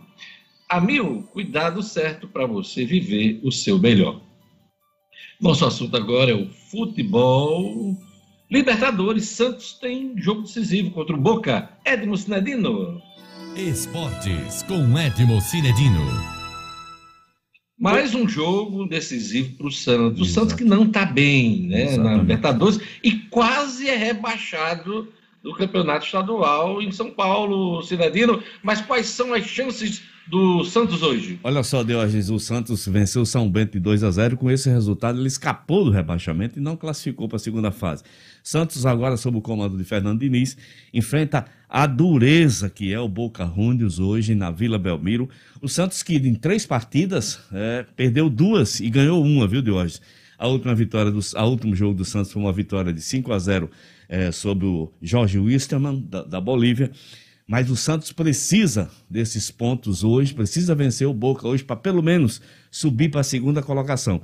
A 0.70 0.80
mil, 0.80 1.24
cuidado 1.32 1.84
certo 1.84 2.28
para 2.28 2.46
você 2.46 2.86
viver 2.86 3.40
o 3.44 3.52
seu 3.52 3.78
melhor. 3.78 4.22
Nosso 5.40 5.66
assunto 5.66 5.96
agora 5.96 6.32
é 6.32 6.36
o 6.36 6.50
futebol. 6.72 7.98
Libertadores, 8.50 9.26
Santos 9.26 9.74
tem 9.74 10.14
jogo 10.18 10.44
decisivo 10.44 10.92
contra 10.92 11.16
o 11.16 11.20
Boca. 11.20 11.70
Edmo 11.86 12.16
Cinedino. 12.16 13.02
Esportes 13.56 14.64
com 14.64 14.98
Edmo 14.98 15.40
Cinedino. 15.42 16.02
Mais 17.78 18.16
um 18.16 18.28
jogo 18.28 18.88
decisivo 18.88 19.58
para 19.58 19.68
o 19.68 19.72
Santos. 19.72 20.22
O 20.22 20.26
Santos 20.26 20.54
que 20.54 20.64
não 20.64 20.84
está 20.84 21.06
bem 21.06 21.68
né, 21.68 21.84
Exatamente. 21.84 22.04
na 22.04 22.22
Libertadores 22.22 22.80
e 23.04 23.12
quase 23.12 23.90
é 23.90 23.96
rebaixado 23.96 25.08
do 25.44 25.54
campeonato 25.54 26.06
estadual 26.06 26.82
em 26.82 26.92
São 26.92 27.12
Paulo, 27.12 27.84
Cidadino. 27.84 28.42
Mas 28.64 28.80
quais 28.80 29.08
são 29.08 29.34
as 29.34 29.46
chances 29.46 30.02
do 30.26 30.64
Santos 30.64 31.04
hoje? 31.04 31.38
Olha 31.44 31.62
só, 31.64 31.84
Diógenes, 31.84 32.30
o 32.30 32.40
Santos 32.40 32.88
venceu 32.88 33.24
o 33.24 33.26
São 33.26 33.50
Bento 33.50 33.74
de 33.74 33.80
2 33.82 34.06
a 34.06 34.12
0. 34.12 34.38
Com 34.38 34.50
esse 34.50 34.70
resultado, 34.70 35.20
ele 35.20 35.28
escapou 35.28 35.84
do 35.84 35.92
rebaixamento 35.92 36.58
e 36.58 36.62
não 36.62 36.78
classificou 36.78 37.28
para 37.28 37.36
a 37.36 37.40
segunda 37.40 37.72
fase. 37.72 38.04
Santos, 38.42 38.86
agora 38.86 39.18
sob 39.18 39.38
o 39.38 39.42
comando 39.42 39.78
de 39.78 39.84
Fernando 39.84 40.22
Diniz, 40.22 40.56
enfrenta 40.94 41.46
a 41.68 41.86
dureza 41.86 42.70
que 42.70 42.94
é 42.94 43.00
o 43.00 43.10
Boca 43.10 43.46
Juniors 43.46 44.00
hoje 44.00 44.34
na 44.34 44.50
Vila 44.50 44.80
Belmiro. 44.80 45.28
O 45.62 45.68
Santos, 45.68 46.02
que 46.02 46.16
em 46.16 46.36
três 46.36 46.66
partidas 46.66 47.40
é, 47.52 47.86
perdeu 47.98 48.30
duas 48.30 48.80
e 48.80 48.90
ganhou 48.90 49.22
uma, 49.22 49.46
viu, 49.46 49.62
Diógenes? 49.62 50.02
A 50.38 50.48
última 50.48 50.74
vitória 50.74 51.12
do 51.12 51.20
a 51.36 51.46
último 51.46 51.76
jogo 51.76 51.94
do 51.94 52.04
Santos 52.04 52.32
foi 52.32 52.42
uma 52.42 52.52
vitória 52.52 52.92
de 52.92 53.02
5 53.02 53.32
a 53.32 53.40
0 53.40 53.70
é, 54.14 54.32
sobre 54.32 54.68
o 54.68 54.94
Jorge 55.02 55.40
Wisterman, 55.40 56.06
da, 56.08 56.22
da 56.24 56.40
Bolívia. 56.40 56.92
Mas 57.48 57.68
o 57.72 57.76
Santos 57.76 58.12
precisa 58.12 58.88
desses 59.10 59.50
pontos 59.50 60.04
hoje, 60.04 60.36
precisa 60.36 60.76
vencer 60.76 61.08
o 61.08 61.14
Boca 61.14 61.48
hoje 61.48 61.64
para 61.64 61.76
pelo 61.76 62.04
menos 62.04 62.40
subir 62.70 63.10
para 63.10 63.22
a 63.22 63.24
segunda 63.24 63.64
colocação. 63.64 64.22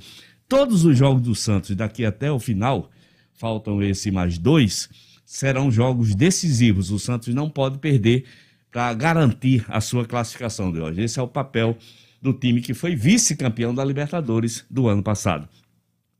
Todos 0.48 0.84
os 0.84 0.96
jogos 0.96 1.22
do 1.22 1.34
Santos 1.34 1.74
daqui 1.74 2.04
até 2.04 2.30
o 2.30 2.38
final, 2.38 2.88
faltam 3.34 3.82
esse 3.82 4.12
mais 4.12 4.38
dois, 4.38 4.88
serão 5.26 5.72
jogos 5.72 6.14
decisivos. 6.14 6.92
O 6.92 6.98
Santos 6.98 7.34
não 7.34 7.50
pode 7.50 7.78
perder 7.78 8.26
para 8.70 8.94
garantir 8.94 9.64
a 9.66 9.80
sua 9.80 10.06
classificação 10.06 10.70
de 10.70 10.78
hoje. 10.78 11.02
Esse 11.02 11.18
é 11.18 11.22
o 11.22 11.26
papel 11.26 11.76
do 12.22 12.32
time 12.32 12.60
que 12.60 12.74
foi 12.74 12.94
vice-campeão 12.94 13.74
da 13.74 13.84
Libertadores 13.84 14.64
do 14.70 14.86
ano 14.86 15.02
passado. 15.02 15.48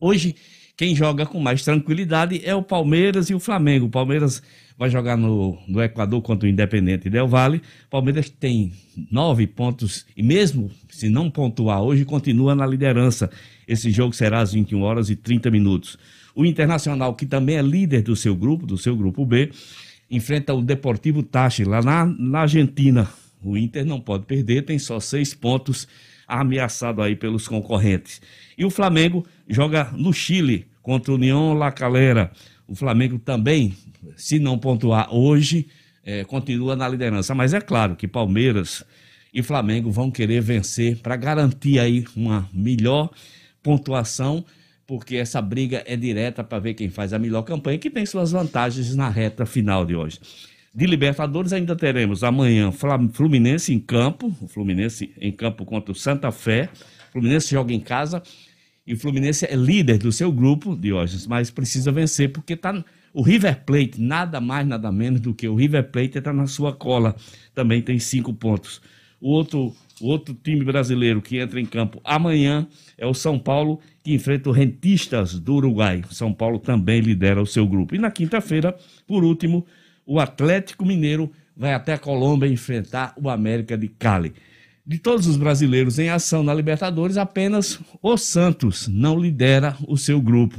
Hoje 0.01 0.35
quem 0.81 0.97
joga 0.97 1.27
com 1.27 1.39
mais 1.39 1.63
tranquilidade 1.63 2.41
é 2.43 2.55
o 2.55 2.63
Palmeiras 2.63 3.29
e 3.29 3.35
o 3.35 3.39
Flamengo. 3.39 3.85
O 3.85 3.91
Palmeiras 3.91 4.43
vai 4.79 4.89
jogar 4.89 5.15
no, 5.15 5.59
no 5.69 5.83
Equador 5.83 6.23
contra 6.23 6.49
o 6.49 6.51
Independente 6.51 7.11
Del 7.11 7.29
Vale. 7.29 7.59
O 7.59 7.91
Palmeiras 7.91 8.31
tem 8.31 8.73
nove 9.11 9.47
pontos 9.47 10.07
e 10.17 10.23
mesmo 10.23 10.71
se 10.89 11.11
não 11.11 11.31
pontuar 11.31 11.83
hoje, 11.83 12.07
continua 12.07 12.55
na 12.55 12.67
liderança. 12.67 13.31
Esse 13.69 13.91
jogo 13.91 14.15
será 14.15 14.41
às 14.41 14.55
21 14.55 14.81
horas 14.81 15.11
e 15.11 15.17
30 15.17 15.51
minutos. 15.51 15.99
O 16.35 16.47
Internacional, 16.47 17.15
que 17.15 17.27
também 17.27 17.59
é 17.59 17.63
líder 17.63 18.01
do 18.01 18.17
seu 18.17 18.35
grupo, 18.35 18.65
do 18.65 18.79
seu 18.79 18.97
grupo 18.97 19.27
B, 19.27 19.51
enfrenta 20.11 20.55
o 20.55 20.63
Deportivo 20.63 21.23
Tachi 21.23 21.63
lá 21.63 21.83
na, 21.83 22.07
na 22.07 22.41
Argentina. 22.41 23.07
O 23.45 23.55
Inter 23.55 23.85
não 23.85 24.01
pode 24.01 24.25
perder, 24.25 24.63
tem 24.63 24.79
só 24.79 24.99
seis 24.99 25.35
pontos 25.35 25.87
ameaçado 26.27 27.03
aí 27.03 27.15
pelos 27.15 27.47
concorrentes. 27.47 28.23
E 28.57 28.65
o 28.65 28.71
Flamengo 28.71 29.27
joga 29.47 29.91
no 29.93 30.11
Chile 30.11 30.70
contra 30.83 31.13
o 31.13 31.15
União 31.15 31.55
La 31.55 31.71
Calera. 31.71 32.31
O 32.67 32.75
Flamengo 32.75 33.19
também, 33.19 33.75
se 34.17 34.39
não 34.39 34.59
pontuar 34.59 35.15
hoje, 35.15 35.67
é, 36.05 36.25
continua 36.25 36.77
na 36.77 36.89
liderança. 36.89 37.35
Mas 37.35 37.53
é 37.53 37.61
claro 37.61 37.97
que 37.97 38.09
Palmeiras 38.09 38.85
e 39.33 39.43
Flamengo 39.43 39.91
vão 39.91 40.11
querer 40.11 40.41
vencer 40.41 40.97
para 40.99 41.17
garantir 41.17 41.79
aí 41.79 42.05
uma 42.17 42.49
melhor 42.53 43.11
pontuação, 43.63 44.45
porque 44.87 45.17
essa 45.17 45.41
briga 45.41 45.83
é 45.87 45.97
direta 45.97 46.43
para 46.43 46.59
ver 46.59 46.75
quem 46.75 46.91
faz 46.91 47.13
a 47.13 47.19
melhor 47.19 47.43
campanha, 47.43 47.79
que 47.79 47.91
tem 47.91 48.05
suas 48.05 48.33
vantagens 48.33 48.95
na 48.97 49.09
reta 49.09 49.47
final 49.47 49.85
de 49.85 49.95
hoje. 49.95 50.19
De 50.73 50.87
Libertadores 50.87 51.53
ainda 51.53 51.75
teremos 51.75 52.23
amanhã 52.23 52.73
Fluminense 53.13 53.73
em 53.73 53.79
campo, 53.81 54.33
o 54.41 54.47
Fluminense 54.47 55.13
em 55.21 55.33
campo 55.33 55.65
contra 55.65 55.91
o 55.91 55.95
Santa 55.95 56.31
Fé. 56.31 56.69
Fluminense 57.13 57.51
joga 57.51 57.73
em 57.73 57.81
casa 57.81 58.23
e 58.87 58.95
o 58.95 58.99
Fluminense 58.99 59.47
é 59.47 59.55
líder 59.55 59.99
do 59.99 60.11
seu 60.11 60.33
grupo, 60.33 60.77
Diógenes, 60.77 61.27
mas 61.27 61.51
precisa 61.51 61.93
vencer 61.93 62.33
porque 62.33 62.55
está 62.55 62.85
o 63.13 63.23
River 63.23 63.65
Plate, 63.65 64.01
nada 64.01 64.41
mais, 64.41 64.67
nada 64.67 64.91
menos 64.91 65.21
do 65.21 65.35
que 65.35 65.49
o 65.49 65.55
River 65.55 65.91
Plate 65.91 66.19
está 66.19 66.33
na 66.33 66.47
sua 66.47 66.73
cola, 66.73 67.15
também 67.55 67.83
tem 67.83 67.99
cinco 67.99 68.33
pontos. 68.33 68.81
O 69.21 69.31
outro, 69.31 69.75
o 70.01 70.07
outro 70.07 70.35
time 70.35 70.65
brasileiro 70.65 71.21
que 71.21 71.39
entra 71.39 71.61
em 71.61 71.67
campo 71.67 72.01
amanhã 72.03 72.67
é 72.97 73.07
o 73.07 73.13
São 73.13 73.39
Paulo, 73.39 73.79
que 74.03 74.15
enfrenta 74.15 74.49
o 74.49 74.53
Rentistas 74.53 75.39
do 75.39 75.57
Uruguai. 75.57 76.03
São 76.11 76.33
Paulo 76.33 76.59
também 76.59 77.01
lidera 77.01 77.43
o 77.43 77.47
seu 77.47 77.67
grupo. 77.67 77.95
E 77.95 77.99
na 77.99 78.11
quinta-feira, 78.11 78.75
por 79.07 79.23
último, 79.23 79.67
o 80.07 80.19
Atlético 80.19 80.87
Mineiro 80.87 81.31
vai 81.55 81.75
até 81.75 81.93
a 81.93 81.99
Colômbia 81.99 82.49
enfrentar 82.49 83.13
o 83.21 83.29
América 83.29 83.77
de 83.77 83.89
Cali. 83.89 84.33
De 84.91 84.99
todos 84.99 85.29
os 85.29 85.37
brasileiros 85.37 86.01
em 86.01 86.09
ação 86.09 86.43
na 86.43 86.53
Libertadores, 86.53 87.17
apenas 87.17 87.79
o 88.03 88.17
Santos 88.17 88.89
não 88.89 89.17
lidera 89.17 89.77
o 89.87 89.97
seu 89.97 90.21
grupo. 90.21 90.59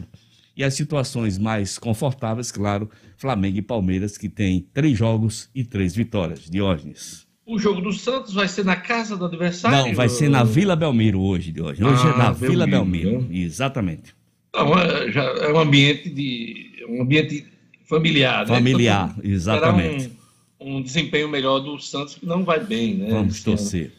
E 0.55 0.63
as 0.63 0.73
situações 0.73 1.38
mais 1.38 1.77
confortáveis, 1.77 2.49
claro, 2.49 2.89
Flamengo 3.17 3.57
e 3.57 3.61
Palmeiras, 3.61 4.17
que 4.17 4.29
têm 4.29 4.65
três 4.73 4.97
jogos 4.97 5.49
e 5.53 5.65
três 5.65 5.93
vitórias. 5.93 6.49
Diógenes. 6.49 7.27
O 7.45 7.59
jogo 7.59 7.82
do 7.82 7.91
Santos 7.91 8.34
vai 8.34 8.47
ser 8.47 8.63
na 8.63 8.77
casa 8.77 9.17
do 9.17 9.25
adversário? 9.25 9.77
Não, 9.77 9.93
vai 9.93 10.07
ser 10.07 10.29
na 10.29 10.45
Vila 10.45 10.77
Belmiro 10.77 11.19
hoje, 11.19 11.51
de 11.51 11.61
hoje. 11.61 11.84
Hoje 11.84 12.01
ah, 12.05 12.11
é 12.11 12.17
na 12.17 12.32
Belmiro, 12.32 12.51
Vila 12.51 12.67
Belmiro, 12.67 13.21
né? 13.23 13.27
exatamente. 13.38 14.15
Não, 14.55 14.79
é, 14.79 15.11
já 15.11 15.23
é 15.23 15.51
um 15.51 15.59
ambiente 15.59 16.09
de 16.09 16.86
um 16.88 17.01
ambiente 17.01 17.45
familiar, 17.84 18.47
né? 18.47 18.55
Familiar, 18.55 19.09
né? 19.09 19.23
exatamente. 19.25 20.09
Um, 20.57 20.77
um, 20.77 20.82
desempenho 20.82 21.27
melhor 21.27 21.59
do 21.59 21.77
Santos 21.79 22.15
que 22.15 22.25
não 22.25 22.45
vai 22.45 22.63
bem, 22.63 22.93
né? 22.95 23.09
Vamos 23.09 23.43
torcer. 23.43 23.91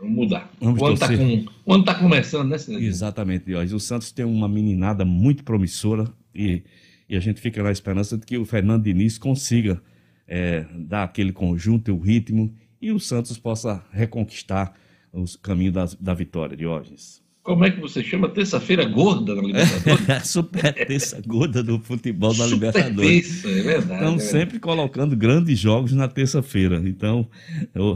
Vamos 0.00 0.16
mudar. 0.16 0.50
Vamos 0.58 0.80
o, 0.80 0.86
ano 0.86 0.98
tá 0.98 1.08
com, 1.08 1.46
o 1.66 1.74
ano 1.74 1.82
está 1.82 1.94
começando, 1.94 2.48
né, 2.48 2.58
Cidadão? 2.58 2.82
Exatamente, 2.82 3.44
Diógenes. 3.44 3.72
O 3.72 3.80
Santos 3.80 4.10
tem 4.10 4.24
uma 4.24 4.48
meninada 4.48 5.04
muito 5.04 5.44
promissora 5.44 6.10
e, 6.34 6.62
e 7.08 7.16
a 7.16 7.20
gente 7.20 7.40
fica 7.40 7.62
na 7.62 7.70
esperança 7.70 8.16
de 8.16 8.24
que 8.24 8.38
o 8.38 8.44
Fernando 8.46 8.84
Diniz 8.84 9.18
consiga 9.18 9.80
é, 10.26 10.64
dar 10.74 11.04
aquele 11.04 11.32
conjunto, 11.32 11.92
o 11.92 12.00
ritmo 12.00 12.54
e 12.80 12.90
o 12.90 12.98
Santos 12.98 13.36
possa 13.36 13.84
reconquistar 13.92 14.74
o 15.12 15.24
caminho 15.42 15.72
da, 15.72 15.86
da 16.00 16.14
vitória, 16.14 16.56
Diógenes. 16.56 17.22
Como 17.42 17.64
é 17.64 17.70
que 17.70 17.80
você 17.80 18.04
chama? 18.04 18.28
Terça-feira 18.28 18.84
gorda 18.84 19.34
na 19.34 19.40
Libertadores? 19.40 20.28
Super 20.28 20.74
terça 20.74 21.22
gorda 21.26 21.62
do 21.62 21.78
futebol 21.80 22.34
da 22.34 22.46
Libertadores. 22.46 23.42
Terça, 23.42 23.48
é 23.48 23.62
verdade. 23.62 24.04
Estão 24.04 24.14
é 24.14 24.18
sempre 24.18 24.58
colocando 24.58 25.16
grandes 25.16 25.58
jogos 25.58 25.92
na 25.92 26.06
terça-feira. 26.06 26.82
Então, 26.84 27.26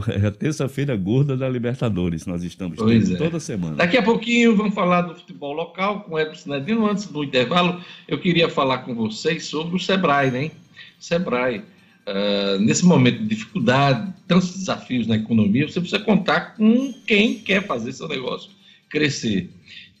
é 0.07 0.25
a 0.25 0.31
terça-feira 0.31 0.95
gorda 0.97 1.37
da 1.37 1.47
Libertadores. 1.47 2.25
Nós 2.25 2.43
estamos 2.43 2.77
pois 2.77 3.11
é. 3.11 3.17
toda 3.17 3.39
semana. 3.39 3.75
Daqui 3.75 3.97
a 3.97 4.01
pouquinho 4.01 4.55
vamos 4.55 4.73
falar 4.73 5.03
do 5.03 5.13
futebol 5.13 5.53
local 5.53 6.01
com 6.01 6.15
o 6.15 6.19
Edson 6.19 6.35
Sinedino. 6.35 6.89
Antes 6.89 7.05
do 7.05 7.23
intervalo, 7.23 7.79
eu 8.07 8.17
queria 8.17 8.49
falar 8.49 8.79
com 8.79 8.95
vocês 8.95 9.45
sobre 9.45 9.75
o 9.75 9.79
Sebrae, 9.79 10.31
né? 10.31 10.51
Sebrae. 10.99 11.61
Uh, 12.07 12.59
nesse 12.59 12.85
momento 12.85 13.19
de 13.19 13.27
dificuldade, 13.27 14.11
tantos 14.27 14.55
desafios 14.55 15.07
na 15.07 15.15
economia, 15.15 15.67
você 15.67 15.79
precisa 15.79 16.03
contar 16.03 16.55
com 16.55 16.93
quem 17.05 17.35
quer 17.35 17.65
fazer 17.65 17.93
seu 17.93 18.07
negócio 18.07 18.54
crescer. 18.89 19.49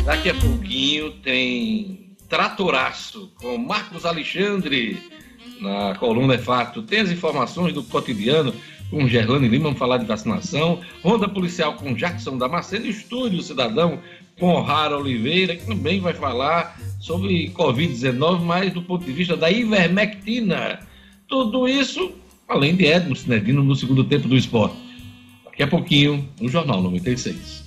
Daqui 0.05 0.31
a 0.31 0.35
pouquinho 0.35 1.13
tem 1.21 2.08
Tratoraço, 2.29 3.33
com 3.37 3.57
Marcos 3.57 4.05
Alexandre, 4.05 5.01
na 5.61 5.95
coluna 5.95 6.35
é 6.35 6.39
fato. 6.39 6.83
Tem 6.83 7.01
as 7.01 7.11
informações 7.11 7.73
do 7.73 7.83
cotidiano 7.83 8.55
com 8.91 9.07
Gerlane 9.09 9.49
Lima, 9.49 9.65
vamos 9.65 9.79
falar 9.79 9.99
de 9.99 10.07
vacinação. 10.07 10.81
Ronda 11.03 11.29
Policial 11.29 11.75
com 11.75 11.95
Jackson 11.95 12.39
Damasceno. 12.39 12.87
Estúdio 12.87 13.43
Cidadão 13.43 14.01
com 14.39 14.55
O'Hara 14.55 14.97
Oliveira, 14.97 15.57
que 15.57 15.67
também 15.67 16.01
vai 16.01 16.15
falar 16.15 16.79
sobre 17.01 17.51
Covid-19, 17.51 18.41
mas 18.41 18.73
do 18.73 18.83
ponto 18.83 19.05
de 19.05 19.13
vista 19.13 19.37
da 19.37 19.51
ivermectina. 19.51 20.81
Tudo 21.27 21.69
isso, 21.69 22.13
além 22.49 22.77
de 22.77 22.87
Edmo 22.87 23.17
Sinedino 23.17 23.63
no 23.65 23.75
segundo 23.75 24.05
tempo 24.05 24.29
do 24.29 24.37
esporte. 24.37 24.77
Daqui 25.45 25.63
a 25.63 25.67
pouquinho, 25.67 26.29
no 26.41 26.49
Jornal 26.49 26.81
96. 26.83 27.65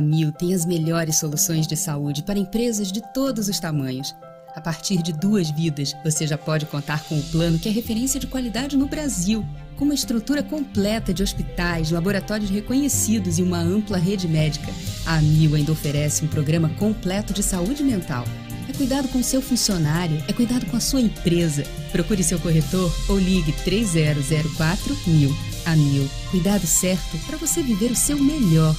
A 0.00 0.02
Mil 0.02 0.32
tem 0.32 0.54
as 0.54 0.64
melhores 0.64 1.18
soluções 1.18 1.66
de 1.66 1.76
saúde 1.76 2.22
para 2.22 2.38
empresas 2.38 2.90
de 2.90 3.02
todos 3.12 3.50
os 3.50 3.60
tamanhos. 3.60 4.16
A 4.56 4.60
partir 4.60 5.02
de 5.02 5.12
duas 5.12 5.50
vidas, 5.50 5.94
você 6.02 6.26
já 6.26 6.38
pode 6.38 6.64
contar 6.64 7.04
com 7.04 7.18
o 7.18 7.22
plano 7.24 7.58
que 7.58 7.68
é 7.68 7.70
referência 7.70 8.18
de 8.18 8.26
qualidade 8.26 8.78
no 8.78 8.86
Brasil, 8.86 9.44
com 9.76 9.84
uma 9.84 9.92
estrutura 9.92 10.42
completa 10.42 11.12
de 11.12 11.22
hospitais, 11.22 11.90
laboratórios 11.90 12.48
reconhecidos 12.48 13.38
e 13.38 13.42
uma 13.42 13.58
ampla 13.58 13.98
rede 13.98 14.26
médica. 14.26 14.72
A 15.04 15.20
Mil 15.20 15.54
ainda 15.54 15.72
oferece 15.72 16.24
um 16.24 16.28
programa 16.28 16.70
completo 16.78 17.34
de 17.34 17.42
saúde 17.42 17.82
mental. 17.82 18.24
É 18.70 18.72
cuidado 18.72 19.06
com 19.08 19.22
seu 19.22 19.42
funcionário, 19.42 20.16
é 20.26 20.32
cuidado 20.32 20.64
com 20.64 20.78
a 20.78 20.80
sua 20.80 21.02
empresa. 21.02 21.62
Procure 21.92 22.24
seu 22.24 22.40
corretor 22.40 22.90
ou 23.06 23.18
ligue 23.18 23.52
3004 23.64 24.96
mil. 25.08 25.36
A 25.66 25.76
Mil, 25.76 26.08
cuidado 26.30 26.66
certo 26.66 27.18
para 27.26 27.36
você 27.36 27.62
viver 27.62 27.90
o 27.90 27.96
seu 27.96 28.18
melhor. 28.18 28.74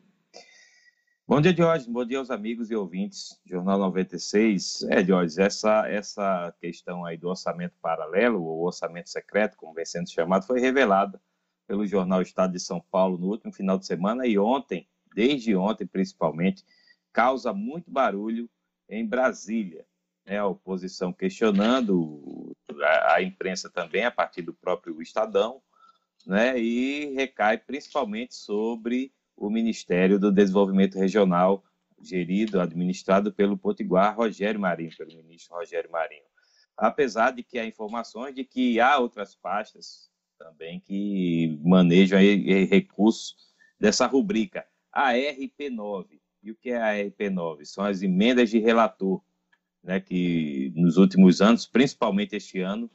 Bom 1.26 1.40
dia, 1.40 1.56
Jorge. 1.56 1.88
Bom 1.88 2.04
dia 2.04 2.18
aos 2.18 2.30
amigos 2.30 2.70
e 2.70 2.76
ouvintes. 2.76 3.40
Jornal 3.46 3.78
96. 3.78 4.82
É, 4.90 5.02
Jorge, 5.02 5.40
essa, 5.40 5.88
essa 5.88 6.54
questão 6.60 7.02
aí 7.02 7.16
do 7.16 7.30
orçamento 7.30 7.74
paralelo, 7.80 8.44
ou 8.44 8.66
orçamento 8.66 9.08
secreto, 9.08 9.56
como 9.56 9.72
vem 9.72 9.86
sendo 9.86 10.10
chamado, 10.10 10.46
foi 10.46 10.60
revelada 10.60 11.18
pelo 11.66 11.86
jornal 11.86 12.20
Estado 12.20 12.52
de 12.52 12.60
São 12.60 12.78
Paulo 12.78 13.16
no 13.16 13.28
último 13.28 13.50
final 13.54 13.78
de 13.78 13.86
semana 13.86 14.26
e 14.26 14.38
ontem, 14.38 14.86
desde 15.14 15.56
ontem 15.56 15.86
principalmente, 15.86 16.62
causa 17.10 17.54
muito 17.54 17.90
barulho 17.90 18.46
em 18.86 19.06
Brasília. 19.06 19.86
Né? 20.26 20.36
A 20.36 20.46
oposição 20.46 21.10
questionando, 21.10 22.54
a, 22.82 23.14
a 23.14 23.22
imprensa 23.22 23.70
também, 23.70 24.04
a 24.04 24.10
partir 24.10 24.42
do 24.42 24.52
próprio 24.52 25.00
Estadão, 25.00 25.62
né? 26.26 26.60
e 26.60 27.14
recai 27.14 27.56
principalmente 27.56 28.34
sobre 28.34 29.10
o 29.36 29.50
Ministério 29.50 30.18
do 30.18 30.32
Desenvolvimento 30.32 30.98
Regional, 30.98 31.64
gerido, 32.00 32.60
administrado 32.60 33.32
pelo 33.32 33.56
Potiguar 33.56 34.16
Rogério 34.16 34.60
Marinho, 34.60 34.96
pelo 34.96 35.14
ministro 35.14 35.56
Rogério 35.56 35.90
Marinho. 35.90 36.24
Apesar 36.76 37.30
de 37.30 37.42
que 37.42 37.58
há 37.58 37.66
informações 37.66 38.34
de 38.34 38.44
que 38.44 38.80
há 38.80 38.98
outras 38.98 39.34
pastas 39.34 40.10
também 40.38 40.80
que 40.80 41.58
manejam 41.62 42.18
recursos 42.68 43.36
dessa 43.78 44.06
rubrica. 44.06 44.66
A 44.92 45.12
RP9. 45.12 46.20
E 46.42 46.50
o 46.50 46.54
que 46.54 46.70
é 46.70 46.76
a 46.76 47.04
RP9? 47.04 47.64
São 47.64 47.84
as 47.84 48.02
emendas 48.02 48.50
de 48.50 48.58
relator, 48.58 49.22
né, 49.82 50.00
que 50.00 50.72
nos 50.74 50.96
últimos 50.96 51.40
anos, 51.40 51.66
principalmente 51.66 52.36
este 52.36 52.60
ano, 52.60 52.90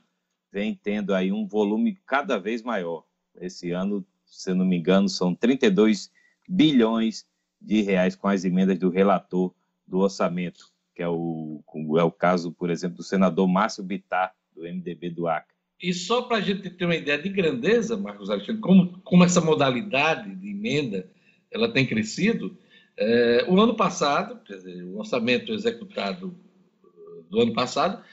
vem 0.52 0.76
tendo 0.76 1.14
aí 1.14 1.32
um 1.32 1.48
volume 1.48 1.98
cada 2.06 2.38
vez 2.38 2.62
maior. 2.62 3.06
Esse 3.40 3.72
ano, 3.72 4.06
se 4.26 4.52
eu 4.52 4.56
não 4.56 4.66
me 4.66 4.78
engano, 4.78 5.10
são 5.10 5.34
32 5.34 6.12
bilhões 6.50 7.26
de 7.62 7.82
reais 7.82 8.16
com 8.16 8.28
as 8.28 8.44
emendas 8.44 8.80
do 8.80 8.90
relator 8.90 9.54
do 9.88 10.00
orçamento, 10.00 10.72
que 10.96 11.04
é 11.04 11.08
o, 11.08 11.64
é 11.98 12.04
o 12.04 12.12
caso, 12.12 12.52
por 12.52 12.72
exemplo, 12.72 12.98
do 12.98 13.04
senador 13.04 13.48
Márcio 13.48 13.84
Bittar, 13.84 14.34
do 14.56 14.64
MDB 14.64 15.12
do 15.12 15.28
Acre. 15.28 15.54
E 15.82 15.94
só 15.94 16.24
para 16.24 16.38
a 16.38 16.42
gente 16.42 16.70
ter 16.70 16.86
uma 16.86 16.96
ideia 16.96 17.22
de 17.22 17.30
grandeza, 17.30 17.96
Marcos 17.96 18.30
Alexandre, 18.30 18.62
como, 18.62 19.00
como 19.04 19.24
essa 19.24 19.40
modalidade 19.40 20.36
de 20.36 20.50
emenda 20.50 21.10
ela 21.52 21.72
tem 21.72 21.86
crescido, 21.86 22.58
é, 22.98 23.46
o 23.48 23.60
ano 23.60 23.76
passado, 23.76 24.40
dizer, 24.46 24.84
o 24.84 24.98
orçamento 24.98 25.54
executado 25.54 26.36
uh, 26.84 27.24
do 27.30 27.40
ano 27.40 27.54
passado 27.54 28.04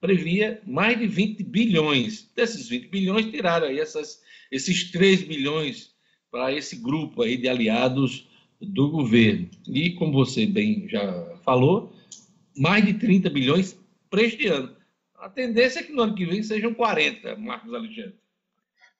previa 0.00 0.60
mais 0.66 0.98
de 0.98 1.06
20 1.06 1.42
bilhões. 1.44 2.30
Desses 2.36 2.68
20 2.68 2.88
bilhões, 2.88 3.30
tiraram 3.30 3.66
aí 3.66 3.80
essas, 3.80 4.22
esses 4.52 4.90
3 4.90 5.22
bilhões 5.22 5.93
para 6.34 6.52
esse 6.52 6.74
grupo 6.74 7.22
aí 7.22 7.36
de 7.36 7.48
aliados 7.48 8.28
do 8.60 8.90
governo. 8.90 9.48
E, 9.68 9.90
como 9.90 10.12
você 10.12 10.44
bem 10.44 10.88
já 10.88 11.36
falou, 11.44 11.94
mais 12.58 12.84
de 12.84 12.94
30 12.94 13.30
bilhões 13.30 13.78
para 14.10 14.20
este 14.20 14.48
ano. 14.48 14.74
A 15.14 15.28
tendência 15.28 15.78
é 15.78 15.84
que 15.84 15.92
no 15.92 16.02
ano 16.02 16.16
que 16.16 16.26
vem 16.26 16.42
sejam 16.42 16.74
40, 16.74 17.36
Marcos 17.36 17.72
Alexandre. 17.72 18.16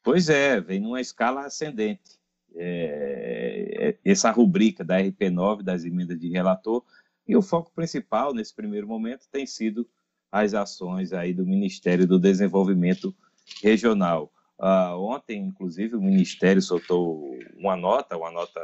Pois 0.01 0.29
é, 0.29 0.61
vem 0.61 0.79
numa 0.79 1.01
escala 1.01 1.45
ascendente. 1.45 2.21
É, 2.55 3.97
é 4.05 4.11
essa 4.13 4.31
rubrica 4.31 4.85
da 4.85 5.01
RP9, 5.01 5.63
das 5.63 5.85
emendas 5.85 6.21
de 6.21 6.29
relator, 6.29 6.85
e 7.27 7.35
o 7.35 7.43
foco 7.43 7.73
principal 7.75 8.33
nesse 8.33 8.55
primeiro 8.55 8.87
momento 8.87 9.27
tem 9.29 9.45
sido 9.45 9.89
as 10.31 10.55
ações 10.55 11.13
aí 11.13 11.35
do 11.35 11.45
Ministério 11.45 12.07
do 12.07 12.17
Desenvolvimento 12.17 13.13
Regional. 13.61 14.33
Uh, 14.59 14.95
ontem, 14.99 15.41
inclusive, 15.41 15.97
o 15.97 16.01
Ministério 16.01 16.63
soltou 16.63 17.37
uma 17.57 17.77
nota, 17.77 18.17
uma 18.17 18.31
nota 18.31 18.61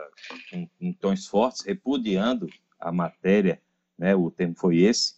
em, 0.53 0.70
em, 0.80 0.93
tons 0.93 1.26
fortes, 1.26 1.64
repudiando 1.64 2.49
a 2.78 2.93
matéria, 2.93 3.61
né, 3.99 4.14
o 4.14 4.30
termo 4.30 4.55
foi 4.57 4.78
esse, 4.78 5.14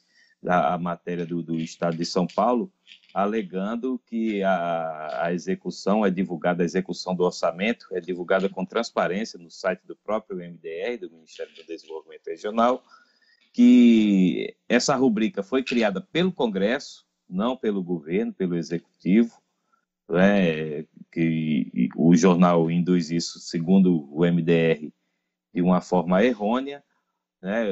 a, 0.46 0.74
a 0.74 0.78
matéria 0.78 1.26
do, 1.26 1.42
do, 1.42 1.56
Estado 1.56 1.96
de 1.96 2.06
São 2.06 2.26
Paulo, 2.26 2.72
alegando 3.12 4.00
que 4.06 4.42
a, 4.42 5.26
a, 5.26 5.32
execução 5.32 6.04
é 6.04 6.10
divulgada, 6.10 6.62
a 6.62 6.66
execução 6.66 7.14
do 7.14 7.22
orçamento 7.22 7.86
é 7.92 8.00
divulgada 8.00 8.48
com 8.48 8.64
transparência 8.64 9.38
no 9.38 9.50
site 9.50 9.86
do 9.86 9.94
próprio 9.94 10.38
MDR, 10.38 10.98
do 10.98 11.10
Ministério 11.10 11.54
do 11.54 11.66
Desenvolvimento 11.66 12.26
Regional, 12.26 12.82
que 13.52 14.56
essa 14.66 14.96
rubrica 14.96 15.42
foi 15.42 15.62
criada 15.62 16.00
pelo 16.00 16.32
Congresso, 16.32 17.06
não 17.28 17.56
pelo 17.56 17.82
governo, 17.82 18.32
pelo 18.32 18.56
Executivo, 18.56 19.41
né, 20.12 20.84
que 21.10 21.88
o 21.96 22.14
jornal 22.14 22.70
induz 22.70 23.10
isso, 23.10 23.40
segundo 23.40 24.08
o 24.12 24.20
MDR, 24.26 24.92
de 25.54 25.62
uma 25.62 25.80
forma 25.80 26.22
errônea. 26.22 26.84
Né, 27.40 27.64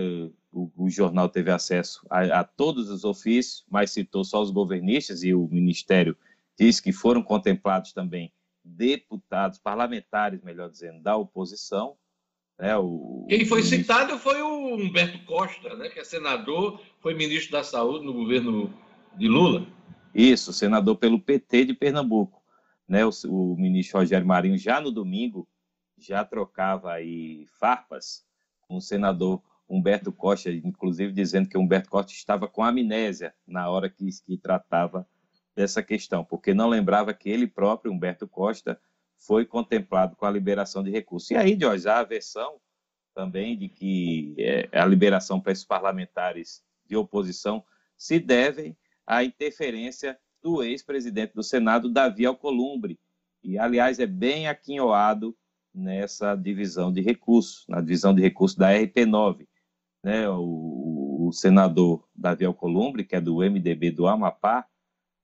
o, 0.50 0.70
o 0.76 0.90
jornal 0.90 1.28
teve 1.28 1.50
acesso 1.50 2.04
a, 2.10 2.40
a, 2.40 2.44
todos 2.44 2.88
os 2.88 3.04
ofícios, 3.04 3.64
mas 3.70 3.92
citou 3.92 4.24
só 4.24 4.40
os 4.40 4.50
governistas 4.50 5.22
e 5.22 5.34
o 5.34 5.46
Ministério 5.48 6.16
disse 6.58 6.82
que 6.82 6.92
foram 6.92 7.22
contemplados 7.22 7.92
também 7.92 8.32
deputados, 8.64 9.58
parlamentares, 9.58 10.42
melhor 10.42 10.70
dizendo, 10.70 11.00
da 11.02 11.16
oposição. 11.16 11.96
Né, 12.58 12.76
o, 12.76 13.26
Quem 13.28 13.44
foi 13.44 13.62
citado 13.62 14.18
foi 14.18 14.40
o 14.40 14.74
Humberto 14.74 15.24
Costa, 15.26 15.76
né, 15.76 15.90
que 15.90 16.00
é 16.00 16.04
senador, 16.04 16.80
foi 17.00 17.14
ministro 17.14 17.52
da 17.52 17.62
Saúde 17.62 18.04
no 18.04 18.14
governo 18.14 18.72
de 19.16 19.28
Lula. 19.28 19.66
Isso, 20.14 20.52
senador 20.52 20.96
pelo 20.96 21.20
PT 21.20 21.66
de 21.66 21.74
Pernambuco. 21.74 22.42
Né, 22.88 23.04
o, 23.04 23.10
o 23.28 23.56
ministro 23.56 23.98
Rogério 23.98 24.26
Marinho, 24.26 24.58
já 24.58 24.80
no 24.80 24.90
domingo, 24.90 25.48
já 25.96 26.24
trocava 26.24 26.92
aí 26.92 27.46
farpas 27.58 28.24
com 28.62 28.76
o 28.76 28.80
senador 28.80 29.42
Humberto 29.68 30.12
Costa, 30.12 30.50
inclusive 30.50 31.12
dizendo 31.12 31.48
que 31.48 31.56
Humberto 31.56 31.88
Costa 31.88 32.12
estava 32.12 32.48
com 32.48 32.64
amnésia 32.64 33.32
na 33.46 33.70
hora 33.70 33.88
que, 33.88 34.08
que 34.26 34.36
tratava 34.36 35.06
dessa 35.54 35.82
questão, 35.82 36.24
porque 36.24 36.52
não 36.52 36.68
lembrava 36.68 37.14
que 37.14 37.28
ele 37.28 37.46
próprio, 37.46 37.92
Humberto 37.92 38.26
Costa, 38.26 38.80
foi 39.16 39.44
contemplado 39.44 40.16
com 40.16 40.26
a 40.26 40.30
liberação 40.30 40.82
de 40.82 40.90
recursos. 40.90 41.30
E 41.30 41.36
aí, 41.36 41.56
Jorge, 41.60 41.88
há 41.88 41.98
a 41.98 42.04
versão 42.04 42.60
também 43.14 43.56
de 43.56 43.68
que 43.68 44.34
é, 44.38 44.68
a 44.72 44.86
liberação 44.86 45.40
para 45.40 45.52
esses 45.52 45.64
parlamentares 45.64 46.64
de 46.86 46.96
oposição 46.96 47.62
se 47.96 48.18
devem 48.18 48.76
a 49.10 49.24
interferência 49.24 50.16
do 50.40 50.62
ex-presidente 50.62 51.34
do 51.34 51.42
Senado, 51.42 51.92
Davi 51.92 52.24
Alcolumbre, 52.24 52.96
e, 53.42 53.58
aliás, 53.58 53.98
é 53.98 54.06
bem 54.06 54.46
aquinhoado 54.46 55.36
nessa 55.74 56.36
divisão 56.36 56.92
de 56.92 57.00
recursos, 57.00 57.66
na 57.68 57.80
divisão 57.80 58.14
de 58.14 58.22
recursos 58.22 58.56
da 58.56 58.72
RP9. 58.72 59.48
Né? 60.04 60.28
O, 60.28 61.26
o 61.26 61.32
senador 61.32 62.08
Davi 62.14 62.44
Alcolumbre, 62.44 63.02
que 63.04 63.16
é 63.16 63.20
do 63.20 63.38
MDB 63.38 63.90
do 63.90 64.06
Amapá, 64.06 64.64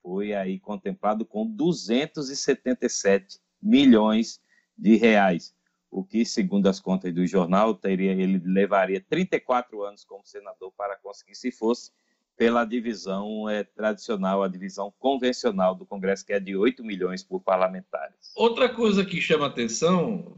foi 0.02 0.34
aí 0.34 0.58
contemplado 0.58 1.24
com 1.24 1.46
277 1.46 3.38
milhões 3.62 4.40
de 4.76 4.96
reais, 4.96 5.54
o 5.92 6.02
que, 6.02 6.24
segundo 6.24 6.68
as 6.68 6.80
contas 6.80 7.14
do 7.14 7.24
jornal, 7.24 7.72
teria, 7.72 8.10
ele 8.10 8.38
levaria 8.44 9.00
34 9.00 9.84
anos 9.84 10.04
como 10.04 10.26
senador 10.26 10.72
para 10.76 10.96
conseguir, 10.96 11.36
se 11.36 11.52
fosse 11.52 11.92
pela 12.36 12.64
divisão 12.64 13.48
é, 13.48 13.64
tradicional, 13.64 14.42
a 14.42 14.48
divisão 14.48 14.92
convencional 14.98 15.74
do 15.74 15.86
Congresso, 15.86 16.24
que 16.24 16.32
é 16.32 16.40
de 16.40 16.54
8 16.54 16.84
milhões 16.84 17.22
por 17.22 17.40
parlamentares. 17.40 18.32
Outra 18.36 18.68
coisa 18.68 19.04
que 19.04 19.20
chama 19.20 19.46
atenção, 19.46 20.36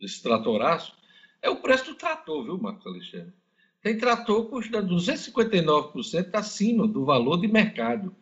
esse 0.00 0.22
tratoraço, 0.22 0.94
é 1.40 1.48
o 1.48 1.56
preço 1.56 1.86
do 1.86 1.94
trator, 1.94 2.44
viu, 2.44 2.58
Marcos 2.58 2.86
Alexandre? 2.86 3.32
Tem 3.82 3.96
trator 3.96 4.46
custando 4.50 4.94
259% 4.94 6.30
acima 6.34 6.86
do 6.86 7.04
valor 7.04 7.40
de 7.40 7.48
mercado. 7.48 8.14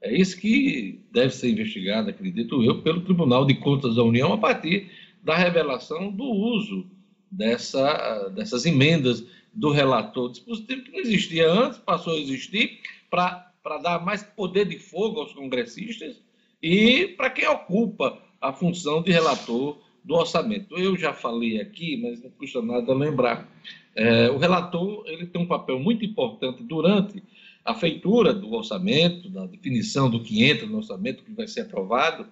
É 0.00 0.12
isso 0.12 0.36
que 0.36 1.00
deve 1.12 1.32
ser 1.32 1.50
investigado, 1.50 2.10
acredito 2.10 2.62
eu, 2.62 2.82
pelo 2.82 3.02
Tribunal 3.02 3.46
de 3.46 3.54
Contas 3.54 3.94
da 3.94 4.02
União 4.02 4.32
a 4.32 4.38
partir 4.38 4.90
da 5.22 5.36
revelação 5.36 6.10
do 6.10 6.24
uso 6.24 6.90
dessa, 7.30 8.28
dessas 8.30 8.66
emendas 8.66 9.24
do 9.52 9.70
relator, 9.70 10.30
dispositivo 10.30 10.82
que 10.82 10.92
não 10.92 11.00
existia 11.00 11.50
antes, 11.50 11.78
passou 11.78 12.14
a 12.14 12.18
existir 12.18 12.80
para 13.10 13.78
dar 13.82 14.04
mais 14.04 14.22
poder 14.22 14.66
de 14.66 14.78
fogo 14.78 15.20
aos 15.20 15.32
congressistas 15.32 16.20
e 16.62 17.08
para 17.08 17.30
quem 17.30 17.46
ocupa 17.48 18.18
a 18.40 18.52
função 18.52 19.02
de 19.02 19.12
relator 19.12 19.78
do 20.04 20.14
orçamento. 20.14 20.76
Eu 20.76 20.96
já 20.96 21.12
falei 21.12 21.60
aqui, 21.60 21.96
mas 21.96 22.22
não 22.22 22.30
custa 22.30 22.62
nada 22.62 22.92
lembrar. 22.94 23.48
É, 23.94 24.30
o 24.30 24.38
relator 24.38 25.04
ele 25.06 25.26
tem 25.26 25.40
um 25.40 25.46
papel 25.46 25.78
muito 25.78 26.04
importante 26.04 26.62
durante 26.62 27.22
a 27.64 27.74
feitura 27.74 28.32
do 28.32 28.52
orçamento, 28.52 29.28
da 29.28 29.46
definição 29.46 30.10
do 30.10 30.22
que 30.22 30.44
entra 30.44 30.66
no 30.66 30.78
orçamento, 30.78 31.22
que 31.22 31.32
vai 31.32 31.46
ser 31.46 31.60
aprovado, 31.60 32.26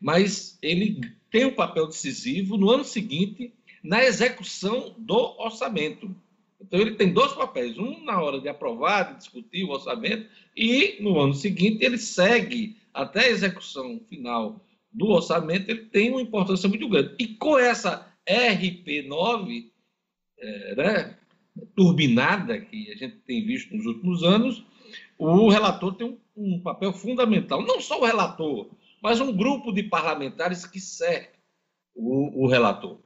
mas 0.00 0.58
ele 0.62 1.00
tem 1.30 1.46
um 1.46 1.54
papel 1.54 1.86
decisivo 1.86 2.56
no 2.56 2.70
ano 2.70 2.84
seguinte 2.84 3.52
na 3.82 4.04
execução 4.04 4.94
do 4.98 5.34
orçamento. 5.40 6.14
Então, 6.60 6.80
ele 6.80 6.94
tem 6.94 7.12
dois 7.12 7.32
papéis: 7.32 7.78
um 7.78 8.04
na 8.04 8.20
hora 8.20 8.40
de 8.40 8.48
aprovar, 8.48 9.12
de 9.12 9.18
discutir 9.18 9.64
o 9.64 9.70
orçamento, 9.70 10.28
e 10.56 10.96
no 11.00 11.18
ano 11.20 11.34
seguinte 11.34 11.84
ele 11.84 11.98
segue 11.98 12.76
até 12.92 13.26
a 13.26 13.30
execução 13.30 14.00
final 14.08 14.64
do 14.90 15.08
orçamento, 15.08 15.70
ele 15.70 15.84
tem 15.84 16.10
uma 16.10 16.22
importância 16.22 16.68
muito 16.68 16.88
grande. 16.88 17.14
E 17.18 17.28
com 17.28 17.58
essa 17.58 18.10
RP9, 18.26 19.70
é, 20.38 20.74
né, 20.74 21.18
turbinada, 21.74 22.58
que 22.58 22.90
a 22.90 22.96
gente 22.96 23.16
tem 23.18 23.44
visto 23.44 23.76
nos 23.76 23.84
últimos 23.84 24.22
anos, 24.22 24.64
o 25.18 25.48
relator 25.48 25.94
tem 25.94 26.06
um, 26.06 26.54
um, 26.54 26.60
papel 26.60 26.92
fundamental. 26.92 27.62
Não 27.62 27.80
só 27.80 28.00
o 28.00 28.04
relator, 28.04 28.70
mas 29.02 29.20
um 29.20 29.34
grupo 29.34 29.72
de 29.72 29.82
parlamentares 29.82 30.66
que 30.66 30.80
serve 30.80 31.28
o, 31.94 32.44
o 32.44 32.46
relator. 32.48 32.98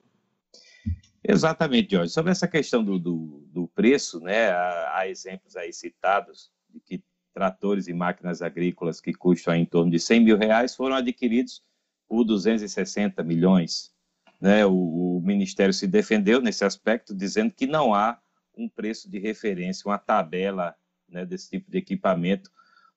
Exatamente, 1.23 1.93
Jorge. 1.93 2.13
Sobre 2.13 2.33
essa 2.33 2.49
questão 2.49 2.83
do, 2.83 2.99
do, 2.99 3.47
do 3.53 3.69
preço, 3.69 4.21
né, 4.21 4.51
há, 4.51 5.05
exemplos 5.07 5.55
aí 5.57 5.73
citados 5.73 6.51
de 6.69 6.81
que 6.81 7.05
tratores 7.33 7.89
e 7.89 7.93
máquinas 7.93 8.43
agrícolas 8.43 9.01
que 9.01 9.13
custam 9.13 9.55
em 9.55 9.65
torno 9.65 9.91
de 9.91 9.99
100 9.99 10.21
mil 10.21 10.37
reais 10.37 10.75
foram 10.75 10.97
adquiridos 10.97 11.63
por 12.09 12.25
260 12.25 13.23
milhões. 13.23 13.93
Né? 14.41 14.65
O, 14.65 15.19
o 15.19 15.23
Ministério 15.23 15.73
se 15.73 15.87
defendeu 15.87 16.41
nesse 16.41 16.65
aspecto, 16.65 17.15
dizendo 17.15 17.53
que 17.53 17.67
não 17.67 17.95
há 17.95 18.19
um 18.57 18.69
preço 18.69 19.09
de 19.09 19.19
referência, 19.19 19.89
uma 19.89 19.99
tabela 19.99 20.75
né, 21.09 21.25
desse 21.25 21.51
tipo 21.51 21.71
de 21.71 21.79
equipamento 21.79 22.51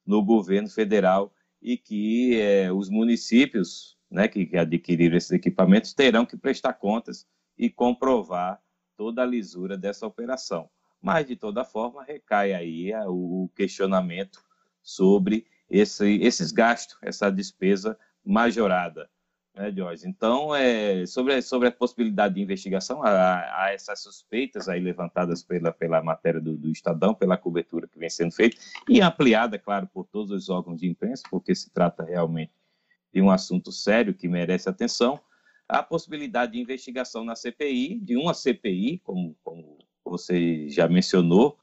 no 0.05 0.23
governo 0.23 0.69
federal 0.69 1.33
e 1.61 1.77
que 1.77 2.39
é, 2.39 2.71
os 2.71 2.89
municípios 2.89 3.97
né, 4.09 4.27
que, 4.27 4.45
que 4.45 4.57
adquiriram 4.57 5.17
esses 5.17 5.31
equipamentos 5.31 5.93
terão 5.93 6.25
que 6.25 6.37
prestar 6.37 6.73
contas 6.73 7.27
e 7.65 7.69
comprovar 7.69 8.61
toda 8.97 9.21
a 9.21 9.25
lisura 9.25 9.77
dessa 9.77 10.05
operação. 10.05 10.69
Mas, 11.01 11.27
de 11.27 11.35
toda 11.35 11.63
forma, 11.63 12.03
recai 12.03 12.53
aí 12.53 12.91
o 13.07 13.49
questionamento 13.55 14.43
sobre 14.81 15.45
esse, 15.69 16.17
esses 16.17 16.51
gastos, 16.51 16.97
essa 17.01 17.29
despesa 17.29 17.97
majorada 18.23 19.09
né, 19.55 19.71
Jorge? 19.71 20.07
Então, 20.07 20.55
é, 20.55 21.05
sobre, 21.05 21.41
sobre 21.41 21.67
a 21.67 21.71
possibilidade 21.71 22.35
de 22.35 22.41
investigação, 22.41 23.03
há, 23.03 23.65
há, 23.65 23.71
essas 23.71 24.01
suspeitas 24.01 24.67
aí 24.67 24.79
levantadas 24.79 25.43
pela, 25.43 25.71
pela 25.71 26.01
matéria 26.01 26.41
do, 26.41 26.57
do, 26.57 26.71
Estadão, 26.71 27.13
pela 27.13 27.37
cobertura 27.37 27.87
que 27.87 27.99
vem 27.99 28.09
sendo 28.09 28.33
feita, 28.33 28.57
e 28.89 28.99
ampliada, 28.99 29.59
claro, 29.59 29.87
por 29.93 30.05
todos 30.05 30.31
os 30.31 30.49
órgãos 30.49 30.79
de 30.79 30.87
imprensa, 30.87 31.23
porque 31.29 31.53
se 31.53 31.69
trata 31.69 32.03
realmente 32.03 32.51
de 33.13 33.21
um 33.21 33.29
assunto 33.29 33.71
sério 33.71 34.13
que 34.13 34.27
merece 34.27 34.67
atenção, 34.67 35.19
a 35.73 35.81
possibilidade 35.81 36.51
de 36.51 36.59
investigação 36.59 37.25
na 37.25 37.35
CPI, 37.35 37.99
de 37.99 38.15
uma 38.15 38.35
CPI, 38.35 38.99
como, 38.99 39.35
como 39.43 39.79
você 40.05 40.69
já 40.69 40.87
mencionou 40.87 41.57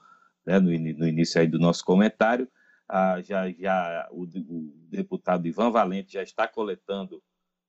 né, 0.45 0.59
no, 0.59 0.69
no 0.69 1.07
início 1.07 1.39
aí 1.39 1.47
do 1.47 1.57
nosso 1.57 1.85
comentário, 1.85 2.45
ah, 2.89 3.21
já, 3.21 3.49
já 3.49 4.09
o, 4.11 4.23
o 4.23 4.73
deputado 4.89 5.47
Ivan 5.47 5.71
Valente 5.71 6.11
já 6.11 6.21
está 6.21 6.45
coletando 6.45 7.23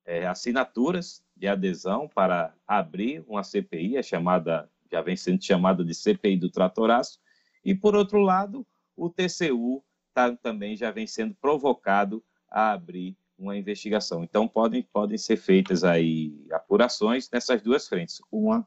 é, 0.04 0.26
assinaturas 0.26 1.22
de 1.36 1.46
adesão 1.46 2.08
para 2.08 2.52
abrir 2.66 3.24
uma 3.28 3.44
CPI, 3.44 3.96
a 3.96 4.02
chamada, 4.02 4.68
já 4.90 5.00
vem 5.00 5.16
sendo 5.16 5.44
chamada 5.44 5.84
de 5.84 5.94
CPI 5.94 6.38
do 6.38 6.50
Tratoraço, 6.50 7.20
e 7.64 7.72
por 7.72 7.94
outro 7.94 8.18
lado, 8.18 8.66
o 8.96 9.08
TCU 9.08 9.80
tá, 10.12 10.34
também 10.34 10.76
já 10.76 10.90
vem 10.90 11.06
sendo 11.06 11.36
provocado 11.36 12.20
a 12.50 12.72
abrir 12.72 13.16
uma 13.42 13.56
investigação. 13.56 14.22
Então 14.22 14.46
podem, 14.46 14.82
podem 14.82 15.18
ser 15.18 15.36
feitas 15.36 15.82
aí 15.84 16.46
apurações 16.52 17.28
nessas 17.30 17.60
duas 17.60 17.88
frentes. 17.88 18.20
Uma 18.30 18.66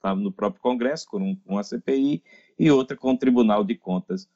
tá 0.00 0.14
no 0.14 0.32
próprio 0.32 0.62
Congresso, 0.62 1.06
com 1.08 1.18
um, 1.18 1.40
uma 1.46 1.62
CPI, 1.62 2.22
e 2.58 2.70
outra 2.70 2.96
com 2.96 3.12
o 3.12 3.18
Tribunal 3.18 3.64
de 3.64 3.74
Contas 3.74 4.28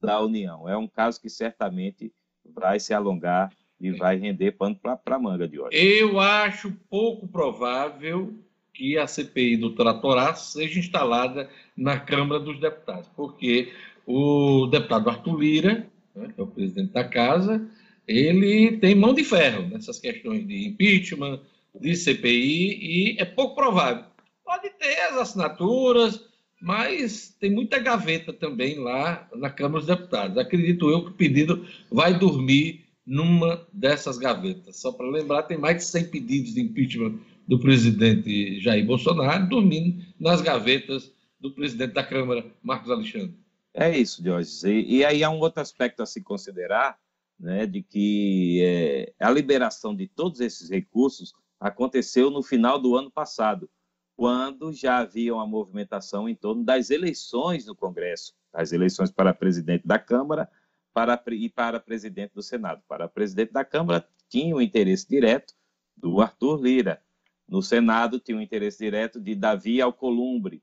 da 0.00 0.20
União. 0.20 0.68
É 0.68 0.76
um 0.76 0.88
caso 0.88 1.20
que 1.20 1.28
certamente 1.28 2.12
vai 2.44 2.80
se 2.80 2.94
alongar 2.94 3.52
e 3.78 3.90
vai 3.90 4.16
render 4.16 4.52
pano 4.52 4.76
para 4.76 5.18
manga 5.18 5.48
de 5.48 5.58
hoje. 5.58 5.76
Eu 5.76 6.18
acho 6.20 6.72
pouco 6.88 7.26
provável 7.26 8.34
que 8.72 8.96
a 8.96 9.06
CPI 9.06 9.56
do 9.56 9.74
Tratoraço 9.74 10.52
seja 10.52 10.78
instalada 10.78 11.50
na 11.76 11.98
Câmara 11.98 12.40
dos 12.40 12.58
Deputados, 12.60 13.08
porque 13.14 13.72
o 14.06 14.66
deputado 14.66 15.10
Arthur 15.10 15.38
Lira, 15.38 15.86
né, 16.14 16.32
que 16.34 16.40
é 16.40 16.44
o 16.44 16.46
presidente 16.46 16.92
da 16.92 17.04
casa, 17.04 17.68
ele 18.10 18.78
tem 18.78 18.94
mão 18.94 19.14
de 19.14 19.22
ferro 19.22 19.68
nessas 19.68 19.98
questões 20.00 20.46
de 20.46 20.66
impeachment, 20.66 21.40
de 21.80 21.94
CPI, 21.94 23.14
e 23.14 23.16
é 23.18 23.24
pouco 23.24 23.54
provável. 23.54 24.04
Pode 24.44 24.68
ter 24.70 25.00
as 25.02 25.16
assinaturas, 25.16 26.20
mas 26.60 27.36
tem 27.38 27.52
muita 27.52 27.78
gaveta 27.78 28.32
também 28.32 28.78
lá 28.80 29.28
na 29.36 29.48
Câmara 29.48 29.84
dos 29.84 29.86
Deputados. 29.86 30.36
Acredito 30.36 30.90
eu 30.90 31.04
que 31.04 31.10
o 31.10 31.14
pedido 31.14 31.64
vai 31.90 32.18
dormir 32.18 32.84
numa 33.06 33.66
dessas 33.72 34.18
gavetas. 34.18 34.76
Só 34.76 34.90
para 34.90 35.08
lembrar, 35.08 35.44
tem 35.44 35.56
mais 35.56 35.76
de 35.76 35.84
100 35.84 36.04
pedidos 36.10 36.54
de 36.54 36.60
impeachment 36.62 37.18
do 37.46 37.58
presidente 37.58 38.60
Jair 38.60 38.84
Bolsonaro 38.84 39.48
dormindo 39.48 40.04
nas 40.18 40.40
gavetas 40.40 41.12
do 41.40 41.52
presidente 41.52 41.92
da 41.92 42.04
Câmara, 42.04 42.44
Marcos 42.62 42.90
Alexandre. 42.90 43.34
É 43.72 43.96
isso, 43.96 44.22
Jorge. 44.22 44.50
E, 44.68 44.98
e 44.98 45.04
aí 45.04 45.22
há 45.22 45.30
um 45.30 45.38
outro 45.38 45.62
aspecto 45.62 46.02
a 46.02 46.06
se 46.06 46.22
considerar, 46.22 46.98
né, 47.40 47.66
de 47.66 47.82
que 47.82 48.60
é, 48.62 49.12
a 49.18 49.30
liberação 49.30 49.96
de 49.96 50.06
todos 50.06 50.40
esses 50.40 50.68
recursos 50.68 51.32
aconteceu 51.58 52.30
no 52.30 52.42
final 52.42 52.78
do 52.78 52.94
ano 52.94 53.10
passado, 53.10 53.68
quando 54.14 54.70
já 54.72 54.98
havia 54.98 55.34
uma 55.34 55.46
movimentação 55.46 56.28
em 56.28 56.34
torno 56.34 56.62
das 56.62 56.90
eleições 56.90 57.64
no 57.64 57.74
Congresso, 57.74 58.34
as 58.52 58.72
eleições 58.72 59.10
para 59.10 59.32
presidente 59.32 59.86
da 59.86 59.98
Câmara 59.98 60.48
para, 60.92 61.22
e 61.30 61.48
para 61.48 61.80
presidente 61.80 62.34
do 62.34 62.42
Senado. 62.42 62.82
Para 62.86 63.08
presidente 63.08 63.52
da 63.52 63.64
Câmara, 63.64 64.06
tinha 64.28 64.54
o 64.54 64.60
interesse 64.60 65.08
direto 65.08 65.54
do 65.96 66.20
Arthur 66.20 66.60
Lira. 66.60 67.02
No 67.48 67.62
Senado, 67.62 68.20
tinha 68.20 68.36
o 68.36 68.42
interesse 68.42 68.78
direto 68.78 69.18
de 69.18 69.34
Davi 69.34 69.80
Alcolumbre, 69.80 70.62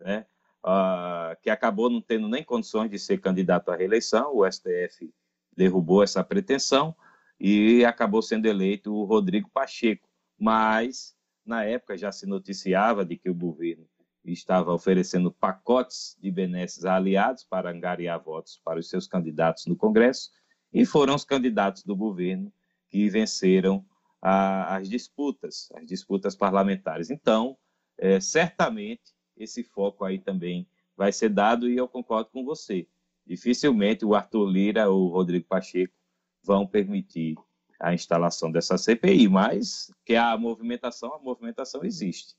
né? 0.00 0.26
Uh, 0.64 1.34
que 1.42 1.50
acabou 1.50 1.90
não 1.90 2.00
tendo 2.00 2.28
nem 2.28 2.44
condições 2.44 2.88
de 2.88 2.96
ser 2.96 3.18
candidato 3.18 3.70
à 3.70 3.76
reeleição. 3.76 4.36
O 4.36 4.48
STF 4.48 5.12
derrubou 5.56 6.02
essa 6.02 6.22
pretensão 6.24 6.94
e 7.38 7.84
acabou 7.84 8.22
sendo 8.22 8.46
eleito 8.46 8.94
o 8.94 9.04
Rodrigo 9.04 9.50
Pacheco. 9.50 10.08
Mas, 10.38 11.14
na 11.44 11.64
época, 11.64 11.96
já 11.96 12.10
se 12.12 12.26
noticiava 12.26 13.04
de 13.04 13.16
que 13.16 13.30
o 13.30 13.34
governo 13.34 13.86
estava 14.24 14.72
oferecendo 14.72 15.32
pacotes 15.32 16.16
de 16.20 16.30
benesses 16.30 16.84
a 16.84 16.96
aliados 16.96 17.44
para 17.44 17.70
angariar 17.70 18.22
votos 18.22 18.60
para 18.64 18.78
os 18.78 18.88
seus 18.88 19.06
candidatos 19.06 19.66
no 19.66 19.76
Congresso, 19.76 20.30
e 20.72 20.86
foram 20.86 21.14
os 21.14 21.24
candidatos 21.24 21.82
do 21.82 21.94
governo 21.94 22.52
que 22.88 23.08
venceram 23.08 23.84
a, 24.20 24.76
as 24.76 24.88
disputas, 24.88 25.68
as 25.74 25.86
disputas 25.86 26.36
parlamentares. 26.36 27.10
Então, 27.10 27.58
é, 27.98 28.20
certamente, 28.20 29.12
esse 29.36 29.62
foco 29.62 30.04
aí 30.04 30.18
também 30.18 30.66
vai 30.96 31.12
ser 31.12 31.28
dado, 31.28 31.68
e 31.68 31.76
eu 31.76 31.88
concordo 31.88 32.30
com 32.30 32.44
você. 32.44 32.86
Dificilmente 33.26 34.04
o 34.04 34.14
Arthur 34.14 34.46
Lira 34.46 34.88
ou 34.88 35.06
o 35.06 35.12
Rodrigo 35.12 35.46
Pacheco 35.46 35.94
vão 36.42 36.66
permitir 36.66 37.36
a 37.80 37.92
instalação 37.92 38.50
dessa 38.50 38.78
CPI, 38.78 39.28
mas 39.28 39.92
que 40.04 40.14
a 40.14 40.36
movimentação, 40.36 41.14
a 41.14 41.18
movimentação 41.18 41.84
existe. 41.84 42.34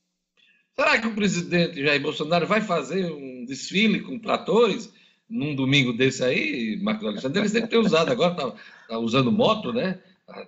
Será 0.74 1.00
que 1.00 1.06
o 1.06 1.14
presidente 1.14 1.82
Jair 1.82 2.02
Bolsonaro 2.02 2.46
vai 2.46 2.60
fazer 2.60 3.12
um 3.12 3.44
desfile 3.44 4.00
com 4.00 4.18
tratores 4.18 4.92
num 5.28 5.54
domingo 5.54 5.92
desse 5.92 6.24
aí, 6.24 6.78
Marcos 6.82 7.06
Alexandre? 7.06 7.40
Ele 7.40 7.48
sempre 7.48 7.70
tem 7.70 7.78
usado, 7.78 8.10
agora 8.10 8.32
está 8.32 8.54
tá 8.88 8.98
usando 8.98 9.30
moto, 9.30 9.72
né? 9.72 10.00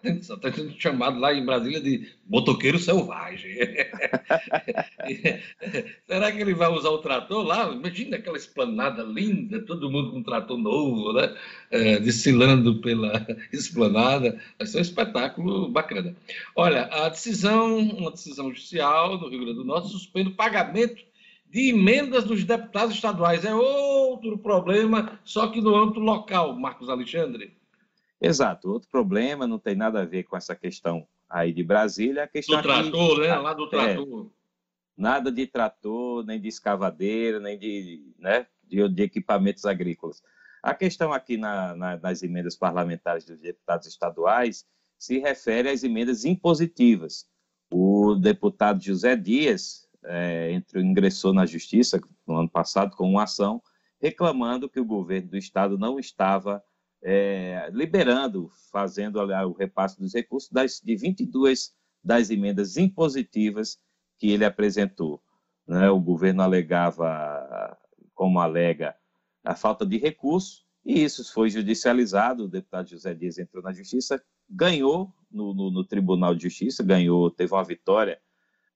Está 0.03 0.51
sendo 0.51 0.73
chamado 0.81 1.21
lá 1.21 1.35
em 1.35 1.45
Brasília 1.45 1.81
de 1.81 2.11
motoqueiro 2.27 2.79
selvagem. 2.79 3.59
Será 6.09 6.33
que 6.33 6.41
ele 6.41 6.55
vai 6.55 6.71
usar 6.71 6.89
o 6.89 6.99
trator 6.99 7.45
lá? 7.45 7.71
Imagina 7.71 8.17
aquela 8.17 8.39
esplanada 8.39 9.03
linda, 9.03 9.61
todo 9.61 9.91
mundo 9.91 10.13
com 10.13 10.19
um 10.19 10.23
trator 10.23 10.57
novo, 10.57 11.13
né? 11.13 11.37
É, 11.71 12.01
desfilando 12.01 12.81
pela 12.81 13.27
esplanada. 13.53 14.41
Vai 14.59 14.67
ser 14.67 14.79
um 14.79 14.83
espetáculo 14.83 15.69
bacana. 15.69 16.17
Olha, 16.55 16.87
a 16.87 17.11
decisão, 17.11 17.79
uma 17.79 18.11
decisão 18.11 18.49
judicial 18.49 19.19
do 19.19 19.29
Rio 19.29 19.41
Grande 19.41 19.59
do 19.59 19.65
Norte, 19.65 19.91
suspende 19.91 20.31
o 20.31 20.35
pagamento 20.35 21.05
de 21.51 21.69
emendas 21.69 22.25
dos 22.25 22.43
deputados 22.45 22.95
estaduais. 22.95 23.45
É 23.45 23.55
outro 23.55 24.39
problema, 24.39 25.21
só 25.23 25.49
que 25.49 25.61
no 25.61 25.77
âmbito 25.77 26.01
local, 26.01 26.59
Marcos 26.59 26.89
Alexandre. 26.89 27.55
Exato. 28.21 28.71
Outro 28.71 28.89
problema 28.89 29.47
não 29.47 29.59
tem 29.59 29.75
nada 29.75 30.01
a 30.03 30.05
ver 30.05 30.25
com 30.25 30.37
essa 30.37 30.55
questão 30.55 31.07
aí 31.29 31.53
de 31.53 31.63
Brasília. 31.63 32.25
A 32.25 32.29
questão 32.29 32.57
do 32.57 32.63
trator, 32.63 33.13
aqui, 33.13 33.21
né? 33.21 33.37
Lá 33.37 33.55
do 33.55 33.65
é, 33.67 33.69
trator. 33.69 34.27
É, 34.27 34.37
nada 34.97 35.31
de 35.31 35.47
trator, 35.47 36.25
nem 36.25 36.41
de 36.41 36.49
escavadeira, 36.49 37.39
nem 37.39 37.59
de, 37.59 38.15
né, 38.19 38.47
de, 38.65 38.89
de 38.89 39.03
equipamentos 39.03 39.65
agrícolas. 39.67 40.23
A 40.63 40.75
questão 40.75 41.13
aqui 41.13 41.37
na, 41.37 41.77
na, 41.77 41.97
nas 41.99 42.23
emendas 42.23 42.57
parlamentares 42.57 43.25
dos 43.25 43.39
deputados 43.39 43.87
estaduais 43.87 44.67
se 44.99 45.19
refere 45.19 45.69
às 45.69 45.85
emendas 45.85 46.25
impositivas. 46.25 47.27
O 47.71 48.15
deputado 48.15 48.83
José 48.83 49.15
Dias 49.15 49.87
é, 50.05 50.53
entrou, 50.53 50.83
ingressou 50.83 51.33
na 51.33 51.45
Justiça 51.45 52.01
no 52.27 52.37
ano 52.37 52.49
passado 52.49 52.97
com 52.97 53.09
uma 53.11 53.25
ação 53.25 53.63
reclamando 54.01 54.69
que 54.69 54.81
o 54.81 54.85
governo 54.85 55.31
do 55.31 55.37
estado 55.37 55.79
não 55.79 55.99
estava 55.99 56.63
é, 57.03 57.69
liberando, 57.73 58.51
fazendo 58.73 59.21
o 59.21 59.53
repasse 59.53 59.99
dos 59.99 60.15
recursos 60.15 60.51
das, 60.51 60.81
de 60.81 60.97
22 60.97 61.73
das 62.03 62.31
emendas 62.31 62.77
impositivas 62.77 63.79
que 64.19 64.31
ele 64.31 64.45
apresentou. 64.45 65.23
Né? 65.67 65.91
O 65.91 66.01
governo 66.01 66.43
alegava, 66.43 67.77
como 68.15 68.41
alega, 68.41 68.95
a 69.45 69.55
falta 69.55 69.85
de 69.85 69.99
recursos, 69.99 70.65
e 70.85 71.03
isso 71.03 71.33
foi 71.33 71.51
judicializado. 71.51 72.45
O 72.45 72.49
deputado 72.49 72.89
José 72.89 73.13
Dias 73.13 73.39
entrou 73.39 73.63
na 73.63 73.73
justiça, 73.73 74.23
ganhou 74.49 75.13
no, 75.31 75.53
no, 75.53 75.71
no 75.71 75.85
Tribunal 75.85 76.35
de 76.35 76.45
Justiça, 76.45 76.85
ganhou, 76.85 77.31
teve 77.31 77.53
uma 77.53 77.65
vitória 77.65 78.21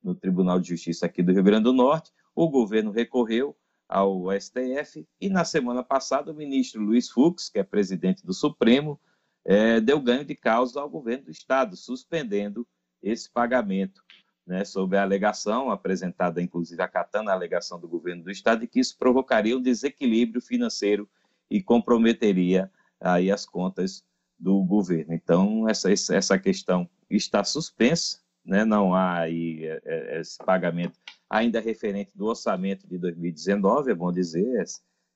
no 0.02 0.14
Tribunal 0.14 0.58
de 0.58 0.68
Justiça 0.68 1.06
aqui 1.06 1.22
do 1.22 1.32
Rio 1.32 1.42
Grande 1.42 1.64
do 1.64 1.72
Norte. 1.72 2.12
O 2.34 2.48
governo 2.48 2.90
recorreu, 2.90 3.56
ao 3.90 4.30
STF, 4.40 5.04
e 5.20 5.28
na 5.28 5.44
semana 5.44 5.82
passada 5.82 6.30
o 6.30 6.34
ministro 6.34 6.80
Luiz 6.80 7.10
Fux, 7.10 7.48
que 7.48 7.58
é 7.58 7.64
presidente 7.64 8.24
do 8.24 8.32
Supremo, 8.32 9.00
é, 9.44 9.80
deu 9.80 10.00
ganho 10.00 10.24
de 10.24 10.36
causa 10.36 10.80
ao 10.80 10.88
governo 10.88 11.24
do 11.24 11.30
Estado, 11.32 11.76
suspendendo 11.76 12.64
esse 13.02 13.28
pagamento, 13.28 14.00
né, 14.46 14.64
sob 14.64 14.96
a 14.96 15.02
alegação, 15.02 15.70
apresentada 15.70 16.40
inclusive 16.40 16.80
acatando 16.80 17.30
a 17.30 17.32
alegação 17.32 17.80
do 17.80 17.88
governo 17.88 18.22
do 18.22 18.30
Estado, 18.30 18.60
de 18.60 18.68
que 18.68 18.78
isso 18.78 18.96
provocaria 18.96 19.56
um 19.56 19.62
desequilíbrio 19.62 20.40
financeiro 20.40 21.10
e 21.50 21.60
comprometeria 21.60 22.70
aí 23.00 23.28
as 23.28 23.44
contas 23.44 24.04
do 24.38 24.62
governo. 24.62 25.12
Então, 25.12 25.68
essa, 25.68 25.90
essa 25.92 26.38
questão 26.38 26.88
está 27.10 27.42
suspensa, 27.42 28.20
né, 28.44 28.64
não 28.64 28.94
há 28.94 29.18
aí 29.18 29.64
é, 29.64 29.82
é, 29.84 30.20
esse 30.20 30.38
pagamento 30.38 30.96
ainda 31.30 31.60
referente 31.60 32.18
do 32.18 32.26
orçamento 32.26 32.88
de 32.88 32.98
2019, 32.98 33.92
é 33.92 33.94
bom 33.94 34.10
dizer, 34.10 34.64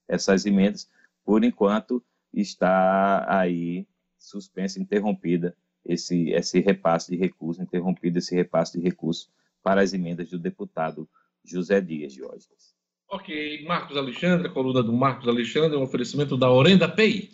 essas 0.06 0.46
emendas, 0.46 0.88
por 1.24 1.42
enquanto, 1.42 2.02
está 2.32 3.26
aí 3.28 3.86
suspensa, 4.16 4.80
interrompida 4.80 5.56
esse, 5.84 6.30
esse 6.30 6.60
repasse 6.60 7.10
de 7.10 7.16
recursos, 7.16 7.62
interrompido 7.62 8.18
esse 8.18 8.34
repasse 8.34 8.78
de 8.78 8.84
recursos 8.84 9.28
para 9.62 9.82
as 9.82 9.92
emendas 9.92 10.30
do 10.30 10.38
deputado 10.38 11.08
José 11.44 11.80
Dias 11.80 12.12
Diógenes. 12.12 12.74
Ok, 13.08 13.64
Marcos 13.64 13.96
Alexandre, 13.96 14.48
a 14.48 14.50
coluna 14.50 14.82
do 14.82 14.92
Marcos 14.92 15.28
Alexandre, 15.28 15.76
um 15.76 15.82
oferecimento 15.82 16.36
da 16.36 16.50
Orenda 16.50 16.88
Pay. 16.88 17.30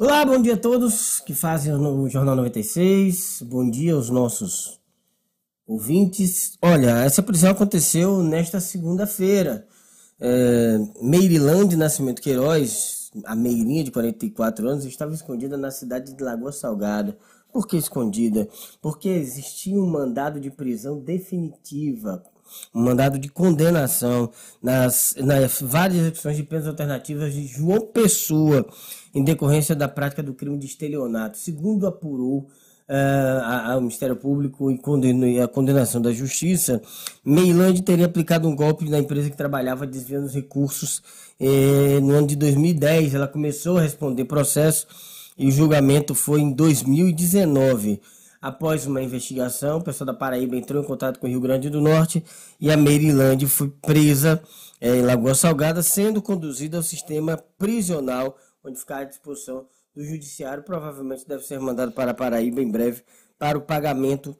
Olá, 0.00 0.24
bom 0.24 0.40
dia 0.40 0.54
a 0.54 0.56
todos 0.56 1.18
que 1.18 1.34
fazem 1.34 1.74
o 1.74 2.08
Jornal 2.08 2.36
96. 2.36 3.42
Bom 3.42 3.68
dia 3.68 3.94
aos 3.94 4.08
nossos 4.08 4.80
ouvintes. 5.66 6.56
Olha, 6.62 7.00
essa 7.00 7.20
prisão 7.20 7.50
aconteceu 7.50 8.22
nesta 8.22 8.60
segunda-feira. 8.60 9.66
É, 10.20 10.78
Meirilândia 11.02 11.76
Nascimento 11.76 12.22
Queiroz, 12.22 13.10
a 13.24 13.34
Meirinha 13.34 13.82
de 13.82 13.90
44 13.90 14.68
anos, 14.68 14.84
estava 14.84 15.12
escondida 15.12 15.56
na 15.56 15.72
cidade 15.72 16.14
de 16.14 16.22
Lagoa 16.22 16.52
Salgada. 16.52 17.18
Por 17.52 17.66
que 17.66 17.76
escondida? 17.76 18.48
Porque 18.80 19.08
existia 19.08 19.76
um 19.76 19.90
mandado 19.90 20.38
de 20.38 20.48
prisão 20.48 21.00
definitiva 21.00 22.22
um 22.74 22.82
mandado 22.82 23.18
de 23.18 23.28
condenação 23.28 24.30
nas, 24.62 25.14
nas 25.18 25.60
várias 25.60 26.00
execuções 26.00 26.36
de 26.36 26.42
penas 26.42 26.66
alternativas 26.66 27.32
de 27.32 27.46
João 27.46 27.80
Pessoa, 27.80 28.66
em 29.14 29.24
decorrência 29.24 29.74
da 29.74 29.88
prática 29.88 30.22
do 30.22 30.34
crime 30.34 30.58
de 30.58 30.66
estelionato. 30.66 31.38
Segundo 31.38 31.86
apurou 31.86 32.46
uh, 32.88 33.70
ao 33.72 33.80
Ministério 33.80 34.16
Público 34.16 34.70
e, 34.70 34.80
e 35.34 35.40
a 35.40 35.46
condenação 35.46 36.00
da 36.00 36.12
Justiça, 36.12 36.80
Meilândia 37.24 37.84
teria 37.84 38.06
aplicado 38.06 38.48
um 38.48 38.56
golpe 38.56 38.88
na 38.88 38.98
empresa 38.98 39.30
que 39.30 39.36
trabalhava 39.36 39.86
desviando 39.86 40.26
os 40.26 40.34
recursos 40.34 41.02
eh, 41.38 42.00
no 42.00 42.14
ano 42.14 42.26
de 42.26 42.36
2010. 42.36 43.14
Ela 43.14 43.28
começou 43.28 43.76
a 43.78 43.82
responder 43.82 44.24
processo 44.24 44.86
e 45.36 45.46
o 45.46 45.50
julgamento 45.50 46.14
foi 46.14 46.40
em 46.40 46.52
2019. 46.52 48.00
Após 48.40 48.86
uma 48.86 49.02
investigação, 49.02 49.78
o 49.78 49.82
pessoal 49.82 50.06
da 50.06 50.14
Paraíba 50.14 50.56
entrou 50.56 50.80
em 50.80 50.86
contato 50.86 51.18
com 51.18 51.26
o 51.26 51.30
Rio 51.30 51.40
Grande 51.40 51.68
do 51.68 51.80
Norte 51.80 52.24
e 52.60 52.70
a 52.70 52.76
Merilândia 52.76 53.48
foi 53.48 53.68
presa 53.68 54.40
é, 54.80 54.94
em 54.94 55.02
Lagoa 55.02 55.34
Salgada, 55.34 55.82
sendo 55.82 56.22
conduzida 56.22 56.76
ao 56.76 56.82
sistema 56.84 57.36
prisional, 57.58 58.36
onde 58.62 58.78
fica 58.78 58.98
à 58.98 59.04
disposição 59.04 59.66
do 59.92 60.04
Judiciário. 60.04 60.62
Provavelmente 60.62 61.26
deve 61.26 61.42
ser 61.42 61.58
mandado 61.58 61.90
para 61.90 62.12
a 62.12 62.14
Paraíba 62.14 62.62
em 62.62 62.70
breve 62.70 63.02
para 63.36 63.58
o 63.58 63.62
pagamento 63.62 64.36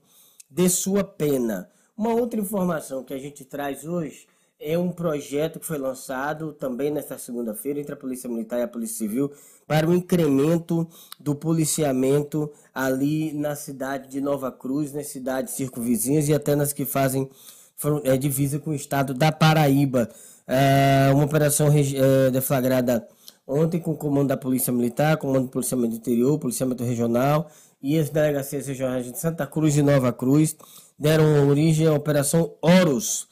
de 0.49 0.69
sua 0.69 1.03
pena. 1.03 1.69
Uma 1.97 2.15
outra 2.15 2.39
informação 2.39 3.03
que 3.03 3.13
a 3.13 3.19
gente 3.19 3.45
traz 3.45 3.85
hoje 3.85 4.28
é 4.61 4.77
um 4.77 4.91
projeto 4.91 5.61
que 5.61 5.67
foi 5.67 5.79
lançado 5.79 6.53
também 6.53 6.91
nesta 6.91 7.17
segunda-feira 7.17 7.79
entre 7.81 7.93
a 7.93 7.97
Polícia 7.97 8.29
Militar 8.29 8.59
e 8.59 8.63
a 8.63 8.69
Polícia 8.69 8.99
Civil 8.99 9.31
para 9.67 9.89
o 9.89 9.95
incremento 9.95 10.89
do 11.19 11.35
policiamento 11.35 12.51
ali 12.75 13.33
na 13.33 13.55
cidade 13.55 14.09
de 14.09 14.21
Nova 14.21 14.51
Cruz, 14.51 14.93
nas 14.93 15.07
cidades 15.07 15.55
circunvizinhas 15.55 16.29
e 16.29 16.35
até 16.35 16.57
nas 16.57 16.73
que 16.73 16.85
fazem 16.85 17.31
é, 18.03 18.17
divisa 18.17 18.59
com 18.59 18.71
o 18.71 18.75
estado 18.75 19.15
da 19.15 19.31
Paraíba. 19.31 20.09
É 20.47 21.11
uma 21.13 21.25
operação 21.25 21.69
é, 21.69 22.31
deflagrada 22.31 23.07
ontem 23.47 23.79
com 23.79 23.93
o 23.93 23.97
comando 23.97 24.29
da 24.29 24.37
Polícia 24.37 24.73
Militar, 24.73 25.19
comando 25.19 25.45
do 25.45 25.51
Policiamento 25.51 25.95
Interior, 25.95 26.39
Policiamento 26.39 26.83
Regional 26.83 27.49
e 27.81 27.97
as 27.99 28.11
delegacias 28.11 28.67
regionais 28.67 29.07
de 29.07 29.17
Santa 29.19 29.47
Cruz 29.47 29.77
e 29.77 29.83
Nova 29.83 30.13
Cruz 30.13 30.57
deram 30.99 31.49
origem 31.49 31.87
à 31.87 31.93
Operação 31.93 32.53
Horus, 32.61 33.29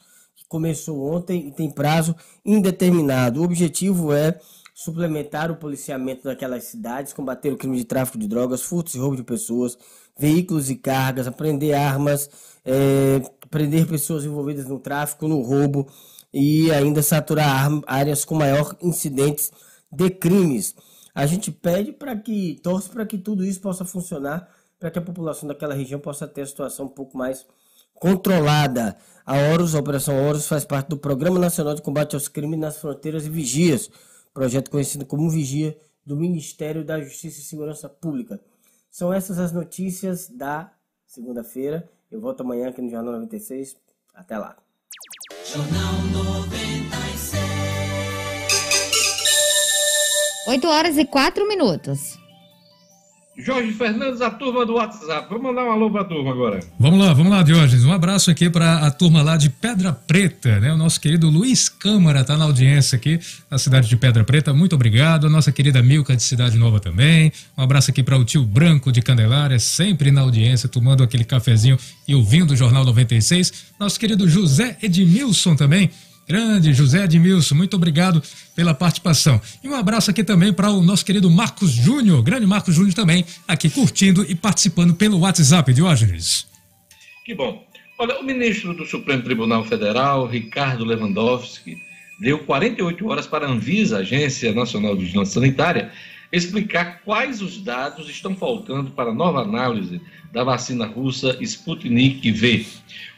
começou 0.47 1.13
ontem 1.13 1.47
e 1.47 1.51
tem 1.51 1.69
prazo 1.69 2.15
indeterminado. 2.45 3.41
O 3.41 3.43
objetivo 3.43 4.13
é 4.13 4.39
suplementar 4.73 5.49
o 5.49 5.55
policiamento 5.55 6.23
daquelas 6.23 6.65
cidades, 6.65 7.11
combater 7.11 7.51
o 7.51 7.57
crime 7.57 7.77
de 7.77 7.85
tráfico 7.85 8.17
de 8.17 8.27
drogas, 8.27 8.61
furtos 8.61 8.93
e 8.93 8.99
roubo 8.99 9.15
de 9.15 9.23
pessoas, 9.23 9.77
veículos 10.17 10.69
e 10.69 10.75
cargas, 10.75 11.27
apreender 11.27 11.73
armas, 11.73 12.29
é, 12.63 13.21
prender 13.49 13.87
pessoas 13.87 14.23
envolvidas 14.23 14.67
no 14.67 14.79
tráfico, 14.79 15.27
no 15.27 15.41
roubo 15.41 15.87
e 16.33 16.71
ainda 16.71 17.01
saturar 17.01 17.69
áreas 17.87 18.23
com 18.23 18.35
maior 18.35 18.75
incidentes 18.81 19.51
de 19.91 20.09
crimes. 20.09 20.75
A 21.15 21.25
gente 21.25 21.51
pede 21.51 21.91
para 21.91 22.15
que, 22.15 22.59
torce 22.61 22.89
para 22.89 23.05
que 23.05 23.17
tudo 23.17 23.43
isso 23.43 23.59
possa 23.59 23.83
funcionar, 23.83 24.47
para 24.79 24.91
que 24.91 24.99
a 24.99 25.01
população 25.01 25.47
daquela 25.47 25.73
região 25.73 25.99
possa 25.99 26.27
ter 26.27 26.41
a 26.41 26.45
situação 26.45 26.85
um 26.85 26.89
pouco 26.89 27.17
mais 27.17 27.43
controlada. 27.95 28.95
A 29.27 29.35
Horus, 29.35 29.75
a 29.75 29.79
Operação 29.79 30.25
Horus, 30.25 30.47
faz 30.47 30.63
parte 30.63 30.87
do 30.87 30.97
Programa 30.97 31.37
Nacional 31.37 31.75
de 31.75 31.81
Combate 31.81 32.15
aos 32.15 32.29
Crimes 32.29 32.57
nas 32.57 32.77
Fronteiras 32.77 33.25
e 33.25 33.29
Vigias, 33.29 33.91
projeto 34.33 34.71
conhecido 34.71 35.05
como 35.05 35.29
Vigia 35.29 35.77
do 36.05 36.15
Ministério 36.15 36.85
da 36.85 36.97
Justiça 37.01 37.41
e 37.41 37.43
Segurança 37.43 37.89
Pública. 37.89 38.39
São 38.89 39.11
essas 39.11 39.37
as 39.37 39.51
notícias 39.51 40.29
da 40.29 40.71
segunda-feira. 41.05 41.91
Eu 42.09 42.21
volto 42.21 42.39
amanhã 42.39 42.69
aqui 42.69 42.81
no 42.81 42.89
Jornal 42.89 43.15
96. 43.15 43.75
Até 44.15 44.37
lá. 44.37 44.55
Jornal 45.45 45.93
96. 46.13 47.41
8 50.47 50.67
horas 50.69 50.97
e 50.97 51.03
4 51.03 51.45
minutos. 51.45 52.17
Jorge 53.37 53.71
Fernandes, 53.73 54.19
a 54.19 54.31
turma 54.31 54.65
do 54.65 54.73
WhatsApp. 54.73 55.27
Vamos 55.29 55.43
mandar 55.43 55.63
um 55.65 55.71
alô 55.71 55.91
para 55.91 56.01
a 56.01 56.05
turma 56.05 56.31
agora. 56.31 56.59
Vamos 56.79 56.99
lá, 56.99 57.13
vamos 57.13 57.31
lá, 57.31 57.43
Diógenes. 57.43 57.85
Um 57.85 57.91
abraço 57.91 58.31
aqui 58.31 58.49
para 58.49 58.79
a 58.79 58.89
turma 58.89 59.21
lá 59.21 59.37
de 59.37 59.47
Pedra 59.51 59.93
Preta, 59.93 60.59
né? 60.59 60.73
O 60.73 60.77
nosso 60.77 60.99
querido 60.99 61.29
Luiz 61.29 61.69
Câmara 61.69 62.21
está 62.21 62.35
na 62.35 62.45
audiência 62.45 62.95
aqui, 62.95 63.19
na 63.49 63.59
cidade 63.59 63.87
de 63.87 63.95
Pedra 63.95 64.23
Preta. 64.23 64.51
Muito 64.55 64.73
obrigado. 64.73 65.27
A 65.27 65.29
nossa 65.29 65.51
querida 65.51 65.83
Milka 65.83 66.15
de 66.15 66.23
Cidade 66.23 66.57
Nova 66.57 66.79
também. 66.79 67.31
Um 67.55 67.61
abraço 67.61 67.91
aqui 67.91 68.01
para 68.01 68.17
o 68.17 68.25
tio 68.25 68.43
Branco 68.43 68.91
de 68.91 69.03
Candelária, 69.03 69.59
sempre 69.59 70.09
na 70.09 70.21
audiência, 70.21 70.67
tomando 70.67 71.03
aquele 71.03 71.23
cafezinho 71.23 71.77
e 72.07 72.15
ouvindo 72.15 72.51
o 72.51 72.55
Jornal 72.55 72.83
96. 72.85 73.67
Nosso 73.79 73.99
querido 73.99 74.27
José 74.27 74.77
Edmilson 74.81 75.55
também 75.55 75.91
Grande 76.27 76.73
José 76.73 77.05
Edmilson, 77.05 77.55
muito 77.55 77.77
obrigado 77.77 78.21
pela 78.53 78.73
participação. 78.73 79.39
E 79.63 79.69
um 79.69 79.73
abraço 79.73 80.11
aqui 80.11 80.25
também 80.25 80.51
para 80.51 80.69
o 80.69 80.81
nosso 80.81 81.05
querido 81.05 81.31
Marcos 81.31 81.71
Júnior, 81.71 82.21
grande 82.21 82.45
Marcos 82.45 82.75
Júnior 82.75 82.93
também, 82.93 83.23
aqui 83.47 83.69
curtindo 83.69 84.25
e 84.29 84.35
participando 84.35 84.93
pelo 84.93 85.19
WhatsApp, 85.19 85.73
Diógenes. 85.73 86.45
Que 87.23 87.33
bom. 87.33 87.65
Olha, 87.97 88.19
o 88.19 88.23
ministro 88.25 88.73
do 88.73 88.85
Supremo 88.85 89.23
Tribunal 89.23 89.63
Federal, 89.63 90.27
Ricardo 90.27 90.83
Lewandowski, 90.83 91.77
deu 92.19 92.39
48 92.39 93.07
horas 93.07 93.25
para 93.25 93.47
a 93.47 93.49
Anvisa, 93.49 93.99
Agência 93.99 94.51
Nacional 94.53 94.97
de 94.97 95.05
Vigilância 95.05 95.35
Sanitária, 95.35 95.91
explicar 96.29 97.01
quais 97.05 97.41
os 97.41 97.61
dados 97.61 98.09
estão 98.09 98.35
faltando 98.35 98.91
para 98.91 99.11
a 99.11 99.13
nova 99.13 99.41
análise 99.41 100.01
da 100.33 100.43
vacina 100.43 100.85
russa 100.85 101.37
Sputnik 101.41 102.29
V. 102.31 102.65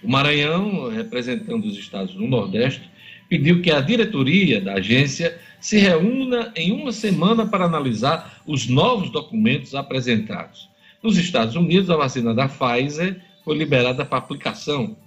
O 0.03 0.09
Maranhão, 0.09 0.89
representando 0.89 1.65
os 1.65 1.75
estados 1.75 2.13
do 2.13 2.27
Nordeste, 2.27 2.89
pediu 3.29 3.61
que 3.61 3.71
a 3.71 3.79
diretoria 3.79 4.59
da 4.59 4.73
agência 4.73 5.39
se 5.61 5.77
reúna 5.77 6.51
em 6.55 6.71
uma 6.71 6.91
semana 6.91 7.45
para 7.45 7.65
analisar 7.65 8.41
os 8.45 8.67
novos 8.67 9.11
documentos 9.11 9.75
apresentados. 9.75 10.67
Nos 11.01 11.17
Estados 11.17 11.55
Unidos, 11.55 11.89
a 11.89 11.95
vacina 11.95 12.33
da 12.33 12.49
Pfizer 12.49 13.21
foi 13.45 13.55
liberada 13.55 14.03
para 14.03 14.17
aplicação 14.17 14.97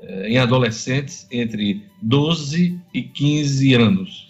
eh, 0.00 0.30
em 0.30 0.38
adolescentes 0.38 1.26
entre 1.30 1.82
12 2.02 2.78
e 2.92 3.02
15 3.02 3.74
anos. 3.74 4.28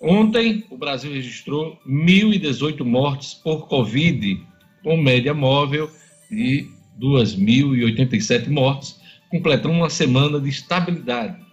Ontem, 0.00 0.64
o 0.70 0.76
Brasil 0.76 1.12
registrou 1.12 1.78
1.018 1.86 2.82
mortes 2.84 3.34
por 3.34 3.68
Covid, 3.68 4.40
com 4.82 4.96
média 4.96 5.34
móvel 5.34 5.90
de 6.30 6.66
2.087 6.98 8.48
mortes, 8.48 8.98
completando 9.28 9.74
uma 9.74 9.90
semana 9.90 10.40
de 10.40 10.48
estabilidade 10.48 11.49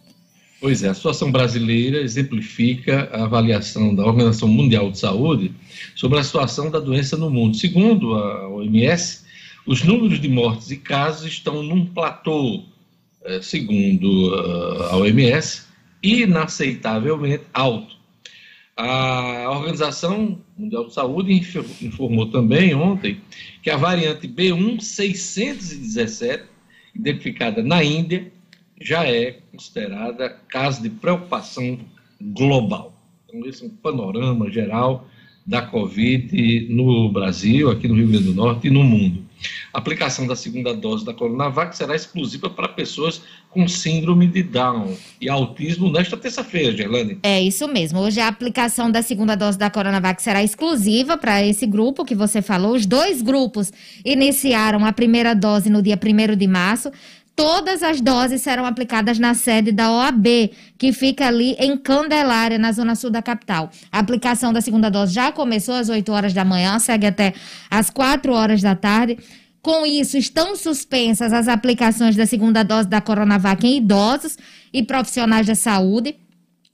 Pois 0.59 0.81
é, 0.81 0.89
a 0.89 0.93
situação 0.93 1.31
brasileira 1.31 2.01
exemplifica 2.01 3.07
a 3.13 3.25
avaliação 3.25 3.93
da 3.93 4.03
Organização 4.03 4.47
Mundial 4.47 4.89
de 4.89 4.97
Saúde 4.97 5.53
sobre 5.95 6.17
a 6.17 6.23
situação 6.23 6.71
da 6.71 6.79
doença 6.79 7.15
no 7.15 7.29
mundo. 7.29 7.55
Segundo 7.55 8.15
a 8.15 8.49
OMS, 8.49 9.23
os 9.67 9.83
números 9.83 10.19
de 10.19 10.27
mortes 10.27 10.71
e 10.71 10.77
casos 10.77 11.27
estão 11.27 11.61
num 11.61 11.85
platô, 11.85 12.63
eh, 13.23 13.39
segundo 13.39 14.33
eh, 14.33 14.89
a 14.91 14.97
OMS, 14.97 15.67
inaceitavelmente 16.01 17.43
alto. 17.53 17.95
A 18.75 19.51
Organização 19.51 20.39
Mundial 20.57 20.87
de 20.87 20.93
Saúde 20.93 21.33
informou 21.81 22.31
também 22.31 22.73
ontem 22.73 23.21
que 23.61 23.69
a 23.69 23.77
variante 23.77 24.27
B1617, 24.27 26.41
identificada 26.95 27.61
na 27.61 27.83
Índia, 27.83 28.31
já 28.80 29.05
é 29.05 29.39
considerada 29.51 30.30
caso 30.47 30.82
de 30.82 30.89
preocupação 30.89 31.80
global. 32.21 32.93
Então, 33.28 33.47
esse 33.47 33.63
é 33.63 33.67
um 33.67 33.69
panorama 33.69 34.49
geral 34.49 35.07
da 35.45 35.61
Covid 35.61 36.67
no 36.69 37.09
Brasil, 37.09 37.69
aqui 37.69 37.88
no 37.88 37.95
Rio 37.95 38.09
Grande 38.09 38.25
do 38.25 38.34
Norte 38.34 38.67
e 38.67 38.69
no 38.69 38.84
mundo. 38.84 39.28
A 39.73 39.78
aplicação 39.78 40.25
da 40.25 40.36
segunda 40.36 40.73
dose 40.73 41.05
da 41.05 41.13
Coronavac 41.13 41.75
será 41.75 41.95
exclusiva 41.95 42.49
para 42.49 42.67
pessoas 42.67 43.21
com 43.49 43.67
síndrome 43.67 44.28
de 44.28 44.41
Down 44.43 44.95
e 45.21 45.30
autismo 45.30 45.91
nesta 45.91 46.17
terça-feira, 46.17 46.75
Gerlane. 46.75 47.19
É 47.23 47.41
isso 47.41 47.67
mesmo. 47.67 47.99
Hoje 47.99 48.19
a 48.19 48.28
aplicação 48.28 48.89
da 48.89 49.01
segunda 49.01 49.36
dose 49.36 49.57
da 49.57 49.69
Coronavac 49.69 50.21
será 50.21 50.43
exclusiva 50.43 51.17
para 51.17 51.43
esse 51.43 51.65
grupo 51.65 52.03
que 52.03 52.15
você 52.15 52.41
falou. 52.41 52.73
Os 52.73 52.86
dois 52.86 53.21
grupos 53.21 53.71
iniciaram 54.03 54.84
a 54.86 54.91
primeira 54.91 55.34
dose 55.36 55.69
no 55.69 55.82
dia 55.82 55.97
1 55.97 56.36
de 56.36 56.47
março. 56.47 56.91
Todas 57.38 57.81
as 57.83 58.01
doses 58.01 58.41
serão 58.41 58.65
aplicadas 58.65 59.19
na 59.19 59.35
sede 59.35 59.71
da 59.71 59.91
OAB, 59.91 60.49
que 60.75 60.91
fica 60.91 61.27
ali 61.27 61.55
em 61.59 61.77
Candelária, 61.77 62.57
na 62.57 62.71
zona 62.71 62.95
sul 62.95 63.11
da 63.11 63.21
capital. 63.21 63.69
A 63.91 63.99
aplicação 63.99 64.51
da 64.51 64.59
segunda 64.59 64.89
dose 64.89 65.13
já 65.13 65.31
começou 65.31 65.75
às 65.75 65.88
8 65.88 66.11
horas 66.11 66.33
da 66.33 66.43
manhã, 66.43 66.79
segue 66.79 67.05
até 67.05 67.35
às 67.69 67.91
4 67.91 68.33
horas 68.33 68.63
da 68.63 68.75
tarde. 68.75 69.19
Com 69.61 69.85
isso, 69.85 70.17
estão 70.17 70.55
suspensas 70.55 71.31
as 71.31 71.47
aplicações 71.47 72.15
da 72.15 72.25
segunda 72.25 72.63
dose 72.63 72.88
da 72.88 73.01
Coronavac 73.01 73.67
em 73.67 73.77
idosos 73.77 74.35
e 74.73 74.81
profissionais 74.81 75.45
da 75.45 75.53
saúde. 75.53 76.15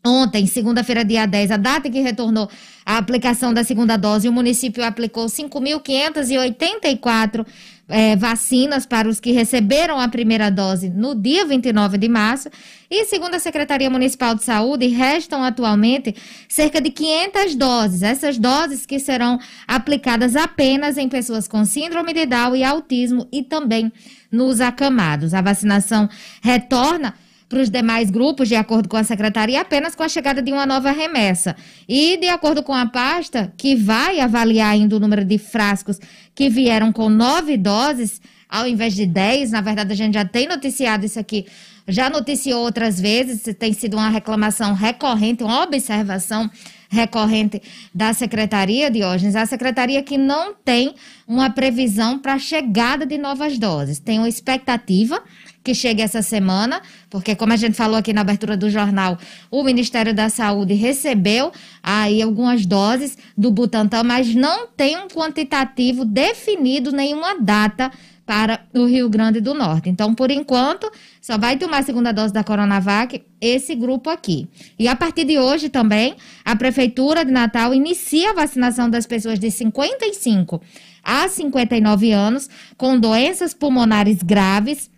Ontem, 0.05 0.45
segunda-feira, 0.47 1.03
dia 1.03 1.25
10, 1.25 1.51
a 1.51 1.57
data 1.57 1.89
que 1.89 1.99
retornou 1.99 2.49
a 2.85 2.97
aplicação 2.97 3.53
da 3.53 3.65
segunda 3.65 3.97
dose, 3.97 4.29
o 4.29 4.33
município 4.33 4.81
aplicou 4.83 5.27
5.584 5.27 7.45
é, 7.87 8.15
vacinas 8.15 8.85
para 8.85 9.09
os 9.09 9.19
que 9.19 9.31
receberam 9.31 9.99
a 9.99 10.07
primeira 10.07 10.49
dose 10.49 10.89
no 10.89 11.13
dia 11.13 11.45
29 11.45 11.97
de 11.97 12.07
março. 12.07 12.49
E, 12.89 13.05
segundo 13.05 13.35
a 13.35 13.39
Secretaria 13.39 13.89
Municipal 13.89 14.35
de 14.35 14.43
Saúde, 14.43 14.87
restam 14.87 15.43
atualmente 15.43 16.15
cerca 16.47 16.79
de 16.79 16.89
500 16.89 17.55
doses. 17.55 18.03
Essas 18.03 18.37
doses 18.37 18.85
que 18.85 18.99
serão 18.99 19.39
aplicadas 19.67 20.35
apenas 20.35 20.97
em 20.97 21.09
pessoas 21.09 21.47
com 21.47 21.65
síndrome 21.65 22.13
de 22.13 22.25
Down 22.25 22.55
e 22.55 22.63
autismo 22.63 23.27
e 23.31 23.43
também 23.43 23.91
nos 24.31 24.61
acamados. 24.61 25.33
A 25.33 25.41
vacinação 25.41 26.09
retorna 26.41 27.13
para 27.53 27.61
os 27.61 27.69
demais 27.69 28.09
grupos, 28.09 28.47
de 28.47 28.55
acordo 28.55 28.89
com 28.89 28.97
a 28.97 29.03
secretaria, 29.03 29.61
apenas 29.61 29.93
com 29.93 30.01
a 30.01 30.09
chegada 30.09 30.41
de 30.41 30.51
uma 30.51 30.65
nova 30.65 30.89
remessa. 30.89 31.55
E, 31.87 32.17
de 32.17 32.27
acordo 32.27 32.63
com 32.63 32.73
a 32.73 32.87
pasta, 32.87 33.53
que 33.55 33.75
vai 33.75 34.19
avaliar 34.19 34.71
ainda 34.71 34.95
o 34.95 34.99
número 34.99 35.23
de 35.23 35.37
frascos 35.37 35.99
que 36.33 36.49
vieram 36.49 36.91
com 36.91 37.09
nove 37.09 37.55
doses, 37.55 38.19
ao 38.49 38.67
invés 38.67 38.95
de 38.95 39.05
dez, 39.05 39.51
na 39.51 39.61
verdade, 39.61 39.93
a 39.93 39.95
gente 39.95 40.15
já 40.15 40.25
tem 40.25 40.47
noticiado 40.47 41.05
isso 41.05 41.19
aqui, 41.19 41.45
já 41.87 42.09
noticiou 42.09 42.63
outras 42.63 42.99
vezes, 42.99 43.43
tem 43.55 43.71
sido 43.71 43.97
uma 43.97 44.09
reclamação 44.09 44.73
recorrente, 44.73 45.43
uma 45.43 45.61
observação 45.61 46.49
recorrente 46.89 47.61
da 47.93 48.13
Secretaria, 48.13 48.89
Diógenes, 48.89 49.35
a 49.35 49.45
Secretaria 49.45 50.01
que 50.01 50.17
não 50.17 50.55
tem 50.55 50.95
uma 51.27 51.51
previsão 51.51 52.17
para 52.17 52.33
a 52.33 52.39
chegada 52.39 53.05
de 53.05 53.19
novas 53.19 53.59
doses. 53.59 53.99
Tem 53.99 54.17
uma 54.17 54.29
expectativa 54.29 55.21
que 55.63 55.73
chegue 55.73 56.01
essa 56.01 56.21
semana, 56.21 56.81
porque 57.09 57.35
como 57.35 57.53
a 57.53 57.55
gente 57.55 57.75
falou 57.75 57.97
aqui 57.97 58.11
na 58.11 58.21
abertura 58.21 58.57
do 58.57 58.69
jornal, 58.69 59.17
o 59.49 59.63
Ministério 59.63 60.13
da 60.13 60.29
Saúde 60.29 60.73
recebeu 60.73 61.51
aí 61.81 62.21
algumas 62.21 62.65
doses 62.65 63.17
do 63.37 63.49
Butantan, 63.49 64.03
mas 64.03 64.35
não 64.35 64.67
tem 64.67 64.97
um 64.97 65.07
quantitativo 65.07 66.03
definido, 66.03 66.91
nenhuma 66.91 67.39
data 67.39 67.91
para 68.25 68.61
o 68.73 68.85
Rio 68.85 69.09
Grande 69.09 69.41
do 69.41 69.53
Norte. 69.53 69.89
Então, 69.89 70.15
por 70.15 70.31
enquanto, 70.31 70.89
só 71.21 71.37
vai 71.37 71.57
tomar 71.57 71.79
a 71.79 71.83
segunda 71.83 72.11
dose 72.11 72.33
da 72.33 72.43
Coronavac 72.43 73.21
esse 73.41 73.75
grupo 73.75 74.09
aqui. 74.09 74.47
E 74.79 74.87
a 74.87 74.95
partir 74.95 75.25
de 75.25 75.37
hoje 75.37 75.69
também, 75.69 76.15
a 76.45 76.55
Prefeitura 76.55 77.25
de 77.25 77.31
Natal 77.31 77.73
inicia 77.73 78.31
a 78.31 78.33
vacinação 78.33 78.89
das 78.89 79.05
pessoas 79.05 79.39
de 79.39 79.51
55 79.51 80.61
a 81.03 81.27
59 81.27 82.11
anos 82.11 82.49
com 82.77 82.97
doenças 82.97 83.53
pulmonares 83.53 84.23
graves 84.23 84.89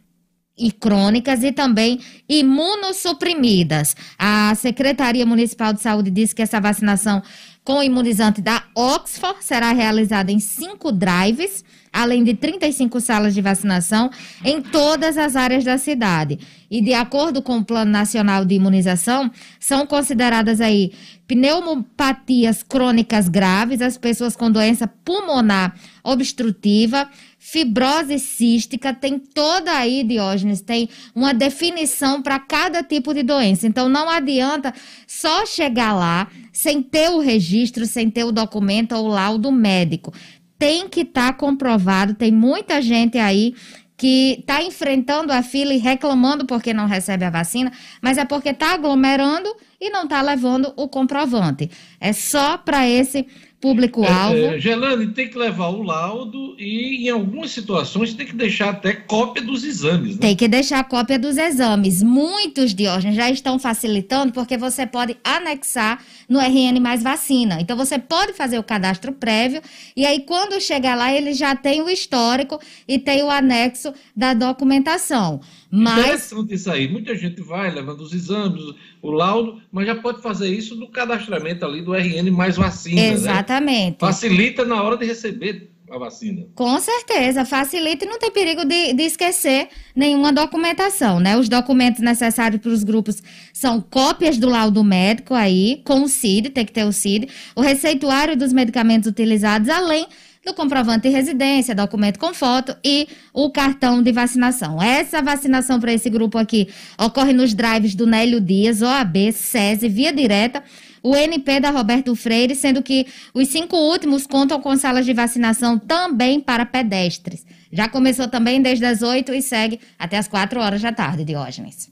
e 0.57 0.71
crônicas 0.71 1.43
e 1.43 1.51
também 1.51 1.99
imunossuprimidas. 2.29 3.95
A 4.17 4.53
Secretaria 4.55 5.25
Municipal 5.25 5.73
de 5.73 5.81
Saúde 5.81 6.09
disse 6.09 6.33
que 6.33 6.41
essa 6.41 6.61
vacinação 6.61 7.21
com 7.63 7.81
imunizante 7.81 8.41
da 8.41 8.63
Oxford 8.75 9.43
será 9.43 9.71
realizada 9.71 10.31
em 10.31 10.39
cinco 10.39 10.91
drives, 10.91 11.65
além 11.91 12.23
de 12.23 12.35
35 12.35 13.01
salas 13.01 13.33
de 13.33 13.41
vacinação 13.41 14.11
em 14.43 14.61
todas 14.61 15.17
as 15.17 15.35
áreas 15.35 15.63
da 15.63 15.77
cidade. 15.77 16.39
E 16.69 16.79
de 16.79 16.93
acordo 16.93 17.41
com 17.41 17.57
o 17.57 17.65
Plano 17.65 17.89
Nacional 17.89 18.45
de 18.45 18.53
Imunização, 18.53 19.31
são 19.59 19.87
consideradas 19.87 20.61
aí 20.61 20.93
pneumopatias 21.27 22.61
crônicas 22.61 23.27
graves, 23.27 23.81
as 23.81 23.97
pessoas 23.97 24.35
com 24.35 24.51
doença 24.51 24.87
pulmonar 24.87 25.75
obstrutiva, 26.03 27.09
fibrose 27.47 28.17
cística, 28.17 28.91
tem 28.91 29.19
toda 29.19 29.71
aí, 29.71 30.03
Diógenes, 30.03 30.61
tem 30.61 30.89
uma 31.13 31.31
definição 31.31 32.19
para 32.19 32.39
cada 32.39 32.81
tipo 32.81 33.13
de 33.13 33.21
doença. 33.21 33.67
Então 33.67 33.87
não 33.87 34.09
adianta 34.09 34.73
só 35.05 35.45
chegar 35.45 35.93
lá 35.93 36.27
sem 36.51 36.81
ter 36.81 37.11
o 37.11 37.19
registro, 37.19 37.85
sem 37.85 38.09
ter 38.09 38.23
o 38.23 38.31
documento 38.31 38.95
ou 38.95 39.05
o 39.05 39.09
laudo 39.09 39.51
médico. 39.51 40.11
Tem 40.57 40.89
que 40.89 41.01
estar 41.01 41.33
tá 41.33 41.37
comprovado, 41.37 42.15
tem 42.15 42.31
muita 42.31 42.81
gente 42.81 43.19
aí 43.19 43.53
que 43.95 44.37
está 44.39 44.63
enfrentando 44.63 45.31
a 45.31 45.43
fila 45.43 45.71
e 45.71 45.77
reclamando 45.77 46.47
porque 46.47 46.73
não 46.73 46.87
recebe 46.87 47.25
a 47.25 47.29
vacina, 47.29 47.71
mas 48.01 48.17
é 48.17 48.25
porque 48.25 48.49
está 48.49 48.73
aglomerando 48.73 49.55
e 49.79 49.91
não 49.91 50.05
está 50.05 50.19
levando 50.19 50.73
o 50.75 50.89
comprovante. 50.89 51.69
É 51.99 52.11
só 52.11 52.57
para 52.57 52.89
esse 52.89 53.27
público-alvo. 53.65 54.37
É, 54.37 54.57
é, 54.57 54.59
Gelane, 54.59 55.07
tem 55.07 55.27
que 55.27 55.35
levar 55.35 55.69
o 55.69 55.81
laudo 55.81 56.55
e, 56.59 57.07
em 57.07 57.09
algumas 57.09 57.49
situações, 57.49 58.13
tem 58.13 58.27
que 58.27 58.35
deixar 58.35 58.69
até 58.69 58.93
cópia 58.93 59.41
dos 59.41 59.63
exames. 59.63 60.13
Né? 60.13 60.21
Tem 60.21 60.35
que 60.35 60.47
deixar 60.47 60.83
cópia 60.83 61.17
dos 61.17 61.35
exames. 61.35 62.03
Muitos, 62.03 62.75
Diógenes, 62.75 63.15
já 63.15 63.27
estão 63.31 63.57
facilitando 63.57 64.31
porque 64.31 64.55
você 64.55 64.85
pode 64.85 65.17
anexar 65.23 66.03
no 66.29 66.39
RN 66.39 66.79
mais 66.79 67.01
vacina. 67.01 67.57
Então, 67.59 67.75
você 67.75 67.97
pode 67.97 68.33
fazer 68.33 68.59
o 68.59 68.63
cadastro 68.63 69.11
prévio 69.11 69.63
e 69.95 70.05
aí, 70.05 70.19
quando 70.19 70.61
chegar 70.61 70.95
lá, 70.95 71.11
ele 71.11 71.33
já 71.33 71.55
tem 71.55 71.81
o 71.81 71.89
histórico 71.89 72.59
e 72.87 72.99
tem 72.99 73.23
o 73.23 73.31
anexo 73.31 73.91
da 74.15 74.35
documentação. 74.35 75.41
Mas... 75.75 75.99
Interessante 75.99 76.53
isso 76.53 76.71
aí. 76.71 76.87
Muita 76.87 77.15
gente 77.15 77.41
vai 77.41 77.69
levando 77.71 78.01
os 78.01 78.13
exames, 78.13 78.63
o 79.01 79.11
laudo, 79.11 79.61
mas 79.71 79.85
já 79.85 79.95
pode 79.95 80.21
fazer 80.21 80.47
isso 80.47 80.75
no 80.75 80.89
cadastramento 80.89 81.65
ali 81.65 81.81
do 81.81 81.93
RN 81.93 82.31
mais 82.31 82.55
vacina. 82.55 83.01
Né? 83.01 83.11
Exatamente. 83.11 83.91
Né? 83.91 83.97
Facilita 83.99 84.63
na 84.63 84.81
hora 84.81 84.97
de 84.97 85.05
receber 85.05 85.71
a 85.89 85.97
vacina. 85.97 86.47
Com 86.55 86.79
certeza, 86.79 87.45
facilita 87.45 88.05
e 88.05 88.07
não 88.07 88.17
tem 88.17 88.31
perigo 88.31 88.65
de, 88.65 88.93
de 88.93 89.03
esquecer 89.03 89.69
nenhuma 89.95 90.33
documentação, 90.33 91.19
né? 91.19 91.37
Os 91.37 91.47
documentos 91.47 92.01
necessários 92.01 92.59
para 92.59 92.71
os 92.71 92.83
grupos 92.83 93.21
são 93.53 93.79
cópias 93.81 94.37
do 94.37 94.49
laudo 94.49 94.83
médico 94.83 95.33
aí, 95.33 95.81
com 95.85 96.01
o 96.01 96.07
CID, 96.07 96.49
tem 96.49 96.65
que 96.65 96.73
ter 96.73 96.85
o 96.85 96.91
CID, 96.91 97.27
o 97.55 97.61
receituário 97.61 98.35
dos 98.35 98.51
medicamentos 98.51 99.07
utilizados, 99.07 99.69
além 99.69 100.07
do 100.45 100.53
comprovante 100.53 101.07
de 101.07 101.09
residência, 101.09 101.73
documento 101.73 102.19
com 102.19 102.33
foto 102.33 102.75
e 102.83 103.07
o 103.33 103.49
cartão 103.49 104.03
de 104.03 104.11
vacinação. 104.11 104.81
Essa 104.81 105.21
vacinação 105.21 105.79
para 105.79 105.91
esse 105.91 106.09
grupo 106.09 106.37
aqui 106.37 106.69
ocorre 106.99 107.33
nos 107.33 107.53
drives 107.53 107.95
do 107.95 108.05
Nélio 108.05 108.39
Dias, 108.39 108.81
OAB, 108.81 109.31
SESI, 109.31 109.89
via 109.89 110.13
direta, 110.13 110.63
o 111.01 111.15
NP 111.15 111.59
da 111.59 111.71
Roberto 111.71 112.15
Freire, 112.15 112.55
sendo 112.55 112.83
que 112.83 113.07
os 113.33 113.47
cinco 113.47 113.75
últimos 113.75 114.27
contam 114.27 114.61
com 114.61 114.75
salas 114.77 115.05
de 115.05 115.13
vacinação 115.13 115.79
também 115.79 116.39
para 116.39 116.65
pedestres. 116.65 117.45
Já 117.71 117.89
começou 117.89 118.27
também 118.27 118.61
desde 118.61 118.85
as 118.85 119.01
8 119.01 119.33
e 119.33 119.41
segue 119.41 119.79
até 119.99 120.17
as 120.17 120.27
4 120.27 120.59
horas 120.59 120.81
da 120.81 120.91
tarde, 120.91 121.25
Diógenes. 121.25 121.91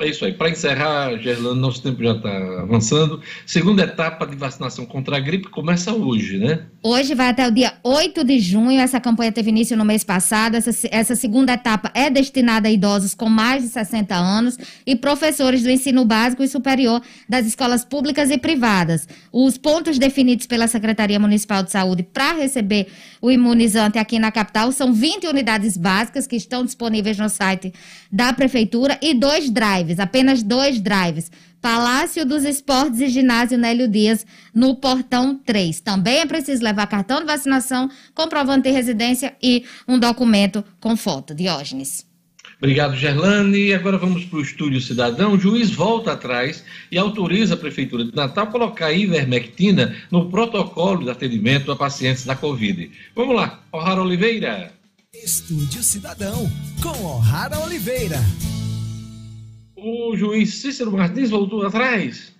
É 0.00 0.08
isso 0.08 0.24
aí. 0.24 0.32
Para 0.32 0.48
encerrar, 0.48 1.16
Gerlando, 1.18 1.56
nosso 1.56 1.82
tempo 1.82 2.02
já 2.02 2.12
está 2.12 2.62
avançando. 2.62 3.20
Segunda 3.44 3.82
etapa 3.82 4.26
de 4.26 4.34
vacinação 4.34 4.86
contra 4.86 5.18
a 5.18 5.20
gripe 5.20 5.48
começa 5.50 5.92
hoje, 5.92 6.38
né? 6.38 6.64
Hoje 6.82 7.14
vai 7.14 7.28
até 7.28 7.46
o 7.46 7.50
dia 7.50 7.74
8 7.84 8.24
de 8.24 8.38
junho. 8.38 8.80
Essa 8.80 8.98
campanha 8.98 9.30
teve 9.30 9.50
início 9.50 9.76
no 9.76 9.84
mês 9.84 10.02
passado. 10.02 10.54
Essa, 10.54 10.70
essa 10.90 11.14
segunda 11.14 11.52
etapa 11.52 11.90
é 11.94 12.08
destinada 12.08 12.68
a 12.68 12.70
idosos 12.70 13.14
com 13.14 13.28
mais 13.28 13.62
de 13.62 13.68
60 13.68 14.14
anos 14.14 14.56
e 14.86 14.96
professores 14.96 15.62
do 15.62 15.70
ensino 15.70 16.06
básico 16.06 16.42
e 16.42 16.48
superior 16.48 17.02
das 17.28 17.44
escolas 17.44 17.84
públicas 17.84 18.30
e 18.30 18.38
privadas. 18.38 19.06
Os 19.30 19.58
pontos 19.58 19.98
definidos 19.98 20.46
pela 20.46 20.66
Secretaria 20.66 21.18
Municipal 21.18 21.62
de 21.62 21.70
Saúde 21.70 22.02
para 22.02 22.32
receber 22.32 22.86
o 23.20 23.30
imunizante 23.30 23.98
aqui 23.98 24.18
na 24.18 24.32
capital 24.32 24.72
são 24.72 24.94
20 24.94 25.26
unidades 25.26 25.76
básicas 25.76 26.26
que 26.26 26.36
estão 26.36 26.64
disponíveis 26.64 27.18
no 27.18 27.28
site 27.28 27.74
da 28.10 28.32
Prefeitura 28.32 28.98
e 29.02 29.12
dois 29.12 29.50
drives, 29.50 29.89
apenas 29.98 30.42
dois 30.42 30.80
drives. 30.80 31.30
Palácio 31.60 32.24
dos 32.24 32.44
Esportes 32.44 33.00
e 33.00 33.08
Ginásio 33.08 33.58
Nélio 33.58 33.88
Dias, 33.88 34.24
no 34.54 34.76
Portão 34.76 35.38
3. 35.44 35.80
Também 35.80 36.18
é 36.18 36.26
preciso 36.26 36.62
levar 36.62 36.86
cartão 36.86 37.20
de 37.20 37.26
vacinação, 37.26 37.90
comprovante 38.14 38.68
de 38.68 38.70
residência 38.70 39.34
e 39.42 39.64
um 39.86 39.98
documento 39.98 40.64
com 40.80 40.96
foto. 40.96 41.34
Diógenes. 41.34 42.08
Obrigado, 42.60 42.94
Gerlane. 42.94 43.72
Agora 43.72 43.96
vamos 43.96 44.24
para 44.26 44.38
o 44.38 44.42
Estúdio 44.42 44.82
Cidadão. 44.82 45.32
O 45.32 45.40
juiz 45.40 45.70
volta 45.70 46.12
atrás 46.12 46.62
e 46.92 46.98
autoriza 46.98 47.54
a 47.54 47.56
Prefeitura 47.56 48.04
de 48.04 48.14
Natal 48.14 48.44
a 48.44 48.48
colocar 48.48 48.86
a 48.86 48.92
ivermectina 48.92 49.96
no 50.10 50.30
protocolo 50.30 51.04
de 51.04 51.10
atendimento 51.10 51.72
a 51.72 51.76
pacientes 51.76 52.26
da 52.26 52.36
Covid. 52.36 52.90
Vamos 53.16 53.34
lá, 53.34 53.60
O'Hara 53.72 54.02
Oliveira. 54.02 54.72
Estúdio 55.12 55.82
Cidadão, 55.82 56.50
com 56.82 57.04
O'Hara 57.04 57.58
Oliveira. 57.60 58.20
O 59.82 60.14
juiz 60.14 60.56
Cícero 60.56 60.92
Martins 60.92 61.30
voltou 61.30 61.66
atrás. 61.66 62.36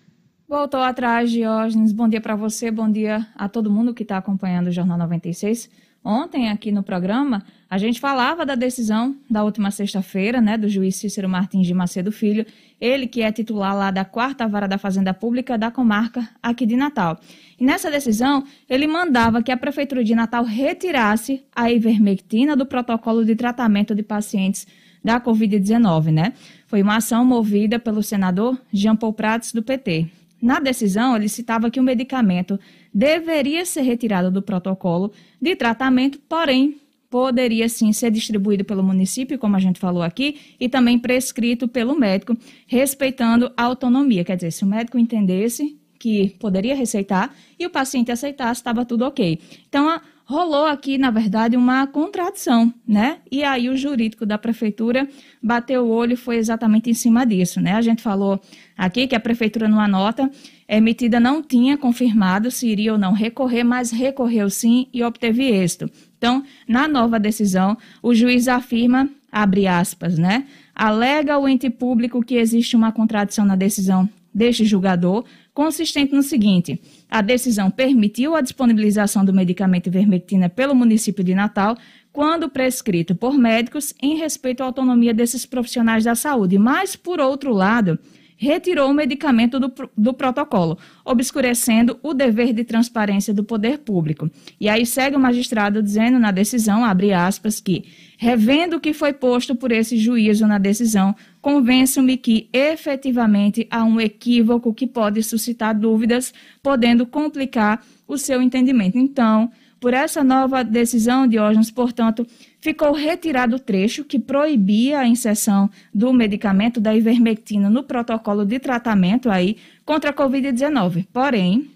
Voltou 0.46 0.80
atrás, 0.80 1.30
Diógenes. 1.30 1.90
Bom 1.90 2.06
dia 2.06 2.20
para 2.20 2.36
você, 2.36 2.70
bom 2.70 2.90
dia 2.90 3.26
a 3.34 3.48
todo 3.48 3.70
mundo 3.70 3.94
que 3.94 4.02
está 4.02 4.18
acompanhando 4.18 4.66
o 4.66 4.70
Jornal 4.70 4.98
96. 4.98 5.70
Ontem, 6.04 6.50
aqui 6.50 6.70
no 6.70 6.82
programa, 6.82 7.42
a 7.68 7.78
gente 7.78 7.98
falava 7.98 8.44
da 8.44 8.54
decisão 8.54 9.16
da 9.30 9.42
última 9.42 9.70
sexta-feira, 9.70 10.38
né, 10.38 10.58
do 10.58 10.68
juiz 10.68 10.96
Cícero 10.96 11.30
Martins 11.30 11.66
de 11.66 11.72
Macedo 11.72 12.12
Filho, 12.12 12.44
ele 12.78 13.06
que 13.06 13.22
é 13.22 13.32
titular 13.32 13.74
lá 13.74 13.90
da 13.90 14.04
quarta 14.04 14.46
vara 14.46 14.68
da 14.68 14.76
Fazenda 14.76 15.14
Pública 15.14 15.56
da 15.56 15.70
comarca 15.70 16.28
aqui 16.42 16.66
de 16.66 16.76
Natal. 16.76 17.18
E 17.58 17.64
nessa 17.64 17.90
decisão, 17.90 18.44
ele 18.68 18.86
mandava 18.86 19.42
que 19.42 19.50
a 19.50 19.56
Prefeitura 19.56 20.04
de 20.04 20.14
Natal 20.14 20.44
retirasse 20.44 21.42
a 21.56 21.70
ivermectina 21.70 22.54
do 22.54 22.66
protocolo 22.66 23.24
de 23.24 23.34
tratamento 23.34 23.94
de 23.94 24.02
pacientes 24.02 24.66
da 25.02 25.20
Covid-19, 25.20 26.12
né? 26.12 26.32
Foi 26.66 26.82
uma 26.82 26.96
ação 26.96 27.24
movida 27.24 27.78
pelo 27.78 28.02
senador 28.02 28.60
Jean 28.72 28.96
Paul 28.96 29.12
Prats, 29.12 29.52
do 29.52 29.62
PT. 29.62 30.06
Na 30.40 30.58
decisão, 30.58 31.14
ele 31.16 31.28
citava 31.28 31.70
que 31.70 31.78
o 31.78 31.82
medicamento 31.82 32.58
deveria 32.92 33.64
ser 33.66 33.82
retirado 33.82 34.30
do 34.30 34.40
protocolo 34.40 35.12
de 35.40 35.54
tratamento, 35.54 36.18
porém 36.28 36.76
poderia 37.10 37.68
sim 37.68 37.92
ser 37.92 38.10
distribuído 38.10 38.64
pelo 38.64 38.82
município, 38.82 39.38
como 39.38 39.56
a 39.56 39.58
gente 39.58 39.80
falou 39.80 40.02
aqui, 40.02 40.38
e 40.58 40.68
também 40.68 40.98
prescrito 40.98 41.66
pelo 41.66 41.98
médico, 41.98 42.36
respeitando 42.66 43.50
a 43.56 43.64
autonomia. 43.64 44.24
Quer 44.24 44.36
dizer, 44.36 44.52
se 44.52 44.64
o 44.64 44.66
médico 44.66 44.96
entendesse 44.96 45.76
que 45.98 46.30
poderia 46.38 46.74
receitar 46.74 47.34
e 47.58 47.66
o 47.66 47.70
paciente 47.70 48.10
aceitasse, 48.10 48.60
estava 48.60 48.86
tudo 48.86 49.04
ok. 49.04 49.38
Então, 49.68 50.00
rolou 50.30 50.64
aqui, 50.66 50.96
na 50.96 51.10
verdade, 51.10 51.56
uma 51.56 51.88
contradição, 51.88 52.72
né? 52.86 53.18
E 53.32 53.42
aí 53.42 53.68
o 53.68 53.76
jurídico 53.76 54.24
da 54.24 54.38
prefeitura 54.38 55.08
bateu 55.42 55.84
o 55.84 55.88
olho 55.90 56.12
e 56.12 56.16
foi 56.16 56.36
exatamente 56.36 56.88
em 56.88 56.94
cima 56.94 57.26
disso, 57.26 57.60
né? 57.60 57.72
A 57.72 57.82
gente 57.82 58.00
falou 58.00 58.40
aqui 58.78 59.08
que 59.08 59.16
a 59.16 59.18
prefeitura, 59.18 59.66
numa 59.66 59.88
nota 59.88 60.30
emitida, 60.68 61.18
não 61.18 61.42
tinha 61.42 61.76
confirmado 61.76 62.48
se 62.48 62.68
iria 62.68 62.92
ou 62.92 62.98
não 62.98 63.12
recorrer, 63.12 63.64
mas 63.64 63.90
recorreu 63.90 64.48
sim 64.48 64.86
e 64.94 65.02
obteve 65.02 65.50
êxito. 65.50 65.90
Então, 66.16 66.44
na 66.68 66.86
nova 66.86 67.18
decisão, 67.18 67.76
o 68.00 68.14
juiz 68.14 68.46
afirma, 68.46 69.10
abre 69.32 69.66
aspas, 69.66 70.16
né? 70.16 70.46
Alega 70.72 71.40
o 71.40 71.48
ente 71.48 71.68
público 71.68 72.22
que 72.22 72.36
existe 72.36 72.76
uma 72.76 72.92
contradição 72.92 73.44
na 73.44 73.56
decisão 73.56 74.08
deste 74.32 74.64
julgador, 74.64 75.24
consistente 75.52 76.14
no 76.14 76.22
seguinte: 76.22 76.80
a 77.10 77.20
decisão 77.20 77.70
permitiu 77.70 78.36
a 78.36 78.40
disponibilização 78.40 79.24
do 79.24 79.34
medicamento 79.34 79.88
ivermectina 79.88 80.48
pelo 80.48 80.74
município 80.74 81.24
de 81.24 81.34
Natal, 81.34 81.76
quando 82.12 82.48
prescrito 82.48 83.14
por 83.14 83.36
médicos, 83.36 83.92
em 84.02 84.16
respeito 84.16 84.62
à 84.62 84.66
autonomia 84.66 85.12
desses 85.12 85.44
profissionais 85.44 86.04
da 86.04 86.14
saúde. 86.14 86.58
Mas, 86.58 86.94
por 86.96 87.20
outro 87.20 87.52
lado, 87.52 87.98
retirou 88.40 88.90
o 88.90 88.94
medicamento 88.94 89.60
do, 89.60 89.70
do 89.94 90.14
protocolo, 90.14 90.78
obscurecendo 91.04 92.00
o 92.02 92.14
dever 92.14 92.54
de 92.54 92.64
transparência 92.64 93.34
do 93.34 93.44
poder 93.44 93.80
público. 93.80 94.30
E 94.58 94.66
aí 94.66 94.86
segue 94.86 95.14
o 95.14 95.20
magistrado 95.20 95.82
dizendo 95.82 96.18
na 96.18 96.30
decisão, 96.30 96.82
abre 96.82 97.12
aspas, 97.12 97.60
que, 97.60 97.84
revendo 98.16 98.76
o 98.76 98.80
que 98.80 98.94
foi 98.94 99.12
posto 99.12 99.54
por 99.54 99.70
esse 99.70 99.98
juízo 99.98 100.46
na 100.46 100.56
decisão, 100.56 101.14
convenço-me 101.40 102.16
que 102.16 102.48
efetivamente 102.52 103.66
há 103.70 103.84
um 103.84 104.00
equívoco 104.00 104.74
que 104.74 104.86
pode 104.86 105.22
suscitar 105.22 105.78
dúvidas, 105.78 106.32
podendo 106.62 107.06
complicar 107.06 107.84
o 108.06 108.18
seu 108.18 108.42
entendimento. 108.42 108.98
Então, 108.98 109.50
por 109.80 109.94
essa 109.94 110.22
nova 110.22 110.62
decisão, 110.62 111.26
Diógenes, 111.26 111.70
portanto, 111.70 112.26
ficou 112.60 112.92
retirado 112.92 113.56
o 113.56 113.58
trecho 113.58 114.04
que 114.04 114.18
proibia 114.18 115.00
a 115.00 115.08
inserção 115.08 115.70
do 115.92 116.12
medicamento 116.12 116.80
da 116.80 116.94
ivermectina 116.94 117.70
no 117.70 117.82
protocolo 117.82 118.44
de 118.44 118.58
tratamento 118.58 119.30
aí 119.30 119.56
contra 119.84 120.10
a 120.10 120.12
Covid-19. 120.12 121.06
Porém, 121.10 121.70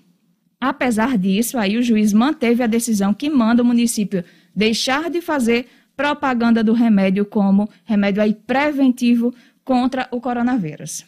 apesar 0.61 1.17
disso, 1.17 1.57
aí 1.57 1.79
o 1.79 1.83
juiz 1.83 2.13
manteve 2.13 2.63
a 2.63 2.67
decisão 2.67 3.15
que 3.15 3.31
manda 3.31 3.63
o 3.63 3.67
município 3.67 4.23
deixar 4.55 5.09
de 5.09 5.23
fazer 5.23 5.67
propaganda 5.97 6.63
do 6.63 6.73
remédio 6.73 7.25
como 7.25 7.69
remédio 7.85 8.23
aí 8.23 8.35
preventivo 8.35 9.33
contra 9.65 10.09
o 10.11 10.21
coronavírus. 10.21 11.05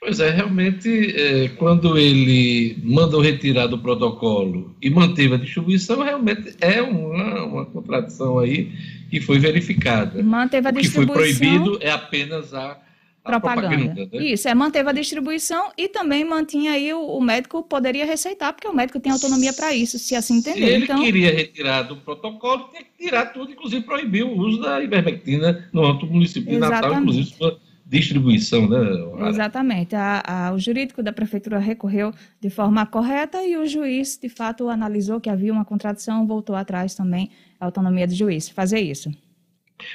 Pois 0.00 0.18
é, 0.18 0.30
realmente, 0.30 0.88
é, 1.16 1.48
quando 1.50 1.96
ele 1.96 2.76
mandou 2.82 3.20
retirar 3.20 3.68
do 3.68 3.78
protocolo 3.78 4.74
e 4.82 4.90
manteve 4.90 5.34
a 5.34 5.38
distribuição, 5.38 6.02
realmente 6.02 6.56
é 6.60 6.82
uma, 6.82 7.44
uma 7.44 7.66
contradição 7.66 8.40
aí 8.40 8.72
que 9.08 9.20
foi 9.20 9.38
verificada. 9.38 10.20
Manteve 10.20 10.66
a 10.66 10.70
distribuição. 10.72 11.14
O 11.14 11.24
que 11.24 11.36
foi 11.36 11.48
proibido 11.48 11.78
é 11.80 11.92
apenas 11.92 12.52
a 12.52 12.80
propaganda. 13.22 13.68
propaganda 13.68 14.08
né? 14.12 14.24
Isso, 14.26 14.48
é 14.48 14.54
manteve 14.54 14.88
a 14.88 14.92
distribuição 14.92 15.70
e 15.76 15.88
também 15.88 16.24
mantinha 16.24 16.72
aí 16.72 16.92
o, 16.92 17.00
o 17.00 17.20
médico 17.20 17.62
poderia 17.62 18.04
receitar, 18.04 18.52
porque 18.52 18.68
o 18.68 18.74
médico 18.74 18.98
tem 19.00 19.12
autonomia 19.12 19.52
para 19.52 19.74
isso, 19.74 19.98
se 19.98 20.14
assim 20.14 20.38
entender. 20.38 20.66
Se 20.66 20.72
ele 20.72 20.84
então... 20.84 21.00
queria 21.00 21.32
retirar 21.32 21.82
do 21.82 21.96
protocolo, 21.96 22.68
tinha 22.70 22.82
que 22.82 23.04
tirar 23.04 23.26
tudo, 23.26 23.52
inclusive 23.52 23.82
proibir 23.84 24.24
o 24.24 24.36
uso 24.36 24.60
da 24.60 24.82
ivermectina 24.82 25.68
no 25.72 25.84
âmbito 25.84 26.06
do 26.06 26.12
município 26.12 26.50
de. 26.50 26.58
Natal, 26.58 27.00
inclusive 27.00 27.26
sua 27.26 27.58
distribuição, 27.84 28.68
né? 28.68 29.28
Exatamente. 29.28 29.94
A, 29.94 30.22
a, 30.26 30.52
o 30.52 30.58
jurídico 30.58 31.02
da 31.02 31.12
prefeitura 31.12 31.58
recorreu 31.58 32.12
de 32.40 32.48
forma 32.48 32.86
correta 32.86 33.42
e 33.44 33.56
o 33.56 33.66
juiz, 33.66 34.18
de 34.20 34.30
fato, 34.30 34.68
analisou 34.68 35.20
que 35.20 35.28
havia 35.28 35.52
uma 35.52 35.64
contradição, 35.64 36.26
voltou 36.26 36.56
atrás 36.56 36.94
também 36.94 37.30
a 37.60 37.66
autonomia 37.66 38.06
do 38.06 38.14
juiz 38.14 38.48
fazer 38.48 38.80
isso. 38.80 39.10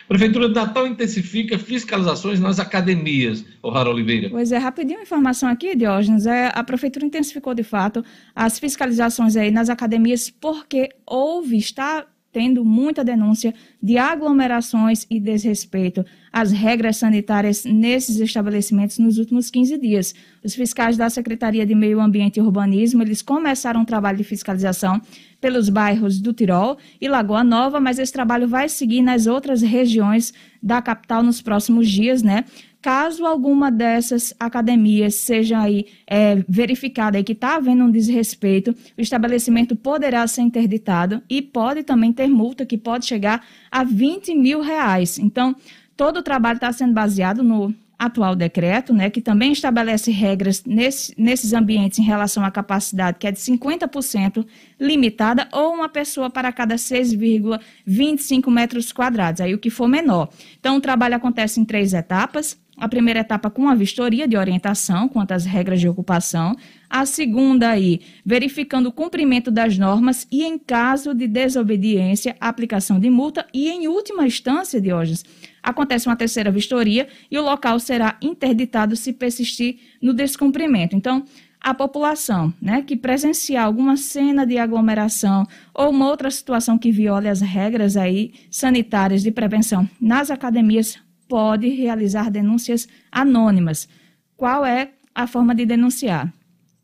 Prefeitura 0.07 0.47
de 0.47 0.55
Natal 0.55 0.87
intensifica 0.87 1.57
fiscalizações 1.57 2.39
nas 2.39 2.59
academias, 2.59 3.45
O'Hara 3.61 3.89
Oliveira. 3.89 4.29
Pois 4.29 4.51
é, 4.51 4.57
rapidinho 4.57 5.01
informação 5.01 5.49
aqui, 5.49 5.75
Diógenes, 5.75 6.25
é, 6.25 6.51
a 6.53 6.63
Prefeitura 6.63 7.05
intensificou 7.05 7.53
de 7.53 7.63
fato 7.63 8.03
as 8.35 8.59
fiscalizações 8.59 9.35
aí 9.35 9.51
nas 9.51 9.69
academias 9.69 10.29
porque 10.29 10.89
houve, 11.05 11.57
está 11.57 12.05
tendo 12.31 12.63
muita 12.63 13.03
denúncia 13.03 13.53
de 13.81 13.97
aglomerações 13.97 15.05
e 15.09 15.19
desrespeito 15.19 16.05
às 16.31 16.51
regras 16.51 16.97
sanitárias 16.97 17.65
nesses 17.65 18.19
estabelecimentos 18.19 18.99
nos 18.99 19.17
últimos 19.17 19.49
15 19.49 19.77
dias. 19.77 20.13
Os 20.43 20.53
fiscais 20.53 20.97
da 20.97 21.09
Secretaria 21.09 21.65
de 21.65 21.73
Meio 21.73 21.99
Ambiente 21.99 22.37
e 22.37 22.41
Urbanismo, 22.41 23.01
eles 23.01 23.21
começaram 23.21 23.81
um 23.81 23.85
trabalho 23.85 24.17
de 24.17 24.23
fiscalização 24.23 25.01
pelos 25.39 25.69
bairros 25.69 26.19
do 26.19 26.33
Tirol 26.33 26.77
e 26.99 27.07
Lagoa 27.07 27.43
Nova, 27.43 27.79
mas 27.79 27.99
esse 27.99 28.11
trabalho 28.11 28.47
vai 28.47 28.69
seguir 28.69 29.01
nas 29.01 29.27
outras 29.27 29.61
regiões 29.61 30.33
da 30.61 30.81
capital 30.81 31.23
nos 31.23 31.41
próximos 31.41 31.89
dias, 31.89 32.23
né? 32.23 32.43
Caso 32.87 33.25
alguma 33.25 33.69
dessas 33.69 34.33
academias 34.39 35.15
seja 35.15 35.59
aí 35.59 35.87
é, 36.09 36.41
verificada 36.47 37.19
e 37.19 37.23
que 37.25 37.33
está 37.33 37.57
havendo 37.57 37.83
um 37.83 37.91
desrespeito, 37.91 38.73
o 38.97 39.01
estabelecimento 39.01 39.75
poderá 39.75 40.25
ser 40.25 40.43
interditado 40.43 41.21
e 41.29 41.41
pode 41.41 41.83
também 41.83 42.13
ter 42.13 42.29
multa 42.29 42.65
que 42.65 42.77
pode 42.77 43.05
chegar 43.05 43.45
a 43.69 43.83
20 43.83 44.33
mil 44.35 44.61
reais. 44.61 45.19
Então, 45.19 45.53
todo 45.97 46.19
o 46.19 46.23
trabalho 46.23 46.55
está 46.55 46.71
sendo 46.71 46.93
baseado 46.93 47.43
no 47.43 47.75
atual 47.99 48.37
decreto, 48.37 48.93
né, 48.93 49.09
que 49.09 49.19
também 49.19 49.51
estabelece 49.51 50.09
regras 50.09 50.63
nesse, 50.63 51.13
nesses 51.17 51.51
ambientes 51.51 51.99
em 51.99 52.03
relação 52.03 52.45
à 52.45 52.49
capacidade, 52.49 53.17
que 53.19 53.27
é 53.27 53.33
de 53.33 53.39
50% 53.39 54.47
limitada, 54.79 55.49
ou 55.51 55.73
uma 55.73 55.89
pessoa 55.89 56.29
para 56.29 56.53
cada 56.53 56.75
6,25 56.75 58.49
metros 58.49 58.93
quadrados, 58.93 59.41
aí 59.41 59.53
o 59.53 59.59
que 59.59 59.69
for 59.69 59.89
menor. 59.89 60.29
Então, 60.57 60.77
o 60.77 60.81
trabalho 60.81 61.15
acontece 61.15 61.59
em 61.59 61.65
três 61.65 61.93
etapas. 61.93 62.57
A 62.79 62.87
primeira 62.87 63.21
etapa 63.21 63.49
com 63.49 63.67
a 63.67 63.73
vistoria 63.73 64.27
de 64.27 64.37
orientação 64.37 65.09
quanto 65.09 65.31
às 65.31 65.45
regras 65.45 65.79
de 65.79 65.89
ocupação. 65.89 66.55
A 66.87 67.07
segunda 67.07 67.69
aí, 67.69 68.01
verificando 68.23 68.87
o 68.87 68.91
cumprimento 68.91 69.49
das 69.49 69.79
normas 69.79 70.27
e, 70.31 70.43
em 70.43 70.59
caso 70.59 71.11
de 71.15 71.27
desobediência, 71.27 72.35
aplicação 72.39 72.99
de 72.99 73.09
multa. 73.09 73.47
E, 73.51 73.67
em 73.67 73.87
última 73.87 74.27
instância, 74.27 74.79
Diógenes, 74.79 75.25
acontece 75.63 76.07
uma 76.07 76.15
terceira 76.15 76.51
vistoria 76.51 77.07
e 77.31 77.37
o 77.39 77.41
local 77.41 77.79
será 77.79 78.15
interditado 78.21 78.95
se 78.95 79.11
persistir 79.11 79.79
no 79.99 80.13
descumprimento. 80.13 80.95
Então, 80.95 81.25
a 81.59 81.73
população 81.73 82.53
né, 82.61 82.83
que 82.83 82.95
presenciar 82.95 83.65
alguma 83.65 83.97
cena 83.97 84.45
de 84.45 84.59
aglomeração 84.59 85.47
ou 85.73 85.89
uma 85.89 86.07
outra 86.07 86.29
situação 86.29 86.77
que 86.77 86.91
viole 86.91 87.27
as 87.27 87.41
regras 87.41 87.97
aí 87.97 88.33
sanitárias 88.51 89.23
de 89.23 89.31
prevenção 89.31 89.89
nas 89.99 90.29
academias 90.29 90.99
pode 91.27 91.67
realizar 91.69 92.29
denúncias 92.31 92.87
anônimas. 93.11 93.87
Qual 94.35 94.65
é 94.65 94.91
a 95.13 95.27
forma 95.27 95.53
de 95.53 95.65
denunciar? 95.65 96.33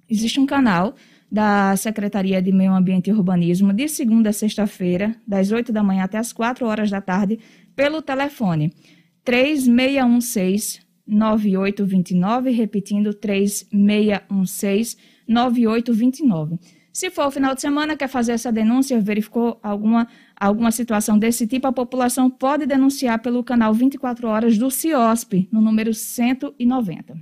Existe 0.10 0.40
um 0.40 0.46
canal 0.46 0.96
da 1.32 1.76
Secretaria 1.76 2.42
de 2.42 2.52
Meio 2.52 2.74
Ambiente 2.74 3.10
e 3.10 3.14
Urbanismo 3.14 3.74
de 3.74 3.88
segunda 3.88 4.30
a 4.30 4.34
sexta-feira, 4.34 5.16
das 5.28 5.52
8 5.52 5.72
da 5.72 5.82
manhã 5.82 6.04
até 6.04 6.20
as 6.20 6.32
4 6.32 6.66
horas 6.66 6.92
da 6.92 7.02
tarde, 7.02 7.40
pelo 7.76 8.02
telefone 8.02 8.72
3616 9.24 10.82
9829, 11.08 12.52
repetindo 12.52 13.14
3616 13.14 14.98
9829. 15.28 16.60
Se 16.94 17.10
for 17.10 17.26
o 17.26 17.32
final 17.32 17.56
de 17.56 17.62
semana, 17.62 17.98
quer 17.98 18.08
fazer 18.08 18.34
essa 18.34 18.52
denúncia, 18.52 19.02
verificou 19.02 19.60
alguma, 19.64 20.08
alguma 20.40 20.72
situação 20.72 21.18
desse 21.18 21.48
tipo, 21.48 21.66
a 21.66 21.74
população 21.74 22.30
pode 22.30 22.68
denunciar 22.68 23.20
pelo 23.20 23.44
canal 23.44 23.74
24 23.74 24.28
horas 24.28 24.60
do 24.60 24.70
CIOSP, 24.70 25.50
no 25.52 25.60
número 25.60 25.92
190. 25.92 27.18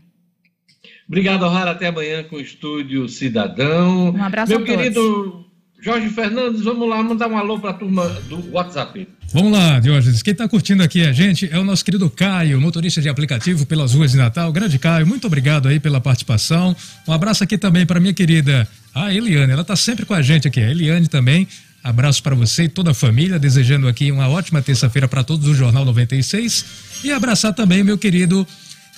Obrigado, 1.07 1.47
Rara. 1.47 1.71
Até 1.71 1.87
amanhã 1.87 2.21
com 2.23 2.35
o 2.35 2.41
Estúdio 2.41 3.07
Cidadão. 3.07 4.11
Um 4.13 4.23
abraço 4.23 4.51
Meu 4.51 4.61
a 4.61 4.65
todos. 4.65 4.81
querido 4.81 5.50
Jorge 5.81 6.09
Fernandes, 6.09 6.61
vamos 6.61 6.87
lá 6.87 7.01
mandar 7.01 7.27
um 7.27 7.35
alô 7.35 7.59
para 7.59 7.71
a 7.71 7.73
turma 7.73 8.07
do 8.29 8.51
WhatsApp. 8.51 9.07
Vamos 9.33 9.51
lá, 9.51 9.79
Diógenes. 9.79 10.21
Quem 10.21 10.31
está 10.31 10.47
curtindo 10.47 10.83
aqui 10.83 11.03
a 11.03 11.11
gente 11.11 11.49
é 11.51 11.57
o 11.57 11.63
nosso 11.63 11.83
querido 11.83 12.07
Caio, 12.07 12.61
motorista 12.61 13.01
de 13.01 13.09
aplicativo 13.09 13.65
pelas 13.65 13.95
ruas 13.95 14.11
de 14.11 14.17
Natal. 14.17 14.51
Grande 14.51 14.77
Caio, 14.77 15.07
muito 15.07 15.25
obrigado 15.25 15.67
aí 15.67 15.79
pela 15.79 15.99
participação. 15.99 16.75
Um 17.07 17.11
abraço 17.11 17.43
aqui 17.43 17.57
também 17.57 17.83
para 17.83 17.99
minha 17.99 18.13
querida 18.13 18.67
a 18.93 19.11
Eliane. 19.11 19.51
Ela 19.51 19.63
está 19.63 19.75
sempre 19.75 20.05
com 20.05 20.13
a 20.13 20.21
gente 20.21 20.47
aqui. 20.47 20.59
A 20.59 20.69
Eliane 20.69 21.07
também. 21.07 21.47
Abraço 21.83 22.21
para 22.21 22.35
você 22.35 22.65
e 22.65 22.69
toda 22.69 22.91
a 22.91 22.93
família, 22.93 23.39
desejando 23.39 23.87
aqui 23.87 24.11
uma 24.11 24.29
ótima 24.29 24.61
terça-feira 24.61 25.07
para 25.07 25.23
todos 25.23 25.45
do 25.47 25.55
Jornal 25.55 25.83
96. 25.83 26.65
E 27.03 27.11
abraçar 27.11 27.53
também 27.55 27.83
meu 27.83 27.97
querido 27.97 28.45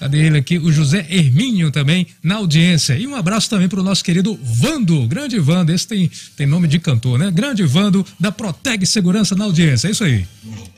Cadê 0.04 0.18
ele 0.18 0.38
aqui? 0.38 0.58
O 0.58 0.70
José 0.70 1.08
Hermínio 1.10 1.72
também 1.72 2.06
na 2.22 2.36
audiência. 2.36 2.94
E 2.98 3.08
um 3.08 3.16
abraço 3.16 3.50
também 3.50 3.70
para 3.70 3.80
o 3.80 3.84
nosso 3.84 4.04
querido 4.04 4.38
Vando, 4.44 5.08
grande 5.08 5.40
Vando. 5.40 5.72
Esse 5.72 5.88
tem, 5.88 6.12
tem 6.36 6.46
nome 6.46 6.68
de 6.68 6.78
cantor, 6.78 7.18
né? 7.18 7.32
Grande 7.32 7.64
Vando 7.64 8.06
da 8.20 8.30
Proteg 8.30 8.86
Segurança 8.86 9.34
na 9.34 9.46
audiência. 9.46 9.88
É 9.88 9.92
isso 9.92 10.04
aí. 10.04 10.28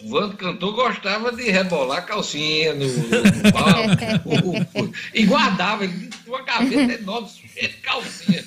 O 0.03 0.09
Vando 0.11 0.37
Cantor 0.37 0.75
gostava 0.75 1.31
de 1.31 1.49
rebolar 1.49 2.05
calcinha 2.05 2.75
no, 2.75 2.85
no 2.85 3.51
palco 3.51 4.93
e 5.11 5.25
guardava, 5.25 5.85
ele 5.85 5.93
tinha 5.93 6.11
uma 6.27 6.43
gaveta 6.43 6.93
enorme, 6.93 7.27
cheia 7.51 7.67
de 7.67 7.77
calcinha. 7.77 8.43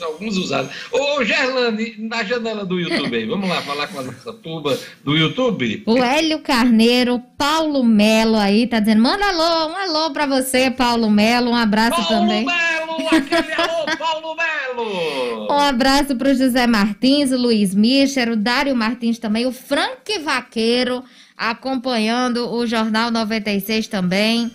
Alguns 0.00 0.36
usados. 0.36 0.70
Ô, 0.90 1.24
Gerlane, 1.24 1.94
na 1.98 2.24
janela 2.24 2.64
do 2.64 2.78
YouTube 2.78 3.14
aí, 3.14 3.26
vamos 3.26 3.48
lá 3.48 3.60
falar 3.62 3.86
com 3.88 4.00
a 4.00 4.02
nossa 4.02 4.32
turma 4.32 4.76
do 5.04 5.16
YouTube? 5.16 5.82
O 5.86 6.02
Hélio 6.02 6.40
Carneiro, 6.40 7.20
Paulo 7.36 7.84
Melo 7.84 8.36
aí, 8.36 8.66
tá 8.66 8.80
dizendo, 8.80 9.02
manda 9.02 9.26
alô, 9.26 9.72
um 9.72 9.76
alô 9.76 10.10
pra 10.10 10.26
você, 10.26 10.70
Paulo 10.70 11.10
Melo, 11.10 11.50
um 11.50 11.56
abraço 11.56 11.96
Paulo 12.02 12.08
também. 12.08 12.46
Melo, 12.46 13.08
aquele 13.08 13.52
alô, 13.52 13.86
Paulo 13.98 14.36
Melo! 14.36 15.46
Um 15.50 15.58
abraço 15.58 16.16
pro 16.16 16.34
José 16.34 16.66
Martins, 16.66 17.32
o 17.32 17.36
Luiz 17.36 17.74
Mischer, 17.74 18.30
o 18.30 18.36
Dário 18.36 18.74
Martins 18.74 19.18
também, 19.18 19.46
o 19.46 19.52
Frank 19.52 20.18
Vaqueiro, 20.20 21.02
acompanhando 21.36 22.50
o 22.50 22.66
Jornal 22.66 23.10
96 23.10 23.86
também. 23.86 24.50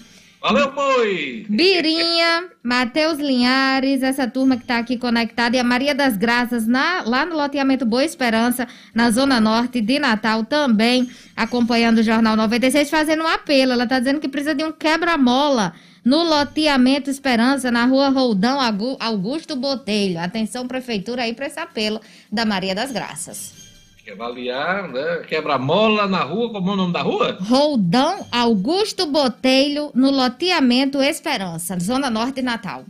Valeu, 0.46 0.72
boi! 0.74 1.44
Birinha, 1.50 2.50
Matheus 2.62 3.18
Linhares, 3.18 4.04
essa 4.04 4.28
turma 4.28 4.56
que 4.56 4.62
está 4.62 4.78
aqui 4.78 4.96
conectada, 4.96 5.56
e 5.56 5.60
a 5.60 5.64
Maria 5.64 5.96
das 5.96 6.16
Graças, 6.16 6.68
na- 6.68 7.02
lá 7.04 7.26
no 7.26 7.36
loteamento 7.36 7.84
Boa 7.84 8.06
Esperança, 8.06 8.68
na 8.94 9.10
Zona 9.10 9.42
Norte 9.42 9.82
de 9.82 9.98
Natal, 9.98 10.44
também 10.46 11.10
acompanhando 11.36 11.98
o 11.98 12.04
Jornal 12.04 12.36
96, 12.36 12.92
fazendo 12.92 13.24
um 13.24 13.28
apelo. 13.28 13.72
Ela 13.72 13.86
está 13.86 13.98
dizendo 13.98 14.20
que 14.20 14.30
precisa 14.30 14.54
de 14.54 14.64
um 14.64 14.72
quebra-mola 14.72 15.74
no 16.06 16.22
loteamento 16.22 17.10
Esperança, 17.10 17.72
na 17.72 17.86
rua 17.86 18.10
Roldão 18.10 18.60
Augusto 19.00 19.56
Botelho. 19.56 20.20
Atenção, 20.20 20.68
prefeitura, 20.68 21.24
aí 21.24 21.34
para 21.34 21.48
esse 21.48 21.60
apelo 21.60 22.00
da 22.32 22.46
Maria 22.46 22.76
das 22.76 22.92
Graças. 22.92 23.65
Quer 24.06 24.12
avaliar, 24.12 24.88
né? 24.88 25.24
Quebra-mola 25.28 26.08
na 26.08 26.22
rua, 26.22 26.52
como 26.52 26.70
é 26.70 26.74
o 26.74 26.76
nome 26.76 26.94
da 26.94 27.02
rua? 27.02 27.40
Roldão 27.42 28.24
Augusto 28.32 29.08
Botelho, 29.08 29.90
no 29.96 30.12
loteamento 30.12 31.02
Esperança, 31.02 31.80
Zona 31.80 32.08
Norte 32.08 32.36
de 32.36 32.44
Natal. 32.44 32.86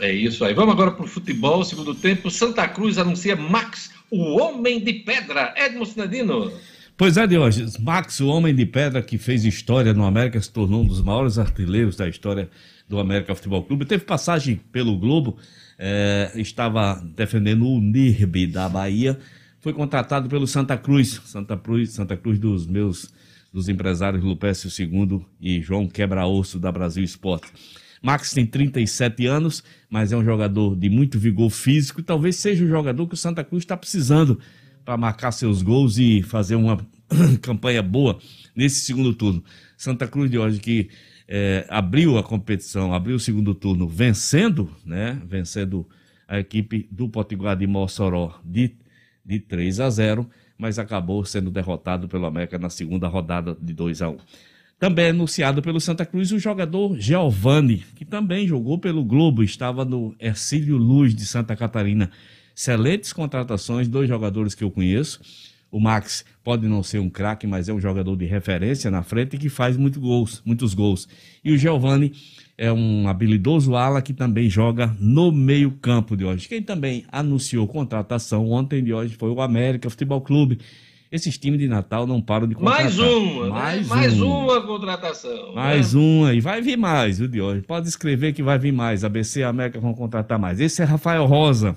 É 0.00 0.12
isso 0.12 0.44
aí. 0.44 0.52
Vamos 0.54 0.74
agora 0.74 0.90
para 0.90 1.04
o 1.04 1.06
futebol, 1.06 1.64
segundo 1.64 1.94
tempo. 1.94 2.28
Santa 2.28 2.66
Cruz 2.66 2.98
anuncia 2.98 3.36
Max, 3.36 3.92
o 4.10 4.36
homem 4.36 4.82
de 4.82 4.94
pedra. 4.94 5.54
Edmo 5.56 5.86
Sinedino. 5.86 6.50
Pois 6.96 7.16
é, 7.16 7.24
Diógenes. 7.24 7.78
Max, 7.78 8.18
o 8.18 8.26
homem 8.26 8.52
de 8.52 8.66
pedra 8.66 9.00
que 9.00 9.16
fez 9.16 9.44
história 9.44 9.94
no 9.94 10.04
América, 10.04 10.40
se 10.40 10.50
tornou 10.50 10.82
um 10.82 10.86
dos 10.86 11.00
maiores 11.00 11.38
artilheiros 11.38 11.94
da 11.94 12.08
história 12.08 12.50
do 12.88 12.98
América 12.98 13.32
Futebol 13.32 13.62
Clube. 13.62 13.84
Teve 13.84 14.04
passagem 14.04 14.56
pelo 14.72 14.98
Globo, 14.98 15.36
eh, 15.78 16.32
estava 16.34 17.00
defendendo 17.14 17.64
o 17.64 17.80
NIRB 17.80 18.48
da 18.48 18.68
Bahia. 18.68 19.16
Foi 19.60 19.72
contratado 19.72 20.28
pelo 20.28 20.46
Santa 20.46 20.76
Cruz, 20.76 21.20
Santa 21.24 21.56
Cruz, 21.56 21.92
Santa 21.92 22.16
Cruz 22.16 22.38
dos 22.38 22.66
meus 22.66 23.12
dos 23.52 23.68
empresários 23.68 24.22
Lupécio 24.22 24.70
II 24.70 25.24
e 25.40 25.60
João 25.60 25.88
Quebra-Osso 25.88 26.58
da 26.58 26.70
Brasil 26.70 27.02
Esporte. 27.02 27.48
Max 28.02 28.32
tem 28.32 28.46
37 28.46 29.26
anos, 29.26 29.64
mas 29.90 30.12
é 30.12 30.16
um 30.16 30.24
jogador 30.24 30.76
de 30.76 30.88
muito 30.88 31.18
vigor 31.18 31.50
físico 31.50 32.00
e 32.00 32.04
talvez 32.04 32.36
seja 32.36 32.64
o 32.64 32.68
jogador 32.68 33.06
que 33.08 33.14
o 33.14 33.16
Santa 33.16 33.42
Cruz 33.42 33.64
está 33.64 33.76
precisando 33.76 34.38
para 34.84 34.96
marcar 34.96 35.32
seus 35.32 35.62
gols 35.62 35.98
e 35.98 36.22
fazer 36.22 36.54
uma 36.54 36.78
campanha 37.42 37.82
boa 37.82 38.18
nesse 38.54 38.80
segundo 38.80 39.12
turno. 39.12 39.42
Santa 39.76 40.06
Cruz 40.06 40.30
de 40.30 40.38
hoje 40.38 40.60
que 40.60 40.88
eh, 41.26 41.66
abriu 41.68 42.16
a 42.16 42.22
competição, 42.22 42.94
abriu 42.94 43.16
o 43.16 43.20
segundo 43.20 43.54
turno 43.54 43.88
vencendo, 43.88 44.70
né? 44.84 45.20
Vencendo 45.26 45.86
a 46.26 46.38
equipe 46.38 46.88
do 46.90 47.08
Potiguar 47.08 47.56
de 47.56 47.66
Mossoró 47.66 48.38
de, 48.44 48.76
de 49.28 49.38
3 49.38 49.80
a 49.80 49.90
0, 49.90 50.28
mas 50.56 50.78
acabou 50.78 51.22
sendo 51.22 51.50
derrotado 51.50 52.08
pelo 52.08 52.24
América 52.24 52.58
na 52.58 52.70
segunda 52.70 53.06
rodada 53.06 53.54
de 53.60 53.74
2 53.74 54.00
a 54.00 54.08
1. 54.08 54.16
Também 54.78 55.06
é 55.06 55.10
anunciado 55.10 55.60
pelo 55.60 55.80
Santa 55.80 56.06
Cruz 56.06 56.32
o 56.32 56.38
jogador 56.38 56.98
Giovani, 56.98 57.84
que 57.94 58.04
também 58.04 58.46
jogou 58.46 58.78
pelo 58.78 59.04
Globo, 59.04 59.42
estava 59.42 59.84
no 59.84 60.14
Ercílio 60.18 60.78
Luz 60.78 61.14
de 61.14 61.26
Santa 61.26 61.54
Catarina. 61.54 62.10
Excelentes 62.56 63.12
contratações, 63.12 63.86
dois 63.86 64.08
jogadores 64.08 64.54
que 64.54 64.64
eu 64.64 64.70
conheço. 64.70 65.20
O 65.70 65.78
Max 65.78 66.24
pode 66.42 66.66
não 66.66 66.82
ser 66.82 67.00
um 67.00 67.10
craque, 67.10 67.46
mas 67.46 67.68
é 67.68 67.72
um 67.72 67.80
jogador 67.80 68.16
de 68.16 68.24
referência 68.24 68.90
na 68.90 69.02
frente 69.02 69.36
e 69.36 69.38
que 69.38 69.50
faz 69.50 69.76
muito 69.76 70.00
gols, 70.00 70.40
muitos 70.44 70.72
gols. 70.72 71.06
E 71.44 71.52
o 71.52 71.58
Giovani 71.58 72.12
é 72.58 72.72
um 72.72 73.06
habilidoso 73.06 73.76
ala 73.76 74.02
que 74.02 74.12
também 74.12 74.50
joga 74.50 74.92
no 74.98 75.30
meio-campo 75.30 76.16
de 76.16 76.24
hoje. 76.24 76.48
Quem 76.48 76.60
também 76.60 77.04
anunciou 77.10 77.68
contratação 77.68 78.50
ontem 78.50 78.82
de 78.82 78.92
hoje 78.92 79.14
foi 79.14 79.30
o 79.30 79.40
América 79.40 79.88
Futebol 79.88 80.20
Clube. 80.20 80.58
Esses 81.10 81.38
times 81.38 81.60
de 81.60 81.68
Natal 81.68 82.04
não 82.04 82.20
param 82.20 82.48
de 82.48 82.56
contratar. 82.56 82.82
Mais 82.82 82.98
uma, 82.98 83.44
né? 83.44 83.50
Mais, 83.50 83.86
mais 83.86 84.20
um. 84.20 84.44
uma 84.44 84.60
contratação. 84.60 85.54
Mais 85.54 85.94
né? 85.94 86.00
uma, 86.00 86.34
e 86.34 86.40
vai 86.40 86.60
vir 86.60 86.76
mais, 86.76 87.18
viu, 87.18 87.28
de 87.28 87.40
hoje. 87.40 87.62
Pode 87.62 87.88
escrever 87.88 88.32
que 88.32 88.42
vai 88.42 88.58
vir 88.58 88.72
mais. 88.72 89.04
ABC 89.04 89.40
e 89.40 89.44
América 89.44 89.78
vão 89.78 89.94
contratar 89.94 90.38
mais. 90.38 90.60
Esse 90.60 90.82
é 90.82 90.84
Rafael 90.84 91.24
Rosa. 91.26 91.76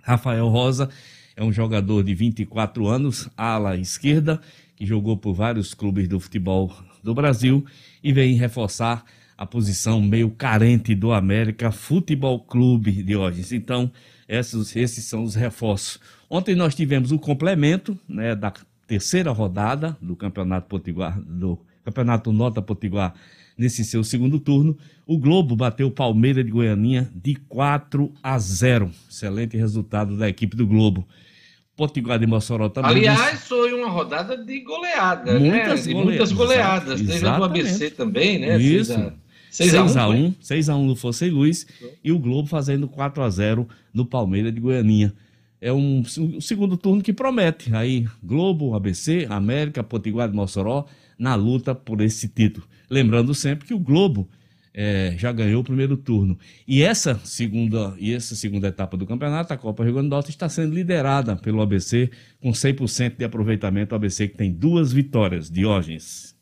Rafael 0.00 0.48
Rosa 0.48 0.88
é 1.36 1.42
um 1.42 1.52
jogador 1.52 2.04
de 2.04 2.14
24 2.14 2.86
anos, 2.86 3.28
ala 3.36 3.76
esquerda, 3.76 4.40
que 4.76 4.86
jogou 4.86 5.16
por 5.16 5.34
vários 5.34 5.74
clubes 5.74 6.06
do 6.06 6.20
futebol 6.20 6.72
do 7.02 7.12
Brasil 7.12 7.66
e 8.02 8.12
vem 8.12 8.36
reforçar 8.36 9.04
a 9.36 9.44
posição 9.44 10.00
meio 10.00 10.30
carente 10.30 10.94
do 10.94 11.12
América 11.12 11.70
Futebol 11.72 12.40
Clube 12.40 13.02
de 13.02 13.16
hoje. 13.16 13.54
Então, 13.54 13.90
esses, 14.28 14.74
esses 14.76 15.04
são 15.04 15.22
os 15.22 15.34
reforços. 15.34 15.98
Ontem 16.30 16.54
nós 16.54 16.74
tivemos 16.74 17.12
o 17.12 17.18
complemento 17.18 17.98
né, 18.08 18.34
da 18.34 18.52
terceira 18.86 19.30
rodada 19.30 19.96
do 20.00 20.16
Campeonato 20.16 20.68
Potiguar, 20.68 21.20
do 21.20 21.58
Campeonato 21.84 22.32
Nota 22.32 22.62
Potiguar, 22.62 23.14
nesse 23.56 23.84
seu 23.84 24.02
segundo 24.02 24.38
turno. 24.38 24.76
O 25.06 25.18
Globo 25.18 25.54
bateu 25.54 25.88
o 25.88 25.90
Palmeiras 25.90 26.44
de 26.44 26.50
Goianinha 26.50 27.10
de 27.14 27.34
4 27.34 28.12
a 28.22 28.38
0. 28.38 28.90
Excelente 29.10 29.56
resultado 29.56 30.16
da 30.16 30.28
equipe 30.28 30.56
do 30.56 30.66
Globo. 30.66 31.06
Potiguar 31.76 32.20
de 32.20 32.26
Mossoró 32.26 32.68
também. 32.68 32.90
Aliás, 32.90 33.48
foi 33.48 33.74
uma 33.74 33.90
rodada 33.90 34.36
de 34.36 34.60
goleada, 34.60 35.38
muitas 35.38 35.86
né? 35.86 35.92
De 35.92 35.92
goleadas, 35.92 36.04
muitas 36.04 36.32
goleadas. 36.32 37.00
exato, 37.00 37.12
Teve 37.12 37.36
do 37.36 37.44
ABC 37.44 37.90
também, 37.90 38.38
né? 38.38 38.56
Isso. 38.58 39.12
6x1. 39.54 40.34
6x1 40.42 40.86
no 40.86 40.96
Fosse 40.96 41.30
Luz 41.30 41.66
e 42.02 42.10
o 42.10 42.18
Globo 42.18 42.48
fazendo 42.48 42.88
4x0 42.88 43.66
no 43.92 44.04
Palmeiras 44.04 44.52
de 44.52 44.60
Goianinha. 44.60 45.12
É 45.60 45.72
um, 45.72 46.02
um 46.18 46.40
segundo 46.40 46.76
turno 46.76 47.02
que 47.02 47.12
promete. 47.12 47.74
Aí, 47.74 48.06
Globo, 48.22 48.74
ABC, 48.74 49.26
América, 49.30 49.82
Potiguar 49.82 50.28
de 50.28 50.34
Mossoró, 50.34 50.86
na 51.18 51.34
luta 51.34 51.74
por 51.74 52.00
esse 52.00 52.28
título. 52.28 52.66
Lembrando 52.90 53.34
sempre 53.34 53.66
que 53.66 53.72
o 53.72 53.78
Globo 53.78 54.28
eh, 54.74 55.14
já 55.16 55.30
ganhou 55.30 55.60
o 55.60 55.64
primeiro 55.64 55.96
turno. 55.96 56.36
E 56.66 56.82
essa 56.82 57.18
segunda, 57.24 57.94
e 57.98 58.12
essa 58.12 58.34
segunda 58.34 58.68
etapa 58.68 58.96
do 58.96 59.06
campeonato, 59.06 59.54
a 59.54 59.56
Copa 59.56 59.84
Rio 59.84 59.94
Grande 59.94 60.08
do 60.08 60.10
Norte, 60.10 60.30
está 60.30 60.48
sendo 60.48 60.74
liderada 60.74 61.36
pelo 61.36 61.62
ABC, 61.62 62.10
com 62.42 62.50
100% 62.50 63.16
de 63.16 63.24
aproveitamento. 63.24 63.94
O 63.94 63.96
ABC 63.96 64.28
que 64.28 64.36
tem 64.36 64.52
duas 64.52 64.92
vitórias. 64.92 65.48
Diógenes. 65.48 66.33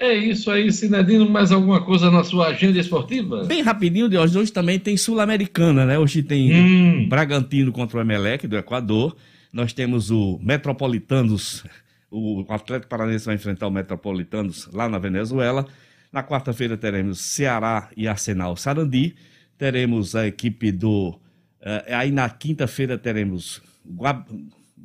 É 0.00 0.14
isso 0.14 0.50
aí, 0.50 0.70
Sinedino. 0.72 1.28
Mais 1.28 1.50
alguma 1.50 1.84
coisa 1.84 2.10
na 2.10 2.22
sua 2.22 2.48
agenda 2.48 2.78
esportiva? 2.78 3.44
Bem 3.44 3.62
rapidinho, 3.62 4.08
Diógenes, 4.08 4.36
hoje 4.36 4.52
também 4.52 4.78
tem 4.78 4.96
Sul-Americana, 4.96 5.84
né? 5.84 5.98
Hoje 5.98 6.22
tem 6.22 6.54
Hum. 6.54 7.08
Bragantino 7.08 7.72
contra 7.72 7.98
o 7.98 8.00
Emelec, 8.00 8.46
do 8.46 8.56
Equador. 8.56 9.16
Nós 9.52 9.72
temos 9.72 10.10
o 10.10 10.38
Metropolitanos, 10.42 11.64
o 12.10 12.44
Atlético 12.48 12.88
Paranaense 12.88 13.26
vai 13.26 13.34
enfrentar 13.34 13.66
o 13.66 13.70
Metropolitanos 13.70 14.68
lá 14.72 14.88
na 14.88 14.98
Venezuela. 14.98 15.66
Na 16.12 16.22
quarta-feira 16.22 16.76
teremos 16.76 17.20
Ceará 17.20 17.88
e 17.96 18.06
Arsenal 18.06 18.56
Sarandi. 18.56 19.14
Teremos 19.58 20.14
a 20.14 20.26
equipe 20.28 20.70
do. 20.70 21.18
eh, 21.60 21.94
aí 21.94 22.12
na 22.12 22.30
quinta-feira 22.30 22.96
teremos 22.96 23.60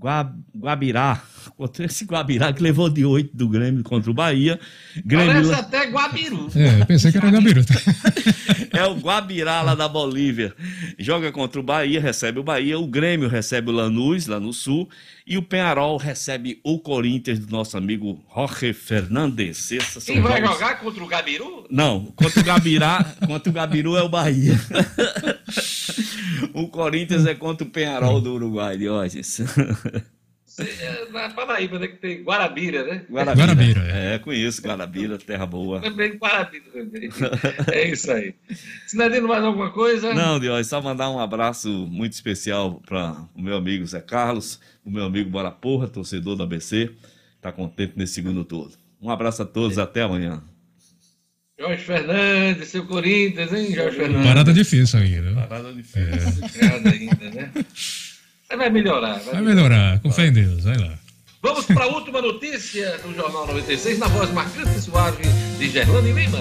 Gua- 0.03 0.23
Gua- 0.23 0.33
Guabirá, 0.73 1.21
contra 1.55 1.85
esse 1.85 2.03
Guabirá 2.03 2.51
que 2.51 2.61
levou 2.61 2.89
de 2.89 3.05
8 3.05 3.35
do 3.35 3.47
Grêmio 3.47 3.83
contra 3.83 4.11
o 4.11 4.13
Bahia. 4.13 4.59
Grêmio 5.05 5.27
Parece 5.33 5.53
até 5.53 5.89
Guabiru. 5.89 6.49
É, 6.55 6.81
eu 6.81 6.85
pensei 6.85 7.11
que 7.11 7.17
era 7.17 7.31
Gabiru. 7.31 7.61
é 8.73 8.85
o 8.85 8.95
Guabirá 8.95 9.61
lá 9.61 9.75
da 9.75 9.87
Bolívia. 9.87 10.53
Joga 10.99 11.31
contra 11.31 11.59
o 11.59 11.63
Bahia, 11.63 12.01
recebe 12.01 12.39
o 12.39 12.43
Bahia. 12.43 12.77
O 12.77 12.85
Grêmio 12.87 13.29
recebe 13.29 13.69
o 13.69 13.73
Lanús, 13.73 14.27
lá 14.27 14.39
no 14.39 14.51
Sul. 14.51 14.89
E 15.25 15.37
o 15.37 15.41
Penharol 15.41 15.95
recebe 15.97 16.59
o 16.65 16.79
Corinthians 16.79 17.39
do 17.39 17.49
nosso 17.51 17.77
amigo 17.77 18.21
Jorge 18.35 18.73
Fernandes. 18.73 19.69
Quem 20.05 20.19
vai 20.21 20.41
jogos- 20.41 20.55
jogar 20.55 20.79
contra 20.81 21.03
o 21.03 21.07
Gabiru? 21.07 21.65
Não, 21.69 22.05
contra 22.07 22.41
o 22.41 22.43
Gabirá, 22.43 23.15
contra 23.25 23.49
o 23.49 23.53
Gabiru 23.53 23.95
é 23.95 24.03
o 24.03 24.09
Bahia. 24.09 24.53
o 26.53 26.67
Corinthians 26.67 27.25
é 27.25 27.33
contra 27.33 27.65
o 27.65 27.69
Penharol 27.69 28.19
do 28.19 28.33
Uruguai, 28.33 28.77
Diógenes. 28.77 29.39
É, 30.59 31.09
Na 31.11 31.29
Paraíba, 31.29 31.79
né? 31.79 31.87
Que 31.87 31.97
tem 31.97 32.23
Guarabira, 32.23 32.83
né? 32.83 33.05
Guarabira, 33.09 33.81
É, 33.87 34.19
conheço 34.19 34.61
Guarabira, 34.61 35.17
terra 35.17 35.45
boa. 35.45 35.79
Lembrei 35.79 36.11
de 36.11 36.17
Guarabira 36.17 36.65
também. 36.71 37.09
É 37.71 37.89
isso 37.89 38.11
aí. 38.11 38.35
Sinedino, 38.85 39.27
mais 39.27 39.43
alguma 39.43 39.71
coisa? 39.71 40.13
Não, 40.13 40.39
Diógenes, 40.39 40.67
só 40.67 40.81
mandar 40.81 41.09
um 41.09 41.19
abraço 41.19 41.69
muito 41.89 42.13
especial 42.13 42.81
para 42.85 43.25
o 43.35 43.41
meu 43.41 43.57
amigo 43.57 43.85
Zé 43.85 44.01
Carlos, 44.01 44.59
o 44.85 44.91
meu 44.91 45.05
amigo 45.05 45.29
Bora 45.29 45.49
Porra, 45.51 45.87
torcedor 45.87 46.35
do 46.35 46.43
ABC, 46.43 46.91
tá 47.41 47.51
contente 47.51 47.93
nesse 47.95 48.13
segundo 48.13 48.43
turno. 48.43 48.73
Um 49.01 49.09
abraço 49.09 49.41
a 49.41 49.45
todos, 49.45 49.77
até 49.79 50.01
amanhã. 50.03 50.43
Jorge 51.59 51.83
Fernandes, 51.83 52.67
seu 52.69 52.85
Corinthians, 52.85 53.53
hein, 53.53 53.73
Jorge 53.73 53.97
Fernandes? 53.97 54.27
Parada 54.27 54.53
difícil 54.53 54.99
aí, 54.99 55.21
né? 55.21 55.45
Parada 55.47 55.73
difícil. 55.73 56.41
Complicado 56.41 56.87
ainda, 56.87 57.29
né? 57.31 57.51
Mas 58.53 58.59
vai 58.59 58.69
melhorar. 58.69 59.19
Vai 59.19 59.41
melhorar, 59.41 59.99
com 59.99 60.11
fé 60.11 60.27
em 60.27 60.31
Deus, 60.31 60.63
vai 60.63 60.77
lá. 60.77 60.93
Vamos 61.41 61.65
para 61.65 61.85
a 61.85 61.87
última 61.87 62.21
notícia 62.21 62.99
do 62.99 63.11
Jornal 63.15 63.47
96, 63.47 63.97
na 63.97 64.07
voz 64.07 64.31
marcante 64.31 64.77
e 64.77 64.79
suave 64.79 65.23
de 65.57 65.69
Gerlane 65.69 66.11
Lima. 66.11 66.37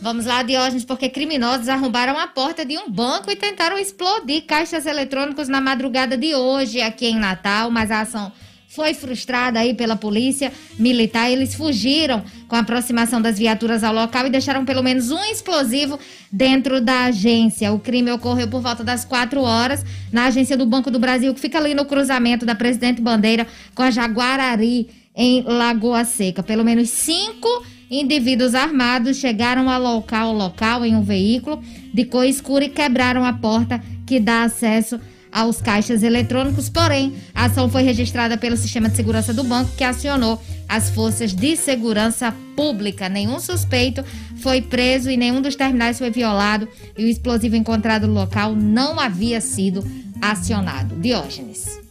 Vamos 0.00 0.26
lá, 0.26 0.44
Diógenes, 0.44 0.84
porque 0.84 1.08
criminosos 1.08 1.68
arrombaram 1.68 2.16
a 2.16 2.28
porta 2.28 2.64
de 2.64 2.78
um 2.78 2.88
banco 2.88 3.32
e 3.32 3.36
tentaram 3.36 3.76
explodir 3.76 4.46
caixas 4.46 4.86
eletrônicos 4.86 5.48
na 5.48 5.60
madrugada 5.60 6.16
de 6.16 6.36
hoje 6.36 6.80
aqui 6.80 7.06
em 7.06 7.18
Natal, 7.18 7.68
mas 7.68 7.90
a 7.90 8.02
ação 8.02 8.30
foi 8.68 8.92
frustrada 8.94 9.58
aí 9.58 9.74
pela 9.74 9.96
polícia 9.96 10.52
militar. 10.78 11.30
Eles 11.30 11.54
fugiram 11.54 12.22
com 12.48 12.56
a 12.56 12.60
aproximação 12.60 13.20
das 13.20 13.38
viaturas 13.38 13.82
ao 13.82 13.94
local 13.94 14.26
e 14.26 14.30
deixaram 14.30 14.64
pelo 14.64 14.82
menos 14.82 15.10
um 15.10 15.24
explosivo 15.24 15.98
dentro 16.30 16.80
da 16.80 17.04
agência. 17.04 17.72
O 17.72 17.78
crime 17.78 18.10
ocorreu 18.10 18.48
por 18.48 18.60
volta 18.60 18.84
das 18.84 19.04
4 19.04 19.40
horas 19.40 19.84
na 20.12 20.26
agência 20.26 20.56
do 20.56 20.66
Banco 20.66 20.90
do 20.90 20.98
Brasil, 20.98 21.32
que 21.32 21.40
fica 21.40 21.58
ali 21.58 21.74
no 21.74 21.84
cruzamento 21.84 22.44
da 22.44 22.54
Presidente 22.54 23.00
Bandeira 23.00 23.46
com 23.74 23.82
a 23.82 23.90
Jaguarari, 23.90 24.88
em 25.14 25.42
Lagoa 25.42 26.04
Seca. 26.04 26.42
Pelo 26.42 26.62
menos 26.62 26.90
cinco 26.90 27.48
indivíduos 27.90 28.54
armados 28.54 29.16
chegaram 29.16 29.70
ao 29.70 29.80
local, 29.80 30.34
local 30.34 30.84
em 30.84 30.94
um 30.94 31.02
veículo 31.02 31.62
de 31.94 32.04
cor 32.04 32.26
escura 32.26 32.66
e 32.66 32.68
quebraram 32.68 33.24
a 33.24 33.32
porta 33.32 33.82
que 34.06 34.20
dá 34.20 34.42
acesso 34.42 35.00
aos 35.36 35.60
caixas 35.60 36.02
eletrônicos. 36.02 36.70
Porém, 36.70 37.12
a 37.34 37.44
ação 37.44 37.68
foi 37.68 37.82
registrada 37.82 38.38
pelo 38.38 38.56
sistema 38.56 38.88
de 38.88 38.96
segurança 38.96 39.34
do 39.34 39.44
banco, 39.44 39.70
que 39.76 39.84
acionou 39.84 40.42
as 40.66 40.88
forças 40.88 41.34
de 41.34 41.54
segurança 41.56 42.34
pública. 42.56 43.06
Nenhum 43.06 43.38
suspeito 43.38 44.02
foi 44.38 44.62
preso 44.62 45.10
e 45.10 45.16
nenhum 45.16 45.42
dos 45.42 45.54
terminais 45.54 45.98
foi 45.98 46.10
violado. 46.10 46.66
E 46.96 47.04
o 47.04 47.08
explosivo 47.08 47.54
encontrado 47.54 48.06
no 48.06 48.14
local 48.14 48.56
não 48.56 48.98
havia 48.98 49.38
sido 49.42 49.84
acionado. 50.22 50.96
Diógenes. 50.96 51.82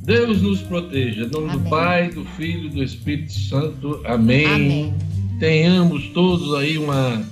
Deus 0.00 0.40
nos 0.40 0.62
proteja. 0.62 1.24
Em 1.24 1.28
nome 1.28 1.48
do 1.48 1.58
Amém. 1.58 1.70
Pai, 1.70 2.08
do 2.08 2.24
Filho 2.24 2.68
e 2.68 2.70
do 2.70 2.82
Espírito 2.82 3.34
Santo. 3.34 4.00
Amém. 4.06 4.46
Amém. 4.46 4.94
Tenhamos 5.38 6.08
todos 6.14 6.54
aí 6.54 6.78
uma 6.78 7.22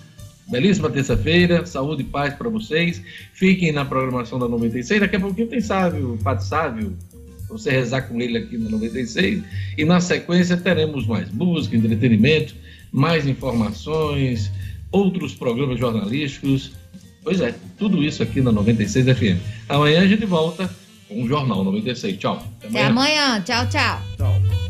belíssima 0.49 0.91
terça-feira. 0.91 1.65
Saúde 1.67 2.03
e 2.03 2.05
paz 2.05 2.35
para 2.35 2.49
vocês. 2.49 3.03
Fiquem 3.33 3.73
na 3.73 3.85
programação 3.85 4.39
da 4.39 4.49
96. 4.49 5.01
Daqui 5.01 5.17
a 5.17 5.21
pouquinho 5.21 5.49
tem 5.49 5.61
Sávio, 5.61 6.19
Padre 6.23 6.45
Sávio. 6.45 6.97
Você 7.49 7.71
rezar 7.71 8.03
com 8.03 8.21
ele 8.21 8.39
aqui 8.39 8.59
na 8.59 8.71
96. 8.71 9.43
E 9.77 9.85
na 9.85 10.01
sequência 10.01 10.57
teremos 10.57 11.07
mais 11.07 11.31
música, 11.31 11.77
entretenimento, 11.77 12.55
mais 12.93 13.27
informações, 13.27 14.51
outros 14.91 15.35
programas 15.35 15.79
jornalísticos. 15.79 16.73
Pois 17.23 17.41
é, 17.41 17.55
tudo 17.79 18.03
isso 18.03 18.23
aqui 18.23 18.41
na 18.41 18.53
96 18.53 19.17
FM. 19.17 19.41
Amanhã 19.69 20.03
a 20.03 20.07
gente 20.07 20.25
volta 20.27 20.69
com 21.09 21.23
o 21.23 21.29
Jornal 21.29 21.65
96. 21.65 22.17
Tchau. 22.19 22.47
Até 22.63 22.85
amanhã. 22.85 23.41
Tchau, 23.43 23.69
tchau. 23.69 24.01
Tchau. 24.17 24.66